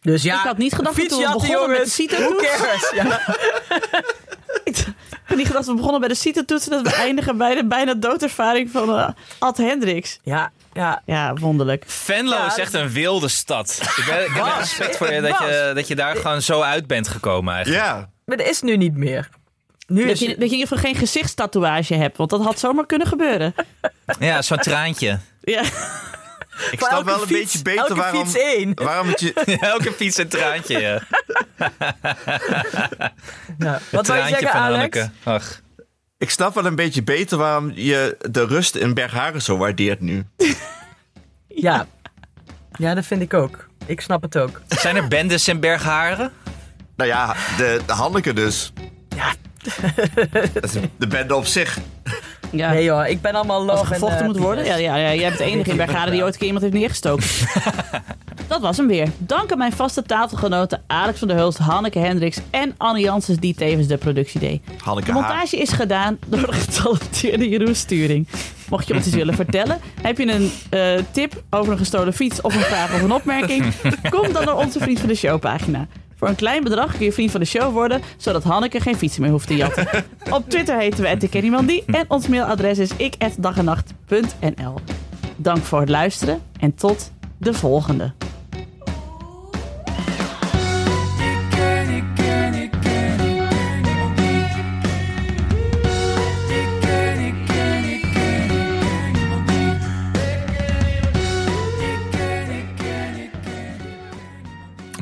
Dus 0.00 0.22
ja, 0.22 0.34
Ik 0.34 0.46
had 0.46 0.58
niet 0.58 0.74
gedacht 0.74 0.96
dat 0.96 1.18
we 1.18 1.30
begonnen 1.32 1.38
met 1.38 1.46
de 1.48 1.52
jongens. 1.74 1.94
CITO-toets. 1.94 2.56
Who 2.56 2.64
cares? 2.64 2.90
Ja. 2.94 3.20
Ik 4.76 4.94
had 5.24 5.36
niet 5.36 5.46
gedacht 5.46 5.64
dat 5.66 5.74
we 5.74 5.74
begonnen 5.74 6.00
bij 6.00 6.08
de 6.08 6.14
CITO-toets... 6.14 6.68
en 6.68 6.82
dat 6.82 6.92
we 6.92 6.98
eindigen 7.06 7.36
bij 7.36 7.54
de 7.54 7.66
bijna 7.66 7.94
doodervaring 7.94 8.70
van 8.70 8.98
eh, 8.98 9.08
Ad 9.38 9.56
Hendricks. 9.56 10.18
ja, 10.22 10.52
ja. 10.72 11.02
Ja, 11.06 11.34
wonderlijk. 11.34 11.84
Venlo 11.86 12.36
Ja, 12.36 12.46
is 12.46 12.58
echt 12.58 12.74
een 12.74 12.90
wilde 12.90 13.28
stad. 13.28 13.78
Ik, 13.96 14.04
ben, 14.06 14.24
ik 14.24 14.30
heb 14.32 14.44
respect 14.58 14.96
voor 14.96 15.12
je 15.12 15.20
dat, 15.20 15.38
je 15.38 15.72
dat 15.74 15.88
je 15.88 15.94
daar 15.94 16.16
gewoon 16.16 16.42
zo 16.42 16.60
uit 16.60 16.86
bent 16.86 17.08
gekomen 17.08 17.54
eigenlijk. 17.54 17.84
Ja, 17.84 18.08
Maar 18.24 18.36
dat 18.36 18.46
is 18.46 18.60
nu 18.62 18.76
niet 18.76 18.96
meer. 18.96 19.28
Nu 19.86 20.02
Dat 20.02 20.10
is 20.10 20.18
je, 20.20 20.26
dat 20.26 20.36
je 20.36 20.44
in 20.44 20.50
ieder 20.52 20.68
geval 20.68 20.84
geen 20.84 20.94
gezichtstatoeage 20.94 21.94
hebt, 21.94 22.16
want 22.16 22.30
dat 22.30 22.44
had 22.44 22.58
zomaar 22.58 22.86
kunnen 22.86 23.06
gebeuren. 23.06 23.54
Ja, 24.18 24.42
zo'n 24.42 24.58
traantje. 24.58 25.18
Ja, 25.40 25.62
ik 26.70 26.78
snap 26.80 27.04
wel 27.04 27.14
een 27.22 27.26
fiets- 27.26 27.40
beetje 27.40 27.62
beter 27.62 27.80
elke 27.80 27.94
waarom, 27.94 28.26
fiets 28.26 28.36
één. 28.44 28.72
waarom 28.74 29.08
het 29.08 29.20
je... 29.20 29.32
Elke 29.60 29.92
fiets 29.92 30.16
een 30.16 30.28
traantje. 30.28 30.78
Ja. 30.78 31.02
Ja. 33.58 33.80
Wat 33.90 34.06
wil 34.06 34.16
je 34.16 34.28
zeggen, 34.28 34.48
van 34.48 34.60
Alex? 34.60 34.98
Hanneke. 34.98 35.10
Ach. 35.22 35.60
Ik 36.18 36.30
snap 36.30 36.54
wel 36.54 36.66
een 36.66 36.74
beetje 36.74 37.02
beter 37.02 37.38
waarom 37.38 37.72
je 37.74 38.16
de 38.30 38.44
rust 38.46 38.74
in 38.74 38.94
Bergharen 38.94 39.42
zo 39.42 39.56
waardeert 39.56 40.00
nu. 40.00 40.24
Ja. 41.48 41.86
ja, 42.72 42.94
dat 42.94 43.06
vind 43.06 43.22
ik 43.22 43.34
ook. 43.34 43.68
Ik 43.86 44.00
snap 44.00 44.22
het 44.22 44.38
ook. 44.38 44.60
Zijn 44.68 44.96
er 44.96 45.08
bendes 45.08 45.48
in 45.48 45.60
Bergharen? 45.60 46.32
Nou 46.96 47.10
ja, 47.10 47.34
de, 47.56 47.80
de 47.86 47.92
Hanneke 47.92 48.32
dus. 48.32 48.72
Ja. 49.16 49.32
Dat 50.52 50.64
is 50.64 50.72
de 50.98 51.06
bende 51.06 51.34
op 51.34 51.46
zich. 51.46 51.78
Ja. 52.50 52.72
Nee 52.72 52.84
joh, 52.84 53.06
ik 53.06 53.20
ben 53.20 53.34
allemaal 53.34 53.64
love 53.64 53.78
Als 53.78 53.88
gevochten 53.88 54.18
en, 54.18 54.26
moet 54.26 54.36
eh, 54.36 54.42
worden. 54.42 54.64
Ja, 54.64 54.76
ja, 54.76 54.96
ja, 54.96 55.14
jij 55.14 55.26
bent 55.26 55.38
de 55.38 55.44
enige 55.44 55.70
in 55.70 55.76
Bergharen 55.76 56.12
die 56.12 56.22
ooit 56.22 56.32
een 56.32 56.38
keer 56.38 56.46
iemand 56.46 56.64
heeft 56.64 56.76
neergestoken. 56.76 57.26
Dat 58.48 58.60
was 58.60 58.76
hem 58.76 58.86
weer. 58.86 59.08
Dank 59.18 59.52
aan 59.52 59.58
mijn 59.58 59.72
vaste 59.72 60.02
tafelgenoten 60.02 60.82
Alex 60.86 61.18
van 61.18 61.28
der 61.28 61.36
Hulst, 61.36 61.58
Hanneke 61.58 61.98
Hendricks 61.98 62.40
en 62.50 62.74
Anne 62.76 63.00
Janssens 63.00 63.38
die 63.38 63.54
tevens 63.54 63.86
de 63.86 63.96
productie 63.96 64.40
deed. 64.40 64.62
Hanneke 64.82 65.06
De 65.06 65.12
montage 65.12 65.56
is 65.56 65.70
gedaan 65.70 66.18
door 66.26 66.46
de 66.46 66.52
getalenteerde 66.52 67.48
Jeroen 67.48 67.74
Sturing. 67.74 68.28
Mocht 68.68 68.88
je 68.88 68.94
ons 68.94 69.06
iets 69.06 69.14
willen 69.14 69.34
vertellen, 69.34 69.78
heb 70.02 70.18
je 70.18 70.32
een 70.32 70.50
eh, 70.70 71.04
tip 71.10 71.42
over 71.50 71.72
een 71.72 71.78
gestolen 71.78 72.12
fiets 72.12 72.40
of 72.40 72.54
een 72.54 72.60
vraag 72.60 72.94
of 72.94 73.02
een 73.02 73.12
opmerking, 73.12 73.64
kom 74.10 74.32
dan 74.32 74.44
naar 74.44 74.56
onze 74.56 74.78
Vriend 74.78 74.98
van 74.98 75.08
de 75.08 75.14
Show 75.14 75.40
pagina. 75.40 75.86
Voor 76.18 76.28
een 76.28 76.34
klein 76.34 76.64
bedrag 76.64 76.96
kun 76.96 77.04
je 77.04 77.12
vriend 77.12 77.30
van 77.30 77.40
de 77.40 77.46
show 77.46 77.72
worden, 77.72 78.02
zodat 78.16 78.44
Hanneke 78.44 78.80
geen 78.80 78.96
fietsen 78.96 79.22
meer 79.22 79.30
hoeft 79.30 79.46
te 79.46 79.56
jatten. 79.56 79.88
Op 80.30 80.50
Twitter 80.50 80.78
heten 80.78 81.02
we 81.02 81.16
@ikkenniemandie 81.18 81.84
en 81.86 82.04
ons 82.08 82.28
mailadres 82.28 82.78
is 82.78 82.90
ik@dagenacht.nl. 82.96 84.74
Dank 85.36 85.64
voor 85.64 85.80
het 85.80 85.88
luisteren 85.88 86.42
en 86.60 86.74
tot 86.74 87.12
de 87.38 87.54
volgende. 87.54 88.12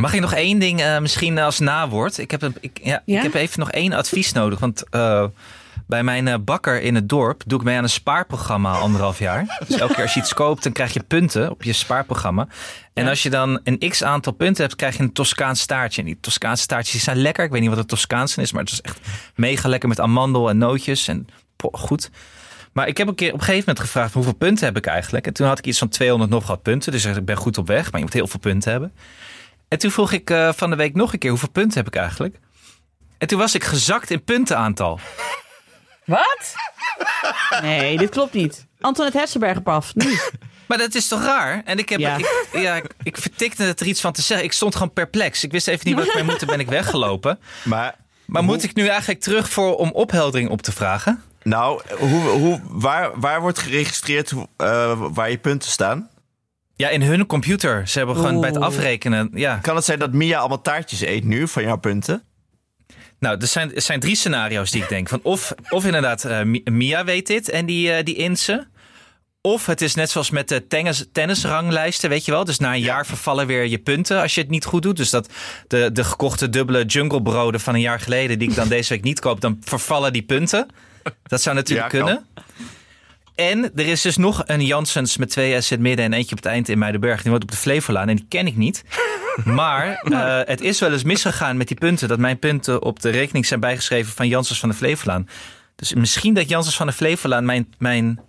Mag 0.06 0.14
ik 0.14 0.20
nog 0.20 0.34
één 0.34 0.58
ding, 0.58 0.80
eh, 0.80 0.98
misschien 0.98 1.38
als 1.38 1.58
nawoord? 1.58 2.18
Ik 2.18 2.30
heb, 2.30 2.42
een, 2.42 2.56
ik, 2.60 2.80
ja, 2.82 3.02
Ja? 3.04 3.16
ik 3.16 3.22
heb 3.22 3.34
even 3.34 3.58
nog 3.58 3.70
één 3.70 3.92
advies 3.92 4.32
nodig. 4.32 4.58
Want 4.58 4.88
eh, 4.90 5.24
Bij 5.86 6.02
mijn 6.02 6.28
eh, 6.28 6.34
bakker 6.40 6.80
in 6.80 6.94
het 6.94 7.08
dorp 7.08 7.42
doe 7.46 7.58
ik 7.58 7.64
mee 7.64 7.76
aan 7.76 7.82
een 7.82 7.88
spaarprogramma 7.88 8.72
al 8.72 8.80
anderhalf 8.80 9.18
jaar. 9.18 9.64
Dus 9.66 9.78
elke 9.78 9.94
keer 9.94 10.02
als 10.02 10.14
je 10.14 10.20
iets 10.20 10.34
koopt, 10.34 10.62
dan 10.62 10.72
krijg 10.72 10.92
je 10.92 11.02
punten 11.02 11.50
op 11.50 11.62
je 11.62 11.72
spaarprogramma. 11.72 12.48
En 12.92 13.08
als 13.08 13.22
je 13.22 13.30
dan 13.30 13.60
een 13.64 13.78
x 13.90 14.02
aantal 14.02 14.32
punten 14.32 14.62
hebt, 14.62 14.76
krijg 14.76 14.96
je 14.96 15.02
een 15.02 15.12
Toscaans 15.12 15.60
staartje. 15.60 16.00
En 16.00 16.06
die 16.06 16.18
Toscaanse 16.20 16.62
staartjes 16.62 17.04
zijn 17.04 17.16
lekker. 17.16 17.44
Ik 17.44 17.50
weet 17.50 17.60
niet 17.60 17.70
wat 17.70 17.78
het 17.78 17.88
Toscaanse 17.88 18.40
is, 18.40 18.52
maar 18.52 18.62
het 18.62 18.72
is 18.72 18.80
echt 18.80 18.98
mega 19.34 19.68
lekker 19.68 19.88
met 19.88 20.00
amandel 20.00 20.48
en 20.48 20.58
nootjes. 20.58 21.08
En 21.08 21.28
goed. 21.72 22.10
Maar 22.72 22.88
ik 22.88 22.96
heb 22.96 23.08
een 23.08 23.14
keer 23.14 23.32
op 23.32 23.38
een 23.38 23.44
gegeven 23.44 23.64
moment 23.66 23.84
gevraagd 23.84 24.12
hoeveel 24.12 24.34
punten 24.34 24.66
heb 24.66 24.76
ik 24.76 24.86
eigenlijk. 24.86 25.26
En 25.26 25.32
toen 25.32 25.46
had 25.46 25.58
ik 25.58 25.66
iets 25.66 25.78
van 25.78 25.88
200 25.88 26.30
nog 26.30 26.46
wat 26.46 26.62
punten. 26.62 26.92
Dus 26.92 27.04
ik 27.04 27.24
ben 27.24 27.36
goed 27.36 27.58
op 27.58 27.66
weg, 27.66 27.84
maar 27.84 28.00
je 28.00 28.06
moet 28.06 28.14
heel 28.14 28.26
veel 28.26 28.40
punten 28.40 28.70
hebben. 28.70 28.92
En 29.68 29.78
toen 29.78 29.90
vroeg 29.90 30.12
ik 30.12 30.30
eh, 30.30 30.52
van 30.52 30.70
de 30.70 30.76
week 30.76 30.94
nog 30.94 31.12
een 31.12 31.18
keer 31.18 31.30
hoeveel 31.30 31.50
punten 31.50 31.78
heb 31.78 31.86
ik 31.86 31.96
eigenlijk. 32.00 32.38
En 33.18 33.26
toen 33.28 33.38
was 33.38 33.54
ik 33.54 33.64
gezakt 33.64 34.10
in 34.10 34.24
puntenaantal. 34.24 35.00
Wat? 36.04 36.54
Nee, 37.62 37.96
dit 37.98 38.10
klopt 38.10 38.32
niet. 38.32 38.66
Antoinette 38.80 39.18
Hessenberger 39.20 39.62
paf. 39.62 39.94
Nu. 39.94 40.18
Maar 40.66 40.78
dat 40.78 40.94
is 40.94 41.08
toch 41.08 41.22
raar? 41.24 41.62
En 41.64 41.78
ik, 41.78 41.88
heb, 41.88 42.00
Ja. 42.00 42.16
ik, 42.16 42.48
ja, 42.52 42.74
ik, 42.74 42.86
ik 43.02 43.16
vertikte 43.16 43.62
het 43.62 43.80
er 43.80 43.86
iets 43.86 44.00
van 44.00 44.12
te 44.12 44.22
zeggen. 44.22 44.46
Ik 44.46 44.52
stond 44.52 44.74
gewoon 44.74 44.92
perplex. 44.92 45.44
Ik 45.44 45.52
wist 45.52 45.68
even 45.68 45.86
niet 45.86 45.96
wat 45.96 46.06
ik 46.06 46.14
mee 46.14 46.22
moet. 46.22 46.38
Toen 46.38 46.48
ben 46.48 46.60
ik 46.60 46.68
weggelopen. 46.68 47.38
Maar, 47.64 47.94
Maar 48.26 48.44
moet 48.44 48.62
ik 48.62 48.74
nu 48.74 48.86
eigenlijk 48.86 49.20
terug 49.20 49.50
voor 49.50 49.76
om 49.76 49.90
opheldering 49.92 50.50
op 50.50 50.62
te 50.62 50.72
vragen? 50.72 51.22
nou, 51.42 51.82
hoe, 51.98 52.20
hoe, 52.28 52.60
waar, 52.64 53.20
waar 53.20 53.40
wordt 53.40 53.58
geregistreerd 53.58 54.32
eh, 54.56 55.00
waar 55.12 55.30
je 55.30 55.38
punten 55.38 55.70
staan? 55.70 56.08
Ja, 56.76 56.88
in 56.88 57.02
hun 57.02 57.26
computer. 57.26 57.88
Ze 57.88 57.98
hebben 57.98 58.16
gewoon 58.16 58.40
bij 58.40 58.50
het 58.50 58.58
afrekenen. 58.58 59.30
Ja. 59.34 59.56
Kan 59.62 59.76
het 59.76 59.84
zijn 59.84 59.98
dat 59.98 60.12
Mia 60.12 60.38
allemaal 60.38 60.60
taartjes 60.62 61.00
eet 61.00 61.24
nu 61.24 61.48
van 61.48 61.62
jouw 61.62 61.76
punten? 61.76 62.22
Nou, 63.18 63.38
er 63.40 63.46
zijn, 63.46 63.74
er 63.74 63.80
zijn 63.82 64.00
drie 64.00 64.16
scenario's 64.16 64.70
die 64.70 64.82
ik 64.82 64.88
denk. 64.88 65.08
Van 65.08 65.20
of, 65.22 65.54
of 65.70 65.84
inderdaad, 65.84 66.24
eh, 66.24 66.42
Mi- 66.42 66.62
Mia 66.64 67.04
weet 67.04 67.26
dit 67.26 67.48
en 67.50 67.66
die, 67.66 67.92
eh, 67.92 68.04
die 68.04 68.14
Inse. 68.14 68.66
Of 69.40 69.66
het 69.66 69.80
is 69.80 69.94
net 69.94 70.10
zoals 70.10 70.30
met 70.30 70.48
de 70.48 70.66
tennis, 70.66 71.06
tennisranglijsten, 71.12 72.08
weet 72.08 72.24
je 72.24 72.30
wel. 72.30 72.44
Dus 72.44 72.58
na 72.58 72.74
een 72.74 72.80
jaar 72.80 73.06
vervallen 73.06 73.46
weer 73.46 73.66
je 73.66 73.78
punten 73.78 74.20
als 74.20 74.34
je 74.34 74.40
het 74.40 74.50
niet 74.50 74.64
goed 74.64 74.82
doet. 74.82 74.96
Dus 74.96 75.10
dat 75.10 75.28
de, 75.66 75.90
de 75.92 76.04
gekochte 76.04 76.48
dubbele 76.50 76.84
junglebroden 76.84 77.60
van 77.60 77.74
een 77.74 77.80
jaar 77.80 78.00
geleden... 78.00 78.38
die 78.38 78.48
ik 78.48 78.54
dan 78.54 78.68
deze 78.76 78.94
week 78.94 79.02
niet 79.02 79.20
koop, 79.20 79.40
dan 79.40 79.58
vervallen 79.64 80.12
die 80.12 80.22
punten. 80.22 80.66
Dat 81.22 81.42
zou 81.42 81.56
natuurlijk 81.56 81.92
Ja, 81.92 81.98
kan. 82.00 82.24
En 83.36 83.70
er 83.74 83.86
is 83.86 84.02
dus 84.02 84.16
nog 84.16 84.42
een 84.46 84.64
Janssens 84.64 85.16
met 85.16 85.30
twee 85.30 85.60
S 85.60 85.70
in 85.70 85.76
het 85.76 85.86
midden 85.86 86.04
en 86.04 86.12
eentje 86.12 86.30
op 86.30 86.42
het 86.42 86.52
eind 86.52 86.68
in 86.68 86.78
Muidenberg. 86.78 87.22
Die 87.22 87.30
woont 87.30 87.42
op 87.42 87.50
de 87.50 87.56
Flevolaan 87.56 88.08
en 88.08 88.16
die 88.16 88.26
ken 88.28 88.46
ik 88.46 88.56
niet. 88.56 88.84
Maar 89.44 89.94
eh, 89.94 90.48
het 90.48 90.60
is 90.60 90.80
wel 90.80 90.92
eens 90.92 91.02
misgegaan 91.02 91.56
met 91.56 91.68
die 91.68 91.76
punten. 91.76 92.08
Dat 92.08 92.18
mijn 92.18 92.38
punten 92.38 92.82
op 92.82 93.00
de 93.00 93.10
rekening 93.10 93.46
zijn 93.46 93.60
bijgeschreven 93.60 94.12
van 94.12 94.28
Janssens 94.28 94.60
van 94.60 94.68
de 94.68 94.74
Flevolaan. 94.74 95.28
Dus 95.74 95.94
misschien 95.94 96.34
dat 96.34 96.48
Janssens 96.48 96.76
van 96.76 96.86
de 96.86 96.92
Flevolaan 96.92 97.44
mijn, 97.44 97.74
mijn, 97.78 98.20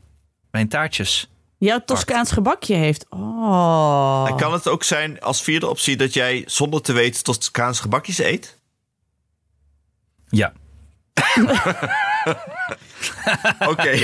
mijn 0.51 0.67
taartjes... 0.67 1.29
Jouw 1.59 1.79
Toscaans 1.85 2.31
gebakje 2.31 2.75
heeft. 2.75 3.05
Oh. 3.09 4.25
En 4.27 4.35
kan 4.35 4.53
het 4.53 4.67
ook 4.67 4.83
zijn 4.83 5.21
als 5.21 5.41
vierde 5.41 5.69
optie 5.69 5.97
dat 5.97 6.13
jij 6.13 6.43
zonder 6.45 6.81
te 6.81 6.93
weten 6.93 7.23
Toscaanse 7.23 7.81
gebakjes 7.81 8.17
eet? 8.17 8.59
Ja. 10.29 10.53
Oké. 13.71 13.97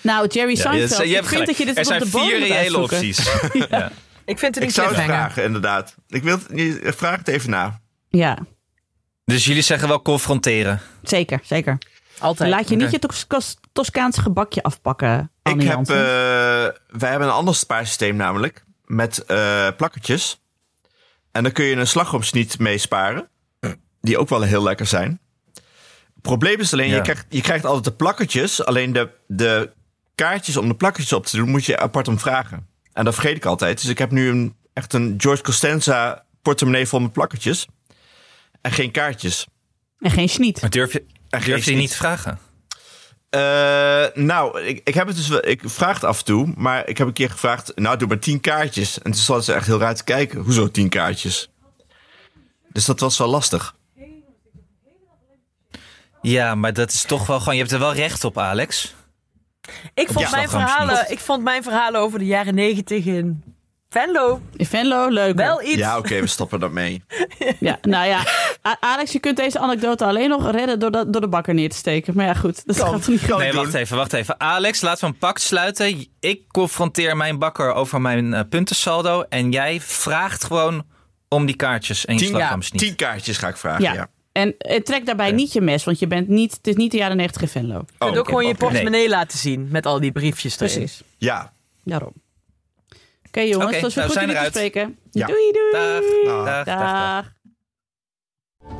Nou, 0.00 0.26
Jerry 0.26 0.56
ja 0.56 0.60
Seinfeld, 0.62 1.08
je 1.08 1.16
ik 1.16 1.24
vind 1.24 1.46
dat 1.46 1.56
je 1.56 1.64
dit 1.64 1.74
er 1.74 1.78
eens 1.78 1.88
op 1.88 1.94
zijn 1.94 2.10
de 2.10 2.18
vier 2.18 2.38
reële 2.48 2.78
opties. 2.78 3.30
ja. 3.70 3.90
Ik 4.24 4.38
vind 4.38 4.54
het 4.54 4.64
Ik 4.64 4.68
een 4.68 4.74
zou 4.74 4.94
het 4.94 5.04
vragen, 5.04 5.44
inderdaad. 5.44 5.94
Ik 6.08 6.22
wil 6.22 6.38
het, 6.48 6.96
vraag 6.96 7.18
het 7.18 7.28
even 7.28 7.50
na. 7.50 7.80
Ja, 8.08 8.38
Dus 9.24 9.44
jullie 9.44 9.62
zeggen 9.62 9.88
wel 9.88 10.02
confronteren. 10.02 10.80
zeker, 11.02 11.40
zeker. 11.42 11.78
Altijd. 12.18 12.50
Laat 12.50 12.68
je 12.68 12.76
niet 12.76 12.90
je 12.90 12.98
Tos- 12.98 13.24
Tos- 13.28 13.56
Toscaans 13.72 14.18
gebakje 14.18 14.62
afpakken, 14.62 15.30
Ik 15.42 15.62
heb, 15.62 15.78
eh, 15.78 15.86
wij 16.98 17.10
hebben 17.10 17.22
een 17.28 17.34
ander 17.34 17.54
spaarsysteem 17.54 18.16
namelijk. 18.16 18.64
Met 18.84 19.24
eh 19.24 19.68
plakkertjes. 19.76 20.40
En 21.32 21.42
dan 21.42 21.52
kun 21.52 21.64
je 21.64 21.76
een 21.76 21.86
slagroomsniet 21.86 22.58
mee 22.58 22.78
sparen. 22.78 23.28
Die 24.00 24.18
ook 24.18 24.28
wel 24.28 24.42
heel 24.42 24.62
lekker 24.62 24.86
zijn. 24.86 25.20
Het 26.18 26.26
probleem 26.26 26.60
is 26.60 26.72
alleen, 26.72 26.88
Ja. 26.88 26.94
je, 26.96 27.00
krijgt, 27.02 27.26
je 27.28 27.40
krijgt 27.40 27.64
altijd 27.64 27.84
de 27.84 27.92
plakkertjes. 27.92 28.64
Alleen 28.64 28.92
de, 28.92 29.10
de 29.26 29.70
kaartjes 30.14 30.56
om 30.56 30.68
de 30.68 30.74
plakkertjes 30.74 31.12
op 31.12 31.26
te 31.26 31.36
doen, 31.36 31.48
moet 31.50 31.64
je 31.64 31.78
apart 31.78 32.08
om 32.08 32.18
vragen. 32.18 32.66
En 32.92 33.04
dat 33.04 33.14
vergeet 33.14 33.36
ik 33.36 33.44
altijd. 33.44 33.80
Dus 33.80 33.90
ik 33.90 33.98
heb 33.98 34.10
nu 34.10 34.28
een, 34.28 34.54
echt 34.72 34.92
een 34.92 35.14
George 35.18 35.42
Costanza 35.42 36.24
portemonnee 36.42 36.86
vol 36.86 37.00
met 37.00 37.12
plakkertjes. 37.12 37.66
En 38.60 38.72
geen 38.72 38.90
kaartjes. 38.90 39.46
En 39.98 40.10
geen 40.10 40.28
schniet. 40.28 40.60
Maar 40.60 40.70
durf 40.70 40.92
je, 40.92 41.04
En 41.28 41.40
durf 41.44 41.64
je 41.64 41.74
niet 41.74 41.90
te 41.90 41.96
vragen? 41.96 42.38
Eh, 43.30 44.04
nou, 44.14 44.60
ik, 44.62 44.80
ik 44.84 44.94
heb 44.94 45.06
het 45.06 45.16
dus 45.16 45.28
wel. 45.28 45.46
Ik 45.46 45.60
vraag 45.64 45.94
het 45.94 46.04
af 46.04 46.18
en 46.18 46.24
toe, 46.24 46.52
maar 46.56 46.88
ik 46.88 46.98
heb 46.98 47.06
een 47.06 47.12
keer 47.12 47.30
gevraagd. 47.30 47.72
Nou, 47.74 47.96
doe 47.96 48.08
maar 48.08 48.18
tien 48.18 48.40
kaartjes. 48.40 48.96
En 48.98 49.10
toen 49.10 49.20
zat 49.20 49.44
ze 49.44 49.52
echt 49.52 49.66
heel 49.66 49.78
raar 49.78 49.94
te 49.94 50.04
kijken. 50.04 50.40
Hoezo 50.40 50.70
tien 50.70 50.88
kaartjes? 50.88 51.50
Dus 52.72 52.84
dat 52.84 53.00
was 53.00 53.18
wel 53.18 53.28
lastig. 53.28 53.74
Ja, 56.22 56.54
maar 56.54 56.72
dat 56.72 56.90
is 56.92 57.02
toch 57.02 57.26
wel 57.26 57.38
gewoon... 57.38 57.54
Je 57.54 57.60
hebt 57.60 57.72
er 57.72 57.78
wel 57.78 57.94
recht 57.94 58.24
op, 58.24 58.38
Alex. 58.38 58.94
Ik 59.94 60.06
vond, 60.08 60.20
Ja. 60.20 60.30
mijn 60.30 60.48
verhalen, 60.48 61.10
ik 61.10 61.18
vond 61.18 61.42
mijn 61.42 61.62
verhalen 61.62 62.00
over 62.00 62.18
de 62.18 62.26
jaren 62.26 62.54
negentig 62.54 63.04
in 63.04 63.42
Venlo 63.90 64.40
In 64.56 64.66
Venlo, 64.66 65.08
leuk. 65.08 65.36
wel 65.36 65.62
iets. 65.62 65.74
Ja, 65.76 65.98
oké, 65.98 66.20
we 66.20 66.26
stoppen 66.26 66.60
dat 66.60 66.70
mee. 66.70 67.02
Ja, 67.60 67.78
nou 67.82 68.06
ja, 68.06 68.22
Alex, 68.80 69.12
je 69.12 69.18
kunt 69.18 69.36
deze 69.36 69.58
anekdote 69.58 70.04
alleen 70.04 70.28
nog 70.28 70.50
redden 70.50 70.78
door 70.78 70.90
de, 70.90 71.10
door 71.10 71.20
de 71.20 71.28
bakker 71.28 71.54
neer 71.54 71.68
te 71.70 71.76
steken. 71.76 72.14
Maar 72.16 72.26
ja, 72.26 72.34
goed, 72.34 72.66
dat 72.66 72.76
Kan. 72.76 72.88
gaat 72.90 73.06
niet 73.08 73.20
gebeuren. 73.20 73.44
Nee, 73.44 73.52
doen. 73.54 73.62
wacht 73.62 73.74
even, 73.74 73.96
wacht 73.96 74.12
even. 74.12 74.40
Alex, 74.40 74.80
laten 74.80 75.00
we 75.00 75.12
een 75.12 75.18
pact 75.18 75.40
sluiten. 75.40 76.06
Ik 76.20 76.42
confronteer 76.48 77.16
mijn 77.16 77.38
bakker 77.38 77.72
over 77.72 78.00
mijn 78.00 78.34
eh, 78.34 78.40
puntensaldo. 78.48 79.22
En 79.28 79.50
jij 79.50 79.80
vraagt 79.80 80.44
gewoon 80.44 80.86
om 81.28 81.46
die 81.46 81.56
kaartjes 81.56 82.04
en 82.04 82.14
je 82.14 82.20
Tien, 82.20 82.28
slagroomsniet. 82.28 82.80
tien 82.82 82.94
kaartjes 82.96 83.36
ga 83.38 83.48
ik 83.48 83.56
vragen. 83.56 83.82
Ja. 83.82 83.92
Ja. 83.92 84.08
En 84.32 84.54
eh, 84.58 84.80
trek 84.82 85.06
daarbij 85.06 85.32
niet 85.32 85.52
je 85.52 85.60
mes, 85.60 85.84
want 85.84 85.98
je 85.98 86.06
bent 86.06 86.28
niet, 86.28 86.52
het 86.52 86.66
is 86.66 86.74
niet 86.74 86.90
de 86.90 86.96
jaren 86.96 87.16
90 87.16 87.42
in 87.42 87.48
Venlo. 87.48 87.74
Je 87.74 87.84
kunt 87.98 88.10
Oh, 88.12 88.18
ook 88.18 88.26
gewoon 88.28 88.46
je 88.46 88.54
portemonnee 88.54 89.08
laten 89.08 89.38
zien 89.38 89.68
met 89.70 89.86
al 89.86 90.00
die 90.00 90.12
briefjes 90.12 90.60
erin. 90.60 90.72
Precies, 90.74 91.02
Ja. 91.18 91.52
daarom. 91.84 92.12
Oké 93.26 93.40
jongens, 93.40 93.70
weer 93.70 93.80
nou, 93.80 93.92
we 93.94 94.02
goed 94.02 94.20
jullie 94.20 94.36
te 94.36 94.44
spreken. 94.44 94.98
Ja. 95.10 95.26
Doei 95.26 95.52
doei. 95.52 95.72
Dag, 95.72 96.02
Dag. 96.24 96.44
dag, 96.44 96.64
dag, 96.64 96.78
dag. 96.78 97.24
Dag. 97.24 97.32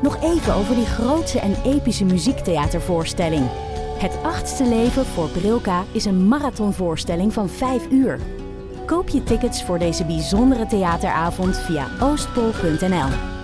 Nog 0.03 0.23
even 0.23 0.55
over 0.55 0.75
die 0.75 0.87
grootse 0.87 1.41
en 1.41 1.57
epische 1.65 2.05
muziektheatervoorstelling. 2.05 3.47
Het 3.99 4.17
achtste 4.23 4.65
leven 4.65 5.07
voor 5.07 5.29
Brilka 5.29 5.85
is 5.93 6.05
een 6.05 6.29
marathonvoorstelling 6.29 7.33
van 7.33 7.49
5 7.49 7.91
uur. 7.91 8.19
Koop 8.87 9.09
je 9.09 9.23
tickets 9.23 9.63
voor 9.65 9.79
deze 9.79 10.05
bijzondere 10.05 10.67
theateravond 10.67 11.59
via 11.59 11.89
oostpol.nl. 12.01 13.38